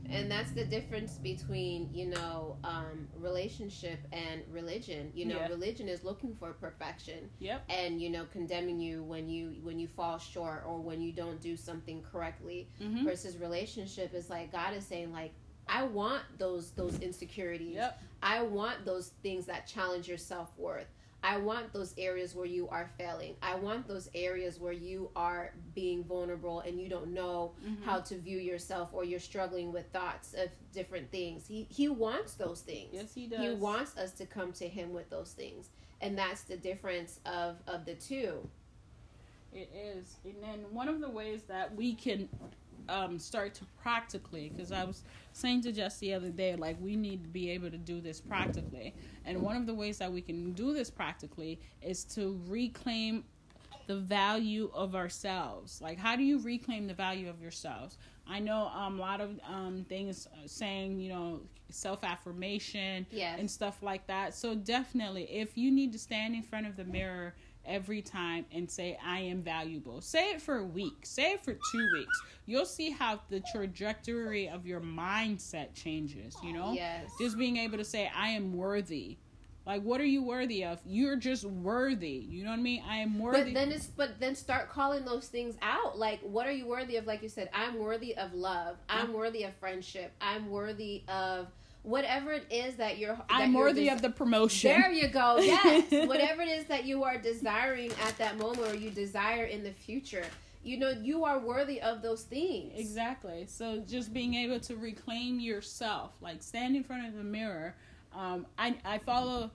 And 0.09 0.29
that's 0.31 0.51
the 0.51 0.65
difference 0.65 1.17
between, 1.19 1.89
you 1.93 2.07
know, 2.07 2.57
um, 2.63 3.07
relationship 3.17 3.99
and 4.11 4.41
religion. 4.51 5.11
You 5.13 5.25
know, 5.25 5.37
Yeah. 5.37 5.47
religion 5.49 5.87
is 5.87 6.03
looking 6.03 6.35
for 6.35 6.51
perfection 6.53 7.29
Yep. 7.39 7.65
and, 7.69 8.01
you 8.01 8.09
know, 8.09 8.25
condemning 8.25 8.79
you 8.79 9.03
when 9.03 9.29
you 9.29 9.55
when 9.63 9.77
you 9.79 9.87
fall 9.87 10.17
short 10.17 10.63
or 10.65 10.79
when 10.79 11.01
you 11.01 11.11
don't 11.11 11.39
do 11.41 11.55
something 11.55 12.01
correctly. 12.01 12.67
hmm 12.79 13.03
Versus 13.03 13.37
relationship 13.37 14.13
is 14.13 14.29
like 14.29 14.51
God 14.51 14.73
is 14.73 14.85
saying 14.85 15.11
like 15.13 15.31
I 15.67 15.83
want 15.83 16.23
those 16.39 16.71
those 16.71 16.97
insecurities. 16.99 17.75
Yep. 17.75 18.01
I 18.23 18.41
want 18.41 18.85
those 18.85 19.09
things 19.21 19.45
that 19.45 19.67
challenge 19.67 20.07
your 20.07 20.17
self 20.17 20.49
worth. 20.57 20.87
I 21.21 21.37
want 21.37 21.73
those 21.73 21.93
areas 21.97 22.33
where 22.33 22.45
you 22.45 22.69
are 22.69 22.89
failing. 22.97 23.35
I 23.41 23.55
want 23.55 23.87
those 23.87 24.09
areas 24.15 24.59
where 24.59 24.71
you 24.73 25.09
are 25.15 25.51
being 25.75 26.03
vulnerable 26.03 26.61
and 26.61 26.79
you 26.79 26.87
don't 26.87 27.13
know 27.13 27.51
Mhm. 27.61 27.83
how 27.83 27.99
to 28.01 28.17
view 28.17 28.37
yourself 28.37 28.89
or 28.93 29.03
you're 29.03 29.19
struggling 29.19 29.73
with 29.73 29.85
thoughts 29.91 30.33
of 30.33 30.49
different 30.71 31.11
things. 31.11 31.45
He 31.47 31.67
he 31.69 31.89
wants 31.89 32.35
those 32.35 32.61
things. 32.61 32.89
Yes, 32.93 33.13
he 33.13 33.27
does. 33.27 33.41
He 33.41 33.49
wants 33.55 33.97
us 33.97 34.13
to 34.13 34.25
come 34.25 34.53
to 34.53 34.67
him 34.67 34.93
with 34.93 35.09
those 35.09 35.33
things. 35.33 35.69
And 36.01 36.17
that's 36.17 36.43
the 36.43 36.55
difference 36.57 37.19
of 37.25 37.57
of 37.67 37.83
the 37.85 37.95
two. 37.95 38.47
It 39.51 39.69
is. 39.73 40.15
And 40.23 40.41
then 40.41 40.59
one 40.73 40.87
of 40.87 41.01
the 41.01 41.09
ways 41.09 41.43
that 41.43 41.75
we 41.75 41.95
can 41.95 42.29
um, 42.87 43.19
start 43.19 43.53
to 43.55 43.65
practically, 43.81 44.49
because 44.49 44.71
I 44.71 44.83
was 44.83 45.03
saying 45.39 45.61
to 45.61 45.71
Jess 45.71 45.97
the 45.99 46.13
other 46.13 46.29
day, 46.29 46.55
like 46.55 46.77
we 46.81 46.95
need 46.95 47.23
to 47.23 47.29
be 47.29 47.49
able 47.51 47.71
to 47.71 47.77
do 47.77 48.01
this 48.01 48.19
practically. 48.21 48.93
And 49.25 49.41
one 49.41 49.55
of 49.55 49.65
the 49.65 49.73
ways 49.73 49.97
that 49.99 50.11
we 50.11 50.21
can 50.21 50.53
do 50.53 50.73
this 50.73 50.89
practically 50.89 51.59
is 51.81 52.03
to 52.15 52.39
reclaim 52.47 53.23
the 53.87 53.95
value 53.95 54.69
of 54.73 54.95
ourselves. 54.95 55.81
Like, 55.81 55.97
how 55.97 56.15
do 56.15 56.23
you 56.23 56.39
reclaim 56.39 56.85
the 56.87 56.93
value 56.93 57.27
of 57.29 57.41
yourselves? 57.41 57.97
I 58.27 58.39
know 58.39 58.67
um, 58.67 58.99
a 58.99 59.01
lot 59.01 59.21
of 59.21 59.39
um, 59.47 59.83
things 59.89 60.27
uh, 60.27 60.45
saying, 60.45 60.99
you 60.99 61.09
know, 61.09 61.41
self 61.69 62.03
affirmation 62.03 63.07
Yes. 63.11 63.39
and 63.39 63.49
stuff 63.49 63.81
like 63.81 64.05
that. 64.07 64.35
So 64.35 64.53
definitely, 64.53 65.23
if 65.23 65.57
you 65.57 65.71
need 65.71 65.91
to 65.93 65.99
stand 65.99 66.35
in 66.35 66.43
front 66.43 66.67
of 66.67 66.75
the 66.75 66.83
mirror 66.85 67.33
every 67.69 68.01
time 68.01 68.45
and 68.51 68.69
say 68.69 68.97
I 69.05 69.19
am 69.19 69.41
valuable, 69.41 70.01
say 70.01 70.31
it 70.31 70.41
for 70.41 70.57
a 70.57 70.65
week, 70.65 70.97
say 71.03 71.33
it 71.33 71.41
for 71.41 71.53
two 71.71 71.89
weeks. 71.93 72.21
You'll 72.45 72.65
see 72.65 72.89
how 72.89 73.21
the 73.29 73.41
trajectory 73.53 74.49
of 74.49 74.65
your 74.65 74.81
mindset 74.81 75.73
changes. 75.75 76.35
You 76.43 76.53
know, 76.53 76.73
Yes. 76.73 77.09
just 77.19 77.37
being 77.37 77.57
able 77.57 77.77
to 77.77 77.85
say 77.85 78.11
I 78.13 78.29
am 78.29 78.53
worthy. 78.53 79.17
Like, 79.65 79.83
what 79.83 80.01
are 80.01 80.05
you 80.05 80.23
worthy 80.23 80.65
of? 80.65 80.79
You're 80.83 81.15
just 81.15 81.43
worthy. 81.43 82.25
You 82.27 82.43
know 82.43 82.49
what 82.49 82.57
I 82.59 82.61
mean? 82.63 82.83
I 82.87 82.97
am 82.97 83.19
worthy. 83.19 83.43
But 83.43 83.53
then 83.53 83.71
it's 83.71 83.85
but 83.85 84.19
then 84.19 84.33
start 84.33 84.69
calling 84.69 85.05
those 85.05 85.27
things 85.27 85.55
out. 85.61 85.95
Like, 85.99 86.21
what 86.21 86.47
are 86.47 86.51
you 86.51 86.65
worthy 86.65 86.95
of? 86.95 87.05
Like 87.05 87.21
you 87.21 87.29
said, 87.29 87.49
I'm 87.53 87.77
worthy 87.77 88.17
of 88.17 88.33
love. 88.33 88.77
I'm 88.89 89.13
worthy 89.13 89.43
of 89.43 89.53
friendship. 89.55 90.11
I'm 90.21 90.49
worthy 90.49 91.03
of 91.07 91.49
whatever 91.83 92.31
it 92.31 92.45
is 92.51 92.75
that 92.75 92.97
you're. 92.97 93.15
that 93.15 93.25
I'm 93.29 93.53
you're 93.53 93.61
worthy 93.61 93.85
des- 93.85 93.93
of 93.93 94.01
the 94.01 94.09
promotion. 94.09 94.71
There 94.71 94.91
you 94.91 95.07
go. 95.07 95.37
Yes, 95.37 95.91
whatever 96.07 96.41
it 96.41 96.49
is 96.49 96.65
that 96.65 96.85
you 96.85 97.03
are 97.03 97.17
desiring 97.17 97.91
at 98.05 98.17
that 98.17 98.37
moment, 98.37 98.73
or 98.73 98.75
you 98.75 98.89
desire 98.89 99.45
in 99.45 99.63
the 99.63 99.71
future. 99.71 100.25
You 100.63 100.77
know, 100.77 100.89
you 100.89 101.23
are 101.23 101.39
worthy 101.39 101.81
of 101.81 102.01
those 102.01 102.23
things. 102.23 102.73
Exactly. 102.75 103.45
So 103.47 103.81
just 103.87 104.13
being 104.13 104.33
able 104.33 104.59
to 104.61 104.75
reclaim 104.75 105.39
yourself, 105.39 106.11
like 106.21 106.43
stand 106.43 106.75
in 106.75 106.83
front 106.83 107.07
of 107.07 107.15
the 107.15 107.23
mirror. 107.23 107.75
Um, 108.13 108.45
I 108.57 108.75
I 108.83 108.97
follow 108.97 109.51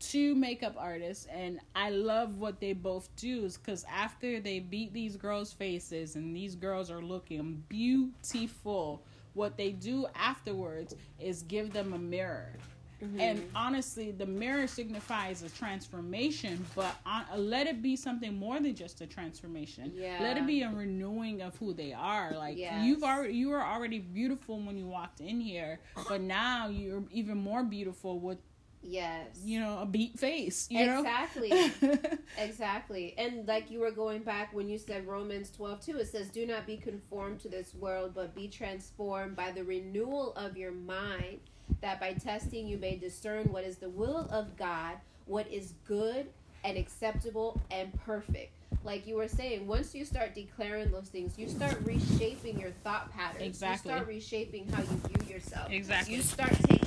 two 0.00 0.34
makeup 0.34 0.74
artists, 0.78 1.26
and 1.26 1.60
I 1.74 1.90
love 1.90 2.38
what 2.38 2.60
they 2.60 2.72
both 2.72 3.08
do. 3.16 3.44
Is 3.44 3.56
because 3.56 3.84
after 3.92 4.40
they 4.40 4.58
beat 4.58 4.92
these 4.92 5.16
girls' 5.16 5.52
faces, 5.52 6.16
and 6.16 6.34
these 6.34 6.54
girls 6.54 6.90
are 6.90 7.02
looking 7.02 7.62
beautiful, 7.68 9.02
what 9.38 9.56
they 9.56 9.70
do 9.70 10.06
afterwards 10.14 10.94
is 11.20 11.42
give 11.42 11.72
them 11.72 11.92
a 11.94 11.98
mirror. 11.98 12.52
Mhm. 13.00 13.20
And 13.20 13.50
honestly, 13.54 14.10
the 14.10 14.26
mirror 14.26 14.66
signifies 14.66 15.44
a 15.44 15.48
transformation, 15.48 16.66
but 16.74 16.96
on, 17.06 17.24
let 17.36 17.68
it 17.68 17.80
be 17.80 17.94
something 17.94 18.36
more 18.36 18.58
than 18.58 18.74
just 18.74 19.00
a 19.00 19.06
transformation. 19.06 19.92
Yeah. 19.94 20.18
Let 20.20 20.36
it 20.36 20.44
be 20.46 20.62
a 20.62 20.70
renewing 20.70 21.40
of 21.40 21.56
who 21.58 21.72
they 21.72 21.92
are. 21.92 22.32
Like 22.32 22.58
Yes. 22.58 22.84
you've 22.84 23.04
already, 23.04 23.34
you 23.34 23.50
were 23.50 23.62
already 23.62 24.00
beautiful 24.00 24.58
when 24.60 24.76
you 24.76 24.86
walked 24.86 25.20
in 25.20 25.40
here, 25.40 25.78
but 26.08 26.20
now 26.20 26.66
you're 26.66 27.04
even 27.12 27.38
more 27.38 27.62
beautiful 27.62 28.18
with 28.18 28.38
yes, 28.82 29.26
you 29.44 29.60
know 29.60 29.78
a 29.80 29.86
beat 29.86 30.18
face. 30.18 30.66
You 30.70 30.84
exactly. 30.84 31.50
know. 31.50 31.98
Exactly. 32.38 33.14
And 33.18 33.46
like 33.48 33.70
you 33.70 33.80
were 33.80 33.90
going 33.90 34.22
back 34.22 34.54
when 34.54 34.68
you 34.68 34.78
said 34.78 35.06
Romans 35.06 35.50
12 35.50 35.80
too, 35.80 35.96
it 35.98 36.08
says, 36.08 36.28
Do 36.28 36.46
not 36.46 36.66
be 36.66 36.76
conformed 36.76 37.40
to 37.40 37.48
this 37.48 37.74
world, 37.74 38.12
but 38.14 38.34
be 38.34 38.48
transformed 38.48 39.34
by 39.34 39.50
the 39.50 39.64
renewal 39.64 40.32
of 40.34 40.56
your 40.56 40.72
mind, 40.72 41.40
that 41.80 42.00
by 42.00 42.12
testing 42.12 42.66
you 42.68 42.78
may 42.78 42.96
discern 42.96 43.50
what 43.52 43.64
is 43.64 43.78
the 43.78 43.88
will 43.88 44.28
of 44.30 44.56
God, 44.56 44.98
what 45.26 45.50
is 45.50 45.74
good 45.84 46.26
and 46.64 46.76
acceptable 46.76 47.60
and 47.70 47.92
perfect. 48.04 48.52
Like 48.84 49.06
you 49.06 49.16
were 49.16 49.28
saying, 49.28 49.66
once 49.66 49.94
you 49.94 50.04
start 50.04 50.34
declaring 50.34 50.90
those 50.90 51.08
things, 51.08 51.38
you 51.38 51.48
start 51.48 51.78
reshaping 51.84 52.60
your 52.60 52.70
thought 52.84 53.12
patterns. 53.12 53.42
Exactly. 53.42 53.90
You 53.90 53.96
start 53.96 54.08
reshaping 54.08 54.68
how 54.68 54.82
you 54.82 55.00
view 55.08 55.34
yourself. 55.34 55.70
Exactly. 55.70 56.14
You 56.14 56.22
start 56.22 56.52
taking 56.68 56.77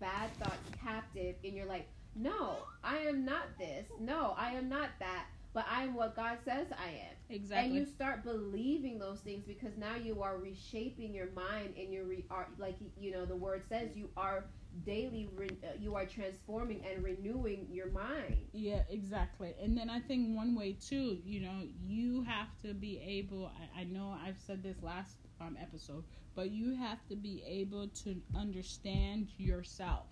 bad 0.00 0.30
thoughts 0.38 0.68
captive 0.82 1.36
and 1.44 1.54
you're 1.54 1.66
like, 1.66 1.88
no, 2.14 2.56
I 2.82 2.96
am 2.98 3.24
not 3.24 3.56
this. 3.58 3.86
No, 4.00 4.34
I 4.36 4.50
am 4.52 4.68
not 4.68 4.90
that. 5.00 5.26
but 5.52 5.66
I 5.68 5.82
am 5.82 5.94
what 5.94 6.14
God 6.16 6.38
says 6.44 6.68
I 6.78 6.90
am. 6.90 7.16
Exactly. 7.28 7.66
And 7.66 7.74
you 7.74 7.84
start 7.84 8.24
believing 8.24 8.98
those 8.98 9.20
things 9.20 9.44
because 9.46 9.76
now 9.76 9.96
you 9.96 10.22
are 10.22 10.38
reshaping 10.38 11.14
your 11.14 11.30
mind 11.32 11.74
and 11.78 11.92
you're 11.92 12.04
re- 12.04 12.24
are, 12.30 12.48
like 12.58 12.76
you 12.96 13.10
know 13.12 13.26
the 13.26 13.36
word 13.36 13.62
says 13.68 13.96
you 13.96 14.10
are 14.16 14.44
daily 14.84 15.28
re- 15.36 15.58
uh, 15.64 15.68
you 15.78 15.96
are 15.96 16.06
transforming 16.06 16.84
and 16.84 17.02
renewing 17.02 17.66
your 17.70 17.90
mind. 17.90 18.36
Yeah, 18.52 18.82
exactly. 18.88 19.54
And 19.60 19.76
then 19.76 19.90
I 19.90 20.00
think 20.00 20.36
one 20.36 20.54
way 20.54 20.74
too, 20.74 21.18
you 21.24 21.40
know, 21.40 21.62
you 21.80 22.22
have 22.24 22.48
to 22.62 22.74
be 22.74 23.00
able. 23.00 23.50
I, 23.76 23.80
I 23.80 23.84
know 23.84 24.16
I've 24.24 24.38
said 24.38 24.62
this 24.62 24.82
last 24.82 25.16
um, 25.40 25.56
episode, 25.60 26.04
but 26.34 26.50
you 26.50 26.74
have 26.74 27.06
to 27.08 27.16
be 27.16 27.42
able 27.46 27.88
to 28.04 28.16
understand 28.36 29.28
yourself. 29.38 30.06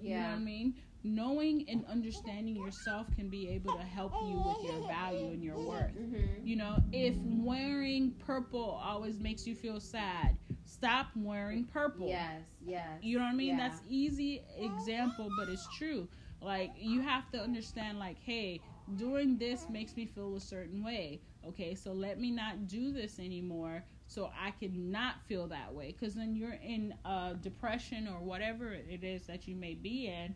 Yeah. 0.00 0.10
You 0.10 0.20
know 0.20 0.28
what 0.28 0.34
I 0.36 0.38
mean? 0.38 0.74
Knowing 1.02 1.64
and 1.68 1.84
understanding 1.86 2.56
yourself 2.56 3.06
can 3.14 3.28
be 3.28 3.48
able 3.50 3.74
to 3.74 3.82
help 3.82 4.12
you 4.22 4.42
with 4.44 4.70
your 4.70 4.86
value 4.88 5.26
and 5.26 5.42
your 5.42 5.58
worth. 5.58 5.92
Mm-hmm. 5.96 6.46
You 6.46 6.56
know, 6.56 6.82
if 6.92 7.14
wearing 7.24 8.12
purple 8.24 8.80
always 8.82 9.20
makes 9.20 9.46
you 9.46 9.54
feel 9.54 9.80
sad, 9.80 10.36
stop 10.64 11.08
wearing 11.14 11.64
purple. 11.64 12.08
Yes, 12.08 12.42
yes. 12.64 13.02
You 13.02 13.18
know 13.18 13.24
what 13.24 13.32
I 13.32 13.34
mean? 13.36 13.58
Yeah. 13.58 13.68
That's 13.68 13.82
easy 13.88 14.42
example, 14.58 15.30
but 15.38 15.48
it's 15.48 15.66
true. 15.76 16.08
Like 16.40 16.72
you 16.78 17.00
have 17.02 17.30
to 17.32 17.38
understand 17.40 17.98
like, 17.98 18.18
hey, 18.18 18.60
doing 18.96 19.36
this 19.36 19.68
makes 19.68 19.96
me 19.96 20.06
feel 20.06 20.36
a 20.36 20.40
certain 20.40 20.82
way. 20.82 21.20
Okay, 21.46 21.74
so 21.74 21.92
let 21.92 22.18
me 22.18 22.30
not 22.30 22.66
do 22.66 22.92
this 22.92 23.18
anymore 23.18 23.84
so 24.14 24.30
I 24.40 24.50
can 24.52 24.90
not 24.90 25.22
feel 25.26 25.48
that 25.48 25.74
way 25.74 25.92
cuz 25.92 26.14
then 26.14 26.34
you're 26.36 26.58
in 26.74 26.94
uh 27.04 27.34
depression 27.34 28.08
or 28.08 28.20
whatever 28.20 28.72
it 28.72 29.04
is 29.04 29.26
that 29.26 29.46
you 29.48 29.56
may 29.56 29.74
be 29.74 30.06
in 30.08 30.34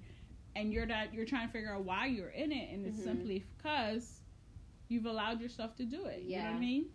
and 0.57 0.73
you're 0.73 0.87
not 0.87 1.13
you're 1.15 1.27
trying 1.27 1.47
to 1.49 1.53
figure 1.53 1.73
out 1.75 1.85
why 1.85 2.07
you're 2.07 2.31
in 2.31 2.53
it 2.53 2.73
and 2.73 2.87
it's 2.87 2.99
Mhm. 2.99 3.05
simply 3.05 3.45
because 3.57 4.23
you've 4.89 5.07
allowed 5.07 5.41
yourself 5.41 5.77
to 5.77 5.85
do 5.85 6.07
it. 6.07 6.23
Yeah. 6.25 6.39
You 6.39 6.45
know 6.45 6.51
what 6.51 6.57
I 6.57 6.61
mean? 6.61 6.87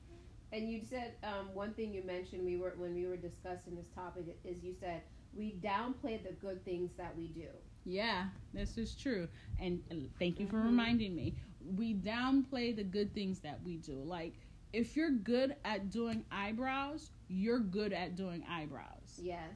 And 0.51 0.69
you 0.71 0.81
said 0.81 1.15
um, 1.23 1.53
one 1.53 1.73
thing 1.73 1.93
you 1.93 2.03
mentioned 2.03 2.45
we 2.45 2.57
were 2.57 2.73
when 2.77 2.93
we 2.93 3.05
were 3.05 3.17
discussing 3.17 3.75
this 3.75 3.89
topic 3.95 4.25
is 4.43 4.63
you 4.63 4.73
said 4.79 5.01
we 5.35 5.53
downplay 5.63 6.21
the 6.23 6.33
good 6.33 6.63
things 6.63 6.91
that 6.97 7.15
we 7.17 7.27
do. 7.27 7.47
Yeah, 7.85 8.29
this 8.53 8.77
is 8.77 8.95
true. 8.95 9.27
And 9.59 9.81
uh, 9.91 9.95
thank 10.19 10.39
you 10.39 10.47
for 10.47 10.57
Mhm. 10.57 10.65
reminding 10.65 11.15
me. 11.15 11.35
We 11.75 11.93
downplay 11.95 12.75
the 12.75 12.83
good 12.83 13.13
things 13.13 13.39
that 13.41 13.63
we 13.63 13.77
do. 13.77 13.95
Like, 14.03 14.33
if 14.73 14.95
you're 14.95 15.11
good 15.11 15.55
at 15.63 15.89
doing 15.89 16.25
eyebrows, 16.31 17.11
you're 17.27 17.59
good 17.59 17.93
at 17.93 18.15
doing 18.15 18.43
eyebrows. 18.49 19.19
Yes. 19.21 19.53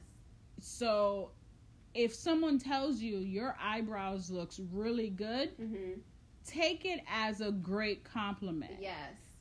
So, 0.60 1.30
if 1.94 2.14
someone 2.14 2.58
tells 2.58 3.00
you 3.00 3.18
your 3.18 3.56
eyebrows 3.60 4.30
looks 4.30 4.60
really 4.72 5.10
good, 5.10 5.56
Mm-hmm. 5.58 6.00
take 6.44 6.84
it 6.84 7.00
as 7.12 7.40
a 7.40 7.50
great 7.52 8.04
compliment. 8.04 8.76
Yes. 8.80 8.94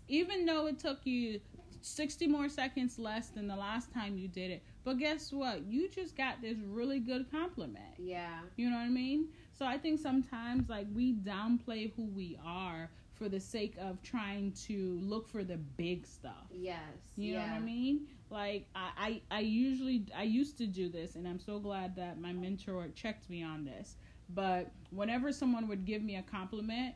Even 0.07 0.45
though 0.45 0.67
it 0.67 0.79
took 0.79 1.05
you 1.05 1.39
60 1.81 2.27
more 2.27 2.49
seconds 2.49 2.97
less 2.97 3.29
than 3.29 3.47
the 3.47 3.55
last 3.55 3.93
time 3.93 4.17
you 4.17 4.27
did 4.27 4.51
it. 4.51 4.63
But 4.83 4.97
guess 4.97 5.31
what? 5.31 5.63
You 5.65 5.89
just 5.89 6.15
got 6.17 6.41
this 6.41 6.57
really 6.65 6.99
good 6.99 7.29
compliment. 7.31 7.95
Yeah. 7.97 8.39
You 8.55 8.69
know 8.69 8.77
what 8.77 8.83
I 8.83 8.89
mean? 8.89 9.27
So 9.53 9.65
I 9.65 9.77
think 9.77 9.99
sometimes 9.99 10.69
like 10.69 10.87
we 10.93 11.13
downplay 11.13 11.91
who 11.95 12.05
we 12.05 12.37
are 12.45 12.89
for 13.17 13.29
the 13.29 13.39
sake 13.39 13.75
of 13.79 14.01
trying 14.03 14.51
to 14.67 14.99
look 15.01 15.27
for 15.27 15.43
the 15.43 15.57
big 15.57 16.05
stuff. 16.05 16.47
Yes. 16.51 16.79
You 17.15 17.33
know 17.33 17.39
yeah. 17.39 17.53
what 17.53 17.57
I 17.57 17.59
mean? 17.59 18.07
Like 18.29 18.67
I, 18.75 19.21
I 19.31 19.37
I 19.37 19.39
usually 19.39 20.05
I 20.15 20.23
used 20.23 20.57
to 20.59 20.67
do 20.67 20.89
this 20.89 21.15
and 21.15 21.27
I'm 21.27 21.39
so 21.39 21.59
glad 21.59 21.95
that 21.95 22.19
my 22.19 22.33
mentor 22.33 22.87
checked 22.95 23.29
me 23.29 23.43
on 23.43 23.65
this. 23.65 23.95
But 24.29 24.71
whenever 24.91 25.31
someone 25.31 25.67
would 25.67 25.85
give 25.85 26.03
me 26.03 26.17
a 26.17 26.21
compliment, 26.23 26.95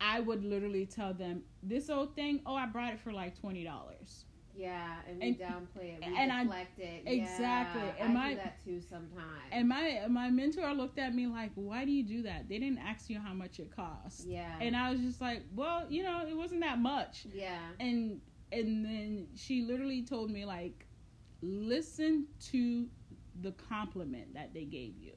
I 0.00 0.20
would 0.20 0.44
literally 0.44 0.86
tell 0.86 1.12
them, 1.12 1.42
This 1.62 1.90
old 1.90 2.14
thing, 2.14 2.40
oh 2.46 2.54
I 2.54 2.66
brought 2.66 2.92
it 2.94 3.00
for 3.00 3.12
like 3.12 3.38
twenty 3.38 3.64
dollars. 3.64 4.24
Yeah, 4.60 4.96
and 5.08 5.18
we 5.20 5.28
And- 5.28 5.38
downplay 5.38 5.94
it. 5.94 6.00
We 6.06 6.16
and 6.18 6.30
I- 6.32 6.42
deflect 6.42 6.78
it. 6.78 7.02
exactly. 7.06 7.82
Yeah, 7.82 8.04
And 8.04 8.18
I 8.18 8.20
my- 8.22 8.28
do 8.30 8.36
that 8.36 8.64
too 8.64 8.80
sometimes. 8.80 9.42
And 9.52 9.68
my 9.68 10.06
my 10.08 10.30
mentor 10.30 10.72
looked 10.74 10.98
at 10.98 11.14
me 11.14 11.26
like, 11.26 11.52
Why 11.54 11.84
do 11.84 11.90
you 11.92 12.02
do 12.02 12.22
that? 12.22 12.48
They 12.48 12.58
didn't 12.58 12.78
ask 12.78 13.08
you 13.08 13.18
how 13.20 13.32
much 13.32 13.58
it 13.58 13.70
cost. 13.74 14.26
yeah. 14.26 14.58
And 14.60 14.76
I 14.76 14.90
was 14.90 15.00
just 15.00 15.20
like, 15.20 15.44
well, 15.54 15.86
you 15.88 16.02
know, 16.02 16.26
it 16.26 16.36
wasn't 16.36 16.60
that 16.60 16.78
much. 16.78 17.26
yeah. 17.32 17.58
And 17.80 18.20
and 18.52 18.84
then 18.84 19.28
she 19.34 19.62
literally 19.62 20.02
told 20.02 20.30
me 20.30 20.44
like, 20.44 20.86
listen 21.40 22.26
to 22.50 22.88
the 23.40 23.52
compliment 23.52 24.34
that 24.34 24.52
they 24.52 24.64
gave 24.64 24.98
you. 24.98 25.12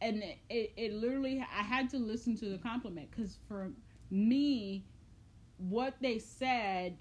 And 0.00 0.22
it, 0.22 0.38
it, 0.48 0.72
it 0.76 0.92
literally, 0.94 1.40
I 1.40 1.62
had 1.62 1.90
to 1.90 1.98
listen 1.98 2.36
to 2.36 2.46
the 2.48 2.58
compliment 2.58 3.10
because 3.10 3.38
for 3.48 3.72
me, 4.10 4.84
what 5.58 5.96
they 6.00 6.18
said 6.18 6.98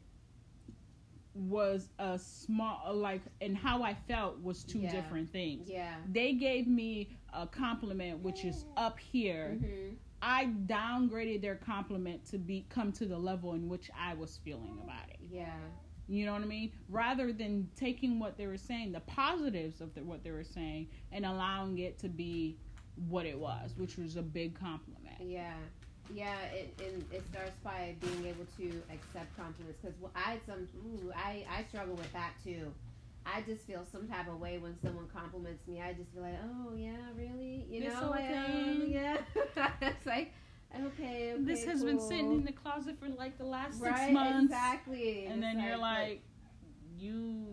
was 1.35 1.89
a 1.99 2.17
small, 2.17 2.93
like, 2.93 3.21
and 3.41 3.57
how 3.57 3.83
I 3.83 3.93
felt 3.93 4.41
was 4.41 4.63
two 4.63 4.79
Yeah. 4.79 4.91
different 4.91 5.31
things. 5.31 5.69
Yeah. 5.69 5.95
They 6.11 6.33
gave 6.33 6.65
me 6.67 7.09
a 7.33 7.45
compliment, 7.45 8.21
which 8.23 8.45
is 8.45 8.65
up 8.77 8.97
here. 8.99 9.57
Mm-hmm. 9.61 9.95
I 10.21 10.45
downgraded 10.65 11.41
their 11.41 11.55
compliment 11.55 12.25
to 12.27 12.37
be 12.37 12.65
come 12.69 12.91
to 12.93 13.05
the 13.05 13.17
level 13.17 13.53
in 13.53 13.67
which 13.67 13.91
I 13.99 14.13
was 14.13 14.37
feeling 14.37 14.79
about 14.83 15.09
it. 15.09 15.19
Yeah. 15.29 15.53
You 16.07 16.25
know 16.25 16.33
what 16.33 16.41
I 16.41 16.45
mean? 16.45 16.71
Rather 16.89 17.33
than 17.33 17.67
taking 17.75 18.19
what 18.19 18.37
they 18.37 18.47
were 18.47 18.57
saying, 18.57 18.91
the 18.93 19.01
positives 19.01 19.81
of 19.81 19.93
the, 19.93 20.03
what 20.03 20.23
they 20.23 20.31
were 20.31 20.43
saying, 20.43 20.87
and 21.11 21.25
allowing 21.25 21.79
it 21.79 21.99
to 21.99 22.07
be 22.09 22.57
what 23.09 23.25
it 23.25 23.37
was, 23.37 23.73
which 23.75 23.97
was 23.97 24.15
a 24.15 24.21
big 24.21 24.57
compliment. 24.57 25.17
Yeah. 25.19 25.55
Yeah, 26.13 26.39
it, 26.53 26.73
it 26.79 27.03
it 27.11 27.23
starts 27.31 27.57
by 27.63 27.95
being 27.99 28.25
able 28.27 28.45
to 28.57 28.81
accept 28.93 29.35
compliments 29.35 29.79
because 29.81 29.95
I 30.15 30.37
some 30.45 30.67
ooh, 30.85 31.11
I 31.15 31.45
I 31.49 31.63
struggle 31.69 31.95
with 31.95 32.11
that 32.13 32.33
too. 32.43 32.71
I 33.25 33.41
just 33.41 33.65
feel 33.65 33.83
some 33.91 34.07
type 34.07 34.27
of 34.27 34.39
way 34.39 34.59
when 34.59 34.75
someone 34.83 35.07
compliments 35.13 35.67
me. 35.67 35.81
I 35.81 35.93
just 35.93 36.11
feel 36.13 36.21
like, 36.21 36.37
oh 36.43 36.75
yeah, 36.75 36.91
really, 37.17 37.65
you 37.69 37.83
know, 37.85 37.95
whole 37.95 38.13
um, 38.13 38.83
yeah. 38.87 39.17
it's 39.81 40.05
like, 40.05 40.31
okay, 40.75 41.33
okay, 41.33 41.35
this 41.39 41.65
has 41.65 41.83
been 41.83 41.99
sitting 41.99 42.33
in 42.33 42.45
the 42.45 42.51
closet 42.51 42.97
for 42.99 43.09
like 43.09 43.37
the 43.37 43.45
last 43.45 43.81
right, 43.81 43.97
six 43.97 44.13
months, 44.13 44.45
exactly. 44.53 45.25
and 45.25 45.41
then 45.41 45.57
It's 45.57 45.65
you're 45.67 45.77
like, 45.77 46.21
you 46.99 47.47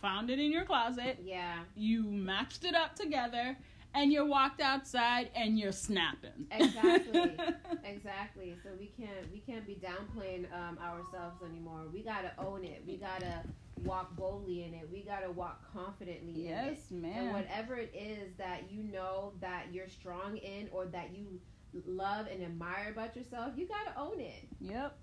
found 0.00 0.30
it 0.30 0.38
in 0.38 0.50
your 0.50 0.64
closet, 0.64 1.18
yeah, 1.22 1.58
you 1.76 2.04
matched 2.04 2.64
it 2.64 2.74
up 2.74 2.96
together, 2.96 3.58
and 3.94 4.12
you're 4.12 4.24
walked 4.26 4.60
outside 4.60 5.30
and 5.34 5.58
you're 5.58 5.72
snapping. 5.72 6.46
Exactly. 6.50 7.36
exactly. 7.84 8.56
So 8.62 8.70
we 8.78 8.92
can't 8.98 9.30
we 9.32 9.38
can't 9.40 9.66
be 9.66 9.74
downplaying 9.74 10.46
um, 10.52 10.78
ourselves 10.78 11.42
anymore. 11.42 11.82
We 11.92 12.02
gotta 12.02 12.32
own 12.38 12.64
it. 12.64 12.82
We 12.86 12.96
gotta 12.96 13.42
walk 13.84 14.16
boldly 14.16 14.64
in 14.64 14.74
it. 14.74 14.88
We 14.92 15.02
gotta 15.02 15.30
walk 15.30 15.72
confidently 15.72 16.46
in 16.46 16.52
it. 16.52 16.66
yes, 16.70 16.90
man. 16.90 17.24
And 17.24 17.32
whatever 17.32 17.76
it 17.76 17.92
is 17.94 18.32
that 18.38 18.64
you 18.70 18.82
know 18.82 19.32
that 19.40 19.66
you're 19.72 19.88
strong 19.88 20.36
in 20.38 20.68
or 20.72 20.86
that 20.86 21.10
you 21.14 21.40
love 21.86 22.26
and 22.30 22.42
admire 22.42 22.90
about 22.90 23.16
yourself, 23.16 23.52
you 23.56 23.66
gotta 23.66 23.98
own 23.98 24.20
it. 24.20 24.48
Yep. 24.60 24.96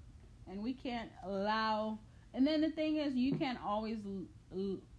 And 0.48 0.62
we 0.62 0.74
can't 0.74 1.10
allow. 1.26 2.00
And 2.34 2.46
then 2.46 2.62
the 2.62 2.70
thing 2.70 2.98
is, 2.98 3.16
you 3.16 3.36
can't 3.36 3.58
always 3.66 3.98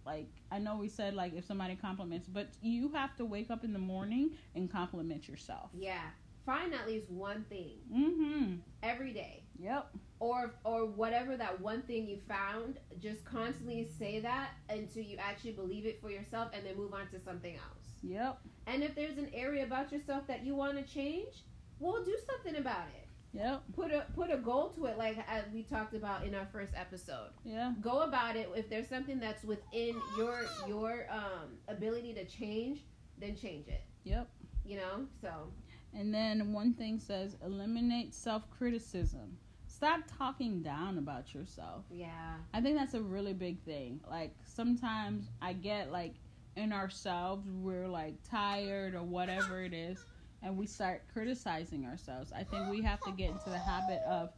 like. 0.05 0.27
I 0.51 0.59
know 0.59 0.77
we 0.77 0.87
said 0.89 1.13
like 1.13 1.35
if 1.35 1.45
somebody 1.45 1.75
compliments, 1.75 2.27
but 2.27 2.47
you 2.61 2.89
have 2.93 3.15
to 3.17 3.25
wake 3.25 3.49
up 3.51 3.63
in 3.63 3.73
the 3.73 3.79
morning 3.79 4.31
and 4.55 4.71
compliment 4.71 5.27
yourself. 5.27 5.69
Yeah. 5.73 6.01
Find 6.45 6.73
at 6.73 6.87
least 6.87 7.09
one 7.09 7.43
thing 7.49 7.73
Mm-hmm. 7.93 8.55
every 8.81 9.11
day. 9.11 9.43
Yep. 9.59 9.89
Or 10.19 10.53
or 10.63 10.85
whatever 10.85 11.35
that 11.37 11.59
one 11.59 11.81
thing 11.81 12.07
you 12.07 12.19
found, 12.27 12.79
just 12.99 13.25
constantly 13.25 13.87
say 13.99 14.19
that 14.21 14.51
until 14.69 15.03
you 15.03 15.17
actually 15.17 15.51
believe 15.51 15.85
it 15.85 15.99
for 16.01 16.09
yourself 16.09 16.49
and 16.53 16.65
then 16.65 16.77
move 16.77 16.93
on 16.93 17.07
to 17.11 17.19
something 17.19 17.55
else. 17.55 17.85
Yep. 18.03 18.39
And 18.67 18.83
if 18.83 18.95
there's 18.95 19.17
an 19.17 19.29
area 19.33 19.65
about 19.65 19.91
yourself 19.91 20.25
that 20.27 20.45
you 20.45 20.55
want 20.55 20.77
to 20.77 20.83
change, 20.93 21.43
well 21.79 22.03
do 22.03 22.15
something 22.29 22.55
about 22.59 22.87
it. 22.95 23.06
Yep. 23.37 23.63
Put 23.75 23.91
a 23.91 24.05
put 24.15 24.31
a 24.31 24.37
goal 24.37 24.69
to 24.75 24.85
it 24.85 24.97
like 24.97 25.17
as 25.29 25.43
we 25.53 25.61
talked 25.63 25.93
about 25.93 26.25
in 26.25 26.33
our 26.33 26.47
first 26.51 26.73
episode. 26.75 27.29
Yeah. 27.45 27.73
go 27.81 28.01
about 28.01 28.35
it 28.35 28.49
if 28.55 28.69
there's 28.69 28.87
something 28.87 29.19
that's 29.19 29.43
within 29.43 29.95
your 30.17 30.41
your 30.67 31.05
um 31.11 31.49
ability 31.67 32.13
to 32.15 32.25
change 32.25 32.79
then 33.19 33.35
change 33.35 33.67
it 33.67 33.83
Yep. 34.03 34.27
you 34.65 34.77
know 34.77 35.05
so 35.21 35.29
And 35.93 36.13
then 36.13 36.51
one 36.53 36.73
thing 36.73 36.99
says 36.99 37.35
eliminate 37.45 38.13
self 38.13 38.49
criticism. 38.49 39.37
Stop 39.67 40.01
talking 40.17 40.63
down 40.63 40.97
about 40.97 41.33
yourself. 41.35 41.83
yeah 41.91 42.35
I 42.53 42.61
think 42.61 42.75
that's 42.77 42.95
a 42.95 43.01
really 43.01 43.33
big 43.33 43.61
thing. 43.63 43.99
Like 44.09 44.33
sometimes 44.45 45.29
I 45.41 45.53
get 45.53 45.91
like 45.91 46.15
in 46.55 46.73
ourselves 46.73 47.47
we're 47.51 47.87
like 47.87 48.15
tired 48.27 48.95
or 48.95 49.03
whatever 49.03 49.63
it 49.63 49.73
is 49.73 50.03
and 50.41 50.57
we 50.57 50.65
start 50.67 51.03
criticizing 51.11 51.85
ourselves. 51.85 52.31
I 52.31 52.43
think 52.43 52.67
we 52.67 52.81
have 52.81 53.01
to 53.03 53.11
get 53.11 53.29
into 53.31 53.49
the 53.49 53.59
habit 53.59 54.01
of 54.03 54.31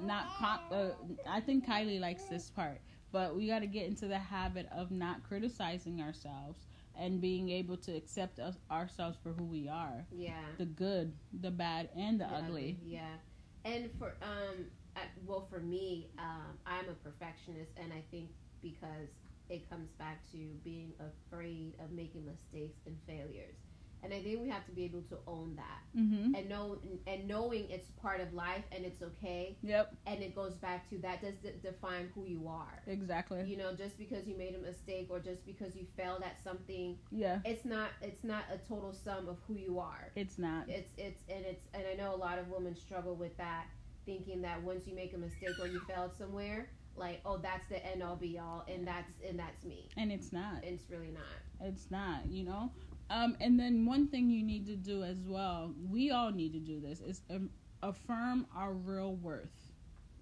not 0.00 0.28
uh, 0.70 0.90
I 1.28 1.40
think 1.40 1.66
Kylie 1.66 2.00
likes 2.00 2.24
this 2.26 2.50
part, 2.50 2.80
but 3.12 3.36
we 3.36 3.46
got 3.48 3.60
to 3.60 3.66
get 3.66 3.86
into 3.86 4.06
the 4.08 4.18
habit 4.18 4.66
of 4.72 4.90
not 4.90 5.22
criticizing 5.22 6.00
ourselves 6.00 6.66
and 6.94 7.20
being 7.20 7.48
able 7.50 7.76
to 7.78 7.92
accept 7.94 8.38
us, 8.38 8.58
ourselves 8.70 9.18
for 9.22 9.32
who 9.32 9.44
we 9.44 9.68
are 9.68 10.06
Yeah. 10.10 10.56
the 10.58 10.64
good 10.64 11.12
the 11.32 11.50
bad 11.50 11.88
and 11.96 12.20
the 12.20 12.24
The 12.24 12.34
ugly 12.34 12.78
Yeah. 12.82 13.16
And 13.64 13.90
for 13.98 14.16
um, 14.22 14.66
I, 14.96 15.02
well, 15.24 15.46
for 15.48 15.60
me, 15.60 16.10
um, 16.18 16.58
I'm 16.66 16.88
a 16.88 16.94
perfectionist, 16.94 17.72
and 17.76 17.92
I 17.92 18.02
think 18.10 18.30
because 18.60 19.08
it 19.48 19.68
comes 19.68 19.90
back 19.92 20.22
to 20.32 20.54
being 20.64 20.94
afraid 21.00 21.74
of 21.80 21.90
making 21.92 22.24
mistakes 22.24 22.80
and 22.86 22.96
failures, 23.06 23.56
and 24.02 24.12
I 24.12 24.20
think 24.22 24.40
we 24.40 24.48
have 24.48 24.64
to 24.66 24.72
be 24.72 24.84
able 24.84 25.02
to 25.02 25.18
own 25.26 25.56
that. 25.56 25.78
Mm-hmm. 25.96 26.34
and 26.34 26.48
know 26.48 26.78
and 27.06 27.28
knowing 27.28 27.66
it's 27.68 27.90
part 28.00 28.20
of 28.22 28.32
life 28.32 28.64
and 28.72 28.84
it's 28.84 29.02
okay, 29.02 29.58
yep. 29.62 29.94
And 30.06 30.22
it 30.22 30.34
goes 30.34 30.54
back 30.54 30.88
to 30.88 30.98
that 30.98 31.20
does 31.20 31.34
de- 31.36 31.52
define 31.58 32.10
who 32.14 32.24
you 32.24 32.48
are. 32.48 32.82
exactly. 32.86 33.44
You 33.44 33.58
know, 33.58 33.74
just 33.74 33.98
because 33.98 34.26
you 34.26 34.36
made 34.36 34.54
a 34.54 34.58
mistake 34.58 35.08
or 35.10 35.20
just 35.20 35.44
because 35.44 35.76
you 35.76 35.86
failed 35.96 36.22
at 36.22 36.42
something, 36.42 36.96
yeah. 37.10 37.40
it's 37.44 37.66
not 37.66 37.90
it's 38.00 38.24
not 38.24 38.44
a 38.52 38.56
total 38.66 38.92
sum 38.92 39.28
of 39.28 39.36
who 39.46 39.56
you 39.56 39.78
are. 39.78 40.10
It's 40.16 40.38
not. 40.38 40.68
It's 40.68 40.92
it's 40.96 41.22
and 41.28 41.44
it's 41.44 41.66
and 41.74 41.84
I 41.90 41.94
know 41.94 42.14
a 42.14 42.16
lot 42.16 42.38
of 42.38 42.48
women 42.48 42.74
struggle 42.74 43.14
with 43.14 43.36
that, 43.36 43.66
thinking 44.06 44.40
that 44.42 44.62
once 44.62 44.86
you 44.86 44.94
make 44.94 45.12
a 45.12 45.18
mistake 45.18 45.56
or 45.60 45.66
you 45.66 45.80
failed 45.80 46.12
somewhere, 46.16 46.70
like 46.96 47.20
oh 47.26 47.36
that's 47.36 47.68
the 47.68 47.84
end 47.84 48.02
all 48.02 48.16
be 48.16 48.38
all, 48.38 48.64
and 48.66 48.86
that's 48.86 49.12
and 49.28 49.38
that's 49.38 49.62
me. 49.64 49.88
and 49.98 50.10
it's 50.10 50.32
not. 50.32 50.64
It's 50.64 50.88
really 50.90 51.10
not. 51.12 51.68
it's 51.68 51.90
not 51.90 52.26
you 52.30 52.44
know 52.44 52.70
um 53.10 53.36
and 53.40 53.58
then 53.58 53.84
one 53.86 54.08
thing 54.08 54.30
you 54.30 54.42
need 54.42 54.66
to 54.66 54.76
do 54.76 55.02
as 55.02 55.18
well 55.26 55.74
we 55.90 56.10
all 56.10 56.30
need 56.30 56.52
to 56.52 56.58
do 56.60 56.80
this 56.80 57.00
is 57.00 57.22
um, 57.30 57.50
affirm 57.82 58.46
our 58.56 58.72
real 58.72 59.14
worth 59.16 59.72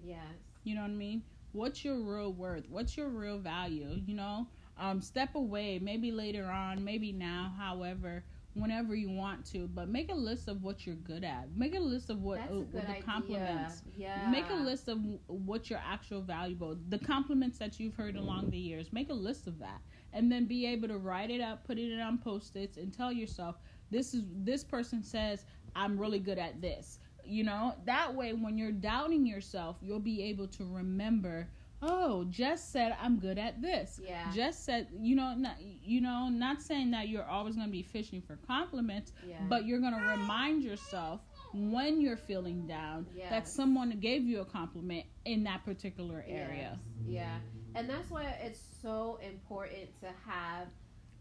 Yes. 0.03 0.19
You 0.65 0.75
know 0.75 0.83
what 0.83 0.91
I 0.91 0.95
mean? 0.95 1.23
What's 1.53 1.85
your 1.85 2.01
real 2.01 2.33
worth? 2.33 2.69
What's 2.69 2.97
your 2.97 3.09
real 3.09 3.39
value? 3.39 4.01
You 4.07 4.15
know, 4.15 4.47
um, 4.79 5.01
step 5.01 5.35
away, 5.35 5.79
maybe 5.79 6.11
later 6.11 6.47
on, 6.47 6.85
maybe 6.85 7.13
now, 7.13 7.53
however, 7.59 8.25
whenever 8.55 8.95
you 8.95 9.11
want 9.11 9.45
to, 9.47 9.69
but 9.69 9.89
make 9.89 10.11
a 10.11 10.15
list 10.15 10.49
of 10.49 10.63
what 10.63 10.87
you're 10.87 10.95
good 10.97 11.25
at. 11.25 11.49
Make 11.57 11.75
a 11.75 11.81
list 11.81 12.11
of 12.11 12.23
what, 12.23 12.41
uh, 12.41 12.61
what 12.73 12.87
the 12.87 12.95
compliments. 12.95 13.83
Yeah. 13.97 14.31
Make 14.31 14.49
a 14.51 14.55
list 14.55 14.89
of 14.89 14.99
what 15.27 15.71
your 15.71 15.81
actual 15.85 16.21
valuable, 16.23 16.77
the 16.89 16.99
compliments 16.99 17.59
that 17.59 17.79
you've 17.79 17.95
heard 17.95 18.17
along 18.17 18.51
the 18.51 18.59
years. 18.59 18.93
Make 18.93 19.11
a 19.11 19.15
list 19.15 19.47
of 19.47 19.59
that, 19.61 19.81
and 20.13 20.31
then 20.31 20.47
be 20.47 20.67
able 20.67 20.89
to 20.89 20.99
write 20.99 21.31
it 21.31 21.41
up, 21.41 21.65
put 21.67 21.79
it 21.79 22.01
on 22.01 22.19
post-its, 22.19 22.77
and 22.77 22.93
tell 22.93 23.13
yourself, 23.13 23.57
"This 23.91 24.15
is 24.15 24.23
this 24.45 24.65
person 24.65 25.03
says 25.03 25.45
I'm 25.77 25.99
really 25.99 26.19
good 26.19 26.39
at 26.39 26.61
this." 26.61 26.99
You 27.25 27.45
know, 27.45 27.75
that 27.85 28.15
way 28.15 28.33
when 28.33 28.59
you're 28.59 28.73
doubting 28.73 29.27
yourself, 29.27 29.77
you'll 29.83 30.01
be 30.01 30.23
able 30.25 30.49
to 30.49 30.65
remember. 30.65 31.49
Oh, 31.83 32.25
Jess 32.25 32.63
said 32.63 32.95
I'm 33.01 33.19
good 33.19 33.39
at 33.39 33.63
this. 33.63 33.99
Yeah. 34.05 34.31
Jess 34.35 34.59
said, 34.63 34.89
you 35.01 35.17
know, 35.17 35.33
not, 35.35 35.57
you 35.61 36.03
know, 36.03 36.29
not 36.29 36.61
saying 36.61 36.91
that 36.91 37.09
you're 37.09 37.25
always 37.25 37.55
going 37.57 37.69
to 37.69 37.73
be 37.73 37.83
fishing 37.83 38.21
for 38.21 38.37
compliments, 38.47 39.13
Yeah. 39.27 39.39
but 39.49 39.65
you're 39.65 39.81
going 39.81 39.95
to 39.99 40.07
remind 40.07 40.63
yourself 40.63 41.23
when 41.55 42.03
you're 42.03 42.19
feeling 42.19 42.67
down 42.67 43.07
that 43.31 43.49
someone 43.49 43.99
gave 43.99 44.25
you 44.27 44.41
a 44.41 44.45
compliment 44.45 45.07
in 45.25 45.43
that 45.45 45.65
particular 45.65 46.23
area. 46.29 46.79
Yes, 47.07 47.09
Yeah. 47.09 47.39
And 47.75 47.89
that's 47.89 48.11
why 48.11 48.25
it's 48.43 48.61
so 48.83 49.19
important 49.23 49.99
to 50.01 50.09
have 50.27 50.69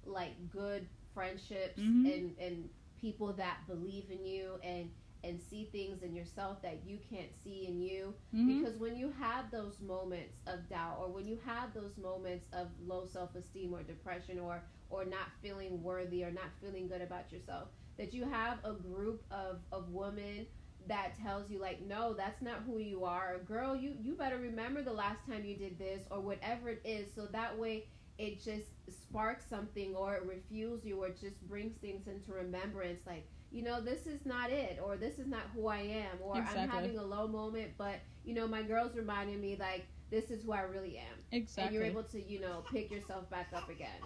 like 0.05 0.49
good 0.49 0.87
friendships 1.13 1.79
Mhm. 1.79 2.13
and 2.13 2.37
and 2.39 2.69
people 2.99 3.33
that 3.33 3.65
believe 3.67 4.09
in 4.11 4.25
you 4.25 4.59
and 4.63 4.91
and 5.23 5.41
see 5.41 5.65
things 5.65 6.01
in 6.01 6.15
yourself 6.15 6.61
that 6.61 6.85
you 6.85 6.97
can't 6.97 7.35
see 7.35 7.67
in 7.67 7.81
you 7.81 8.15
Mhm. 8.33 8.47
because 8.61 8.77
when 8.79 8.95
you 8.95 9.11
have 9.11 9.51
those 9.51 9.81
moments 9.81 10.39
of 10.47 10.67
doubt 10.69 10.97
or 10.99 11.11
when 11.11 11.27
you 11.27 11.37
have 11.37 11.73
those 11.73 11.97
moments 11.97 12.47
of 12.53 12.69
low 12.79 13.05
self-esteem 13.05 13.73
or 13.73 13.83
depression 13.83 14.39
or 14.39 14.63
or 14.89 15.03
not 15.05 15.27
feeling 15.41 15.83
worthy 15.83 16.23
or 16.23 16.31
not 16.31 16.51
feeling 16.61 16.87
good 16.87 17.01
about 17.01 17.31
yourself 17.31 17.69
that 17.97 18.13
you 18.13 18.23
have 18.23 18.63
a 18.63 18.73
group 18.73 19.25
of 19.29 19.61
of 19.73 19.89
women 19.89 20.47
that 20.87 21.13
tells 21.21 21.49
you 21.49 21.59
like 21.59 21.81
no 21.85 22.13
that's 22.13 22.41
not 22.41 22.63
who 22.65 22.79
you 22.79 23.05
are. 23.05 23.35
Or, 23.35 23.39
girl 23.39 23.75
you 23.75 23.95
you 24.01 24.15
better 24.15 24.37
remember 24.37 24.81
the 24.81 24.93
last 24.93 25.25
time 25.25 25.45
you 25.45 25.55
did 25.55 25.77
this 25.77 26.03
or 26.09 26.19
whatever 26.19 26.69
it 26.69 26.81
is 26.83 27.13
so 27.13 27.25
that 27.27 27.57
way 27.57 27.85
it 28.17 28.43
just 28.43 28.71
sparks 28.89 29.45
something 29.49 29.95
or 29.95 30.15
it 30.15 30.23
refuels 30.27 30.83
you 30.83 31.01
or 31.01 31.07
it 31.07 31.19
just 31.19 31.41
brings 31.47 31.75
things 31.77 32.07
into 32.07 32.33
remembrance 32.33 32.99
like 33.07 33.27
you 33.51 33.63
know 33.63 33.81
this 33.81 34.05
is 34.07 34.25
not 34.25 34.51
it 34.51 34.79
or 34.83 34.97
this 34.97 35.19
is 35.19 35.27
not 35.27 35.43
who 35.55 35.67
i 35.67 35.79
am 35.79 36.17
or 36.21 36.35
i'm 36.35 36.69
having 36.69 36.97
a 36.97 37.03
low 37.03 37.27
moment 37.27 37.71
but 37.77 37.95
you 38.25 38.33
know 38.33 38.47
my 38.47 38.61
girls 38.61 38.95
reminding 38.95 39.39
me 39.39 39.55
like 39.59 39.87
this 40.11 40.31
is 40.31 40.43
who 40.43 40.51
i 40.51 40.61
really 40.61 40.97
am. 40.97 41.17
Exactly. 41.31 41.63
and 41.63 41.73
you're 41.73 41.83
able 41.83 42.03
to 42.03 42.21
you 42.21 42.39
know 42.39 42.63
pick 42.71 42.91
yourself 42.91 43.29
back 43.29 43.47
up 43.55 43.69
again 43.69 44.01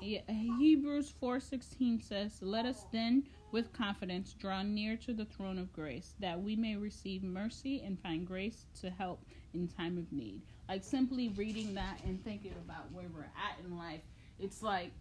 Hebrews 0.00 1.10
4:16 1.20 2.00
says, 2.00 2.40
"Let 2.42 2.66
us 2.66 2.84
then 2.90 3.24
with 3.50 3.72
confidence 3.72 4.34
draw 4.34 4.62
near 4.62 4.96
to 4.98 5.12
the 5.12 5.24
throne 5.24 5.58
of 5.58 5.72
grace, 5.72 6.14
that 6.18 6.40
we 6.42 6.54
may 6.56 6.76
receive 6.76 7.22
mercy 7.22 7.80
and 7.80 7.98
find 7.98 8.26
grace 8.26 8.66
to 8.74 8.90
help 8.90 9.24
in 9.52 9.68
time 9.68 9.98
of 9.98 10.10
need." 10.12 10.42
Like 10.68 10.84
simply 10.84 11.28
reading 11.28 11.74
that 11.74 12.04
and 12.04 12.22
thinking 12.22 12.52
about 12.52 12.92
where 12.92 13.08
we're 13.08 13.22
at 13.24 13.64
in 13.64 13.76
life, 13.76 14.02
it's 14.38 14.62
like 14.62 14.92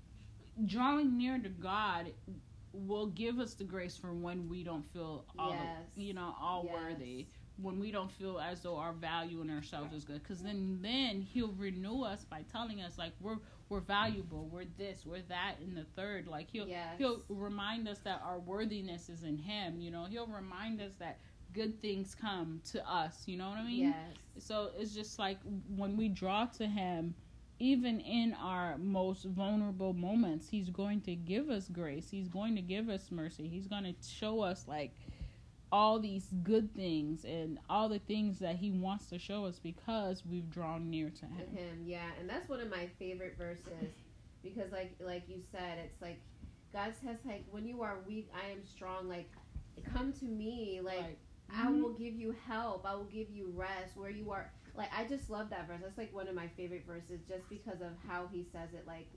drawing 0.66 1.18
near 1.18 1.38
to 1.40 1.50
God 1.50 2.12
will 2.74 3.08
give 3.08 3.40
us 3.40 3.54
the 3.54 3.64
grace 3.64 3.98
for 3.98 4.14
when 4.14 4.48
we 4.50 4.64
don't 4.64 4.86
feel 4.92 5.26
all 5.38 5.54
Yes. 5.54 5.88
you 5.96 6.14
know 6.14 6.36
all 6.40 6.64
Yes. 6.66 6.74
worthy 6.74 7.28
when 7.58 7.80
we 7.80 7.92
don't 7.92 8.12
feel 8.12 8.40
as 8.40 8.62
though 8.62 8.78
our 8.78 8.94
value 8.94 9.42
in 9.42 9.50
ourselves 9.50 9.94
is 9.94 10.04
good 10.06 10.22
because 10.22 10.44
then 10.44 10.80
then 10.82 11.22
he'll 11.22 11.54
renew 11.54 12.04
us 12.04 12.24
by 12.24 12.44
telling 12.44 12.82
us 12.82 12.98
like 12.98 13.14
we're 13.20 13.38
we're 13.70 13.80
valuable 13.82 14.48
we're 14.52 14.66
this 14.78 15.06
we're 15.06 15.22
that 15.30 15.56
and 15.62 15.76
the 15.76 15.86
third. 15.96 16.28
Like 16.28 16.50
he'll 16.50 16.68
Yes. 16.68 16.96
he'll 16.98 17.22
remind 17.30 17.88
us 17.88 18.00
that 18.00 18.22
our 18.24 18.40
worthiness 18.40 19.10
is 19.10 19.24
in 19.24 19.38
him 19.38 19.80
you 19.80 19.92
know? 19.92 20.06
He'll 20.06 20.28
remind 20.28 20.82
us 20.82 20.94
that 21.00 21.20
good 21.54 21.82
things 21.82 22.16
come 22.16 22.62
to 22.72 22.86
us 22.90 23.24
you 23.26 23.38
know 23.38 23.50
what 23.50 23.58
i 23.58 23.64
mean? 23.66 23.94
Yes. 24.38 24.46
So 24.46 24.72
it's 24.78 24.94
just 24.94 25.18
like 25.20 25.40
when 25.76 25.98
we 25.98 26.10
draw 26.10 26.46
to 26.58 26.68
him 26.68 27.16
even 27.60 28.00
in 28.02 28.34
our 28.36 28.78
most 28.78 29.24
vulnerable 29.26 29.94
moments 29.94 30.48
he's 30.50 30.70
going 30.70 31.02
to 31.02 31.16
give 31.16 31.50
us 31.50 31.68
grace. 31.70 32.10
He's 32.10 32.28
going 32.28 32.56
to 32.56 32.62
give 32.62 32.88
us 32.90 33.10
mercy. 33.12 33.48
He's 33.48 33.68
going 33.68 33.84
to 33.84 33.96
show 34.08 34.42
us 34.42 34.68
like 34.68 34.92
all 35.72 36.00
these 36.00 36.28
good 36.44 36.74
things 36.76 37.24
and 37.26 37.60
all 37.70 37.90
the 37.90 38.00
things 38.00 38.40
that 38.40 38.56
he 38.58 38.72
wants 38.72 39.08
to 39.08 39.18
show 39.20 39.46
us 39.46 39.60
because 39.60 40.24
we've 40.26 40.50
drawn 40.50 40.90
near 40.90 41.10
to 41.10 41.26
with 41.38 41.50
him 41.50 41.58
him 41.58 41.84
yeah 41.86 42.10
and 42.20 42.30
that's 42.30 42.50
one 42.50 42.60
of 42.60 42.70
my 42.70 42.88
favorite 43.00 43.36
verses 43.38 43.94
because 44.44 44.72
like 44.72 44.96
like 45.00 45.28
you 45.28 45.42
said 45.52 45.78
it's 45.84 46.02
like 46.02 46.22
god 46.74 46.94
says 47.02 47.18
like 47.26 47.46
when 47.50 47.66
you 47.68 47.82
are 47.82 47.98
weak 48.08 48.30
i 48.34 48.50
am 48.50 48.64
strong 48.66 49.08
like 49.08 49.30
come 49.94 50.12
to 50.14 50.26
me 50.26 50.80
like 50.84 51.00
Like, 51.00 51.18
i 51.52 51.68
mhm. 51.68 51.82
will 51.82 51.94
give 51.94 52.16
you 52.16 52.36
help 52.48 52.86
i 52.86 52.94
will 52.96 53.06
give 53.06 53.30
you 53.30 53.52
rest 53.56 53.96
where 53.96 54.10
you 54.10 54.32
are 54.32 54.52
like 54.76 54.90
i 54.96 55.06
just 55.06 55.30
love 55.30 55.50
that 55.50 55.68
verse 55.68 55.80
that's 55.82 55.98
like 55.98 56.14
one 56.14 56.28
of 56.28 56.36
my 56.36 56.48
favorite 56.48 56.86
verses 56.86 57.22
just 57.28 57.50
because 57.50 57.82
of 57.82 57.92
how 58.08 58.28
he 58.32 58.44
says 58.44 58.74
it 58.74 58.86
like 58.88 59.08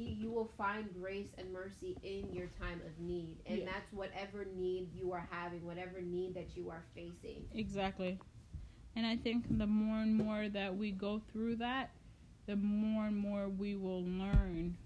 he 0.00 0.12
you 0.12 0.30
will 0.30 0.50
find 0.56 0.88
grace 0.98 1.28
and 1.36 1.52
mercy 1.52 1.96
in 2.02 2.32
your 2.32 2.46
time 2.58 2.80
of 2.86 2.98
need 2.98 3.36
and 3.46 3.58
Yeah. 3.58 3.64
that's 3.66 3.92
whatever 3.92 4.46
need 4.56 4.88
you 4.94 5.12
are 5.12 5.28
having 5.30 5.64
whatever 5.64 6.00
need 6.00 6.34
that 6.34 6.56
you 6.56 6.70
are 6.70 6.84
facing 6.94 7.44
Exactly. 7.54 8.18
And 8.96 9.06
I 9.06 9.16
think 9.16 9.46
the 9.58 9.66
more 9.66 9.98
and 9.98 10.16
more 10.16 10.48
that 10.48 10.76
we 10.76 10.90
go 10.90 11.20
through 11.30 11.56
that, 11.56 11.90
the 12.46 12.56
more 12.56 13.06
and 13.06 13.16
more 13.16 13.48
we 13.48 13.76
will 13.76 14.02
learn. 14.04 14.76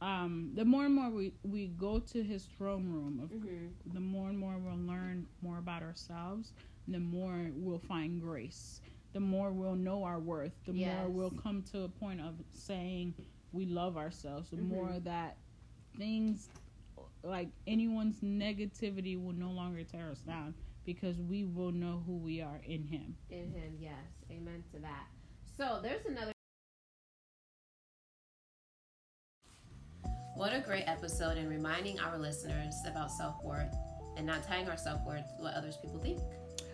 Um, 0.00 0.52
the 0.54 0.64
more 0.64 0.86
and 0.86 0.94
more 0.94 1.10
we, 1.10 1.34
we 1.42 1.66
go 1.66 1.98
to 1.98 2.22
his 2.22 2.44
throne 2.44 2.90
room, 2.90 3.20
of, 3.22 3.30
mm-hmm. 3.30 3.66
the 3.92 4.00
more 4.00 4.30
and 4.30 4.38
more 4.38 4.56
we'll 4.56 4.78
learn 4.78 5.26
more 5.42 5.58
about 5.58 5.82
ourselves, 5.82 6.52
the 6.88 6.98
more 6.98 7.50
we'll 7.54 7.78
find 7.78 8.22
grace. 8.22 8.80
The 9.12 9.20
more 9.20 9.50
we'll 9.52 9.74
know 9.74 10.04
our 10.04 10.20
worth, 10.20 10.54
the 10.64 10.72
more 10.72 11.08
we'll 11.08 11.30
come 11.32 11.62
to 11.72 11.82
a 11.82 11.88
point 11.88 12.20
of 12.20 12.34
saying 12.50 13.12
we 13.52 13.66
love 13.66 13.96
ourselves, 13.96 14.50
the 14.50 14.56
Mhm. 14.56 14.68
more 14.68 15.00
that 15.00 15.36
things 15.96 16.48
like 17.22 17.48
anyone's 17.66 18.20
negativity 18.20 19.22
will 19.22 19.32
no 19.34 19.50
longer 19.50 19.84
tear 19.84 20.10
us 20.10 20.20
down 20.20 20.54
because 20.84 21.20
we 21.20 21.44
will 21.44 21.72
know 21.72 22.02
who 22.06 22.16
we 22.16 22.40
are 22.40 22.60
in 22.64 22.84
him. 22.84 23.16
in 23.30 23.50
him 23.52 23.76
yes 23.78 23.94
amen 24.30 24.62
to 24.72 24.78
that 24.78 25.06
so 25.56 25.80
there's 25.82 26.06
another 26.06 26.32
what 30.34 30.54
a 30.54 30.60
great 30.60 30.84
episode 30.86 31.36
in 31.36 31.48
reminding 31.48 31.98
our 32.00 32.16
listeners 32.18 32.74
about 32.86 33.10
self-worth 33.10 33.74
and 34.16 34.26
not 34.26 34.42
tying 34.42 34.68
our 34.68 34.76
self-worth 34.76 35.36
to 35.36 35.42
what 35.42 35.54
others 35.54 35.76
people 35.76 35.98
think 35.98 36.20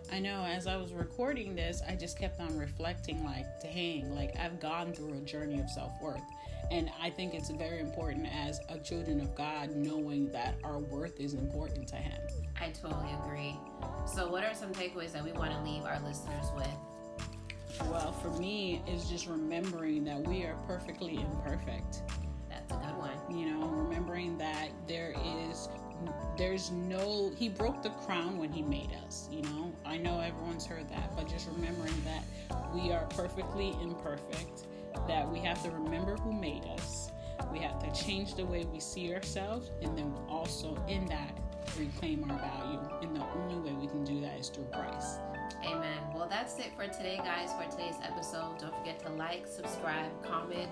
I 0.09 0.19
know 0.19 0.45
as 0.45 0.67
I 0.67 0.77
was 0.77 0.93
recording 0.93 1.53
this, 1.53 1.81
I 1.85 1.93
just 1.97 2.17
kept 2.17 2.39
on 2.39 2.57
reflecting 2.57 3.25
like, 3.25 3.45
dang, 3.61 4.15
like 4.15 4.37
I've 4.39 4.57
gone 4.57 4.93
through 4.93 5.15
a 5.15 5.19
journey 5.19 5.59
of 5.59 5.69
self-worth. 5.69 6.21
And 6.69 6.89
I 7.01 7.09
think 7.09 7.33
it's 7.33 7.49
very 7.49 7.79
important 7.79 8.27
as 8.27 8.59
a 8.69 8.77
children 8.77 9.21
of 9.21 9.33
God 9.35 9.75
knowing 9.75 10.31
that 10.31 10.55
our 10.63 10.79
worth 10.79 11.19
is 11.19 11.33
important 11.33 11.87
to 11.89 11.95
him. 11.95 12.19
i 12.59 12.69
totally 12.69 13.13
agree. 13.23 13.57
So 14.05 14.29
what 14.29 14.43
are 14.43 14.53
some 14.53 14.73
takeaways 14.73 15.13
that 15.13 15.23
we 15.23 15.31
want 15.31 15.51
to 15.51 15.61
leave 15.61 15.83
our 15.83 15.99
listeners 15.99 16.45
with? 16.55 16.67
Well, 17.89 18.11
for 18.11 18.29
me, 18.39 18.81
it's 18.87 19.09
just 19.09 19.27
remembering 19.27 20.03
that 20.05 20.19
we 20.27 20.43
are 20.43 20.55
perfectly 20.67 21.15
imperfect. 21.15 22.01
that's 22.49 22.71
a 22.71 22.75
good 22.75 22.97
one. 22.97 23.17
You 23.29 23.51
know, 23.51 23.67
remembering 23.67 24.37
that 24.39 24.69
there 24.87 25.13
is 25.49 25.69
there's 26.37 26.69
no 26.71 27.31
he 27.35 27.49
broke 27.49 27.81
the 27.81 27.89
crown 27.89 28.37
when 28.37 28.51
he 28.51 28.61
made 28.61 28.91
us 29.05 29.27
you 29.31 29.41
know? 29.41 29.73
I 29.85 29.97
know 29.97 30.19
everyone's 30.19 30.65
heard 30.65 30.87
that 30.89 31.15
but 31.15 31.27
just 31.27 31.47
remembering 31.49 31.93
that 32.05 32.23
we 32.73 32.91
are 32.91 33.05
perfectly 33.05 33.75
imperfect 33.81 34.67
that 35.07 35.29
we 35.29 35.39
have 35.39 35.61
to 35.63 35.69
remember 35.71 36.15
who 36.17 36.31
made 36.33 36.65
us 36.65 37.11
we 37.51 37.59
have 37.59 37.79
to 37.79 38.03
change 38.03 38.35
the 38.35 38.45
way 38.45 38.65
we 38.65 38.79
see 38.79 39.13
ourselves 39.13 39.71
and 39.81 39.97
then 39.97 40.13
also 40.27 40.75
in 40.87 41.05
that 41.05 41.37
reclaim 41.77 42.29
our 42.29 42.37
value 42.37 42.79
and 43.01 43.15
the 43.15 43.25
only 43.35 43.55
way 43.55 43.75
we 43.79 43.87
can 43.87 44.03
do 44.03 44.19
that 44.21 44.39
is 44.39 44.49
through 44.49 44.67
christ 44.73 45.19
Amen. 45.65 45.97
Well, 46.13 46.27
that's 46.29 46.59
it 46.59 46.71
for 46.75 46.87
today, 46.87 47.19
guys, 47.23 47.51
for 47.53 47.69
today's 47.69 47.95
episode. 48.03 48.59
Don't 48.59 48.75
forget 48.77 48.99
to 48.99 49.09
like, 49.13 49.47
subscribe, 49.47 50.11
comment, 50.23 50.69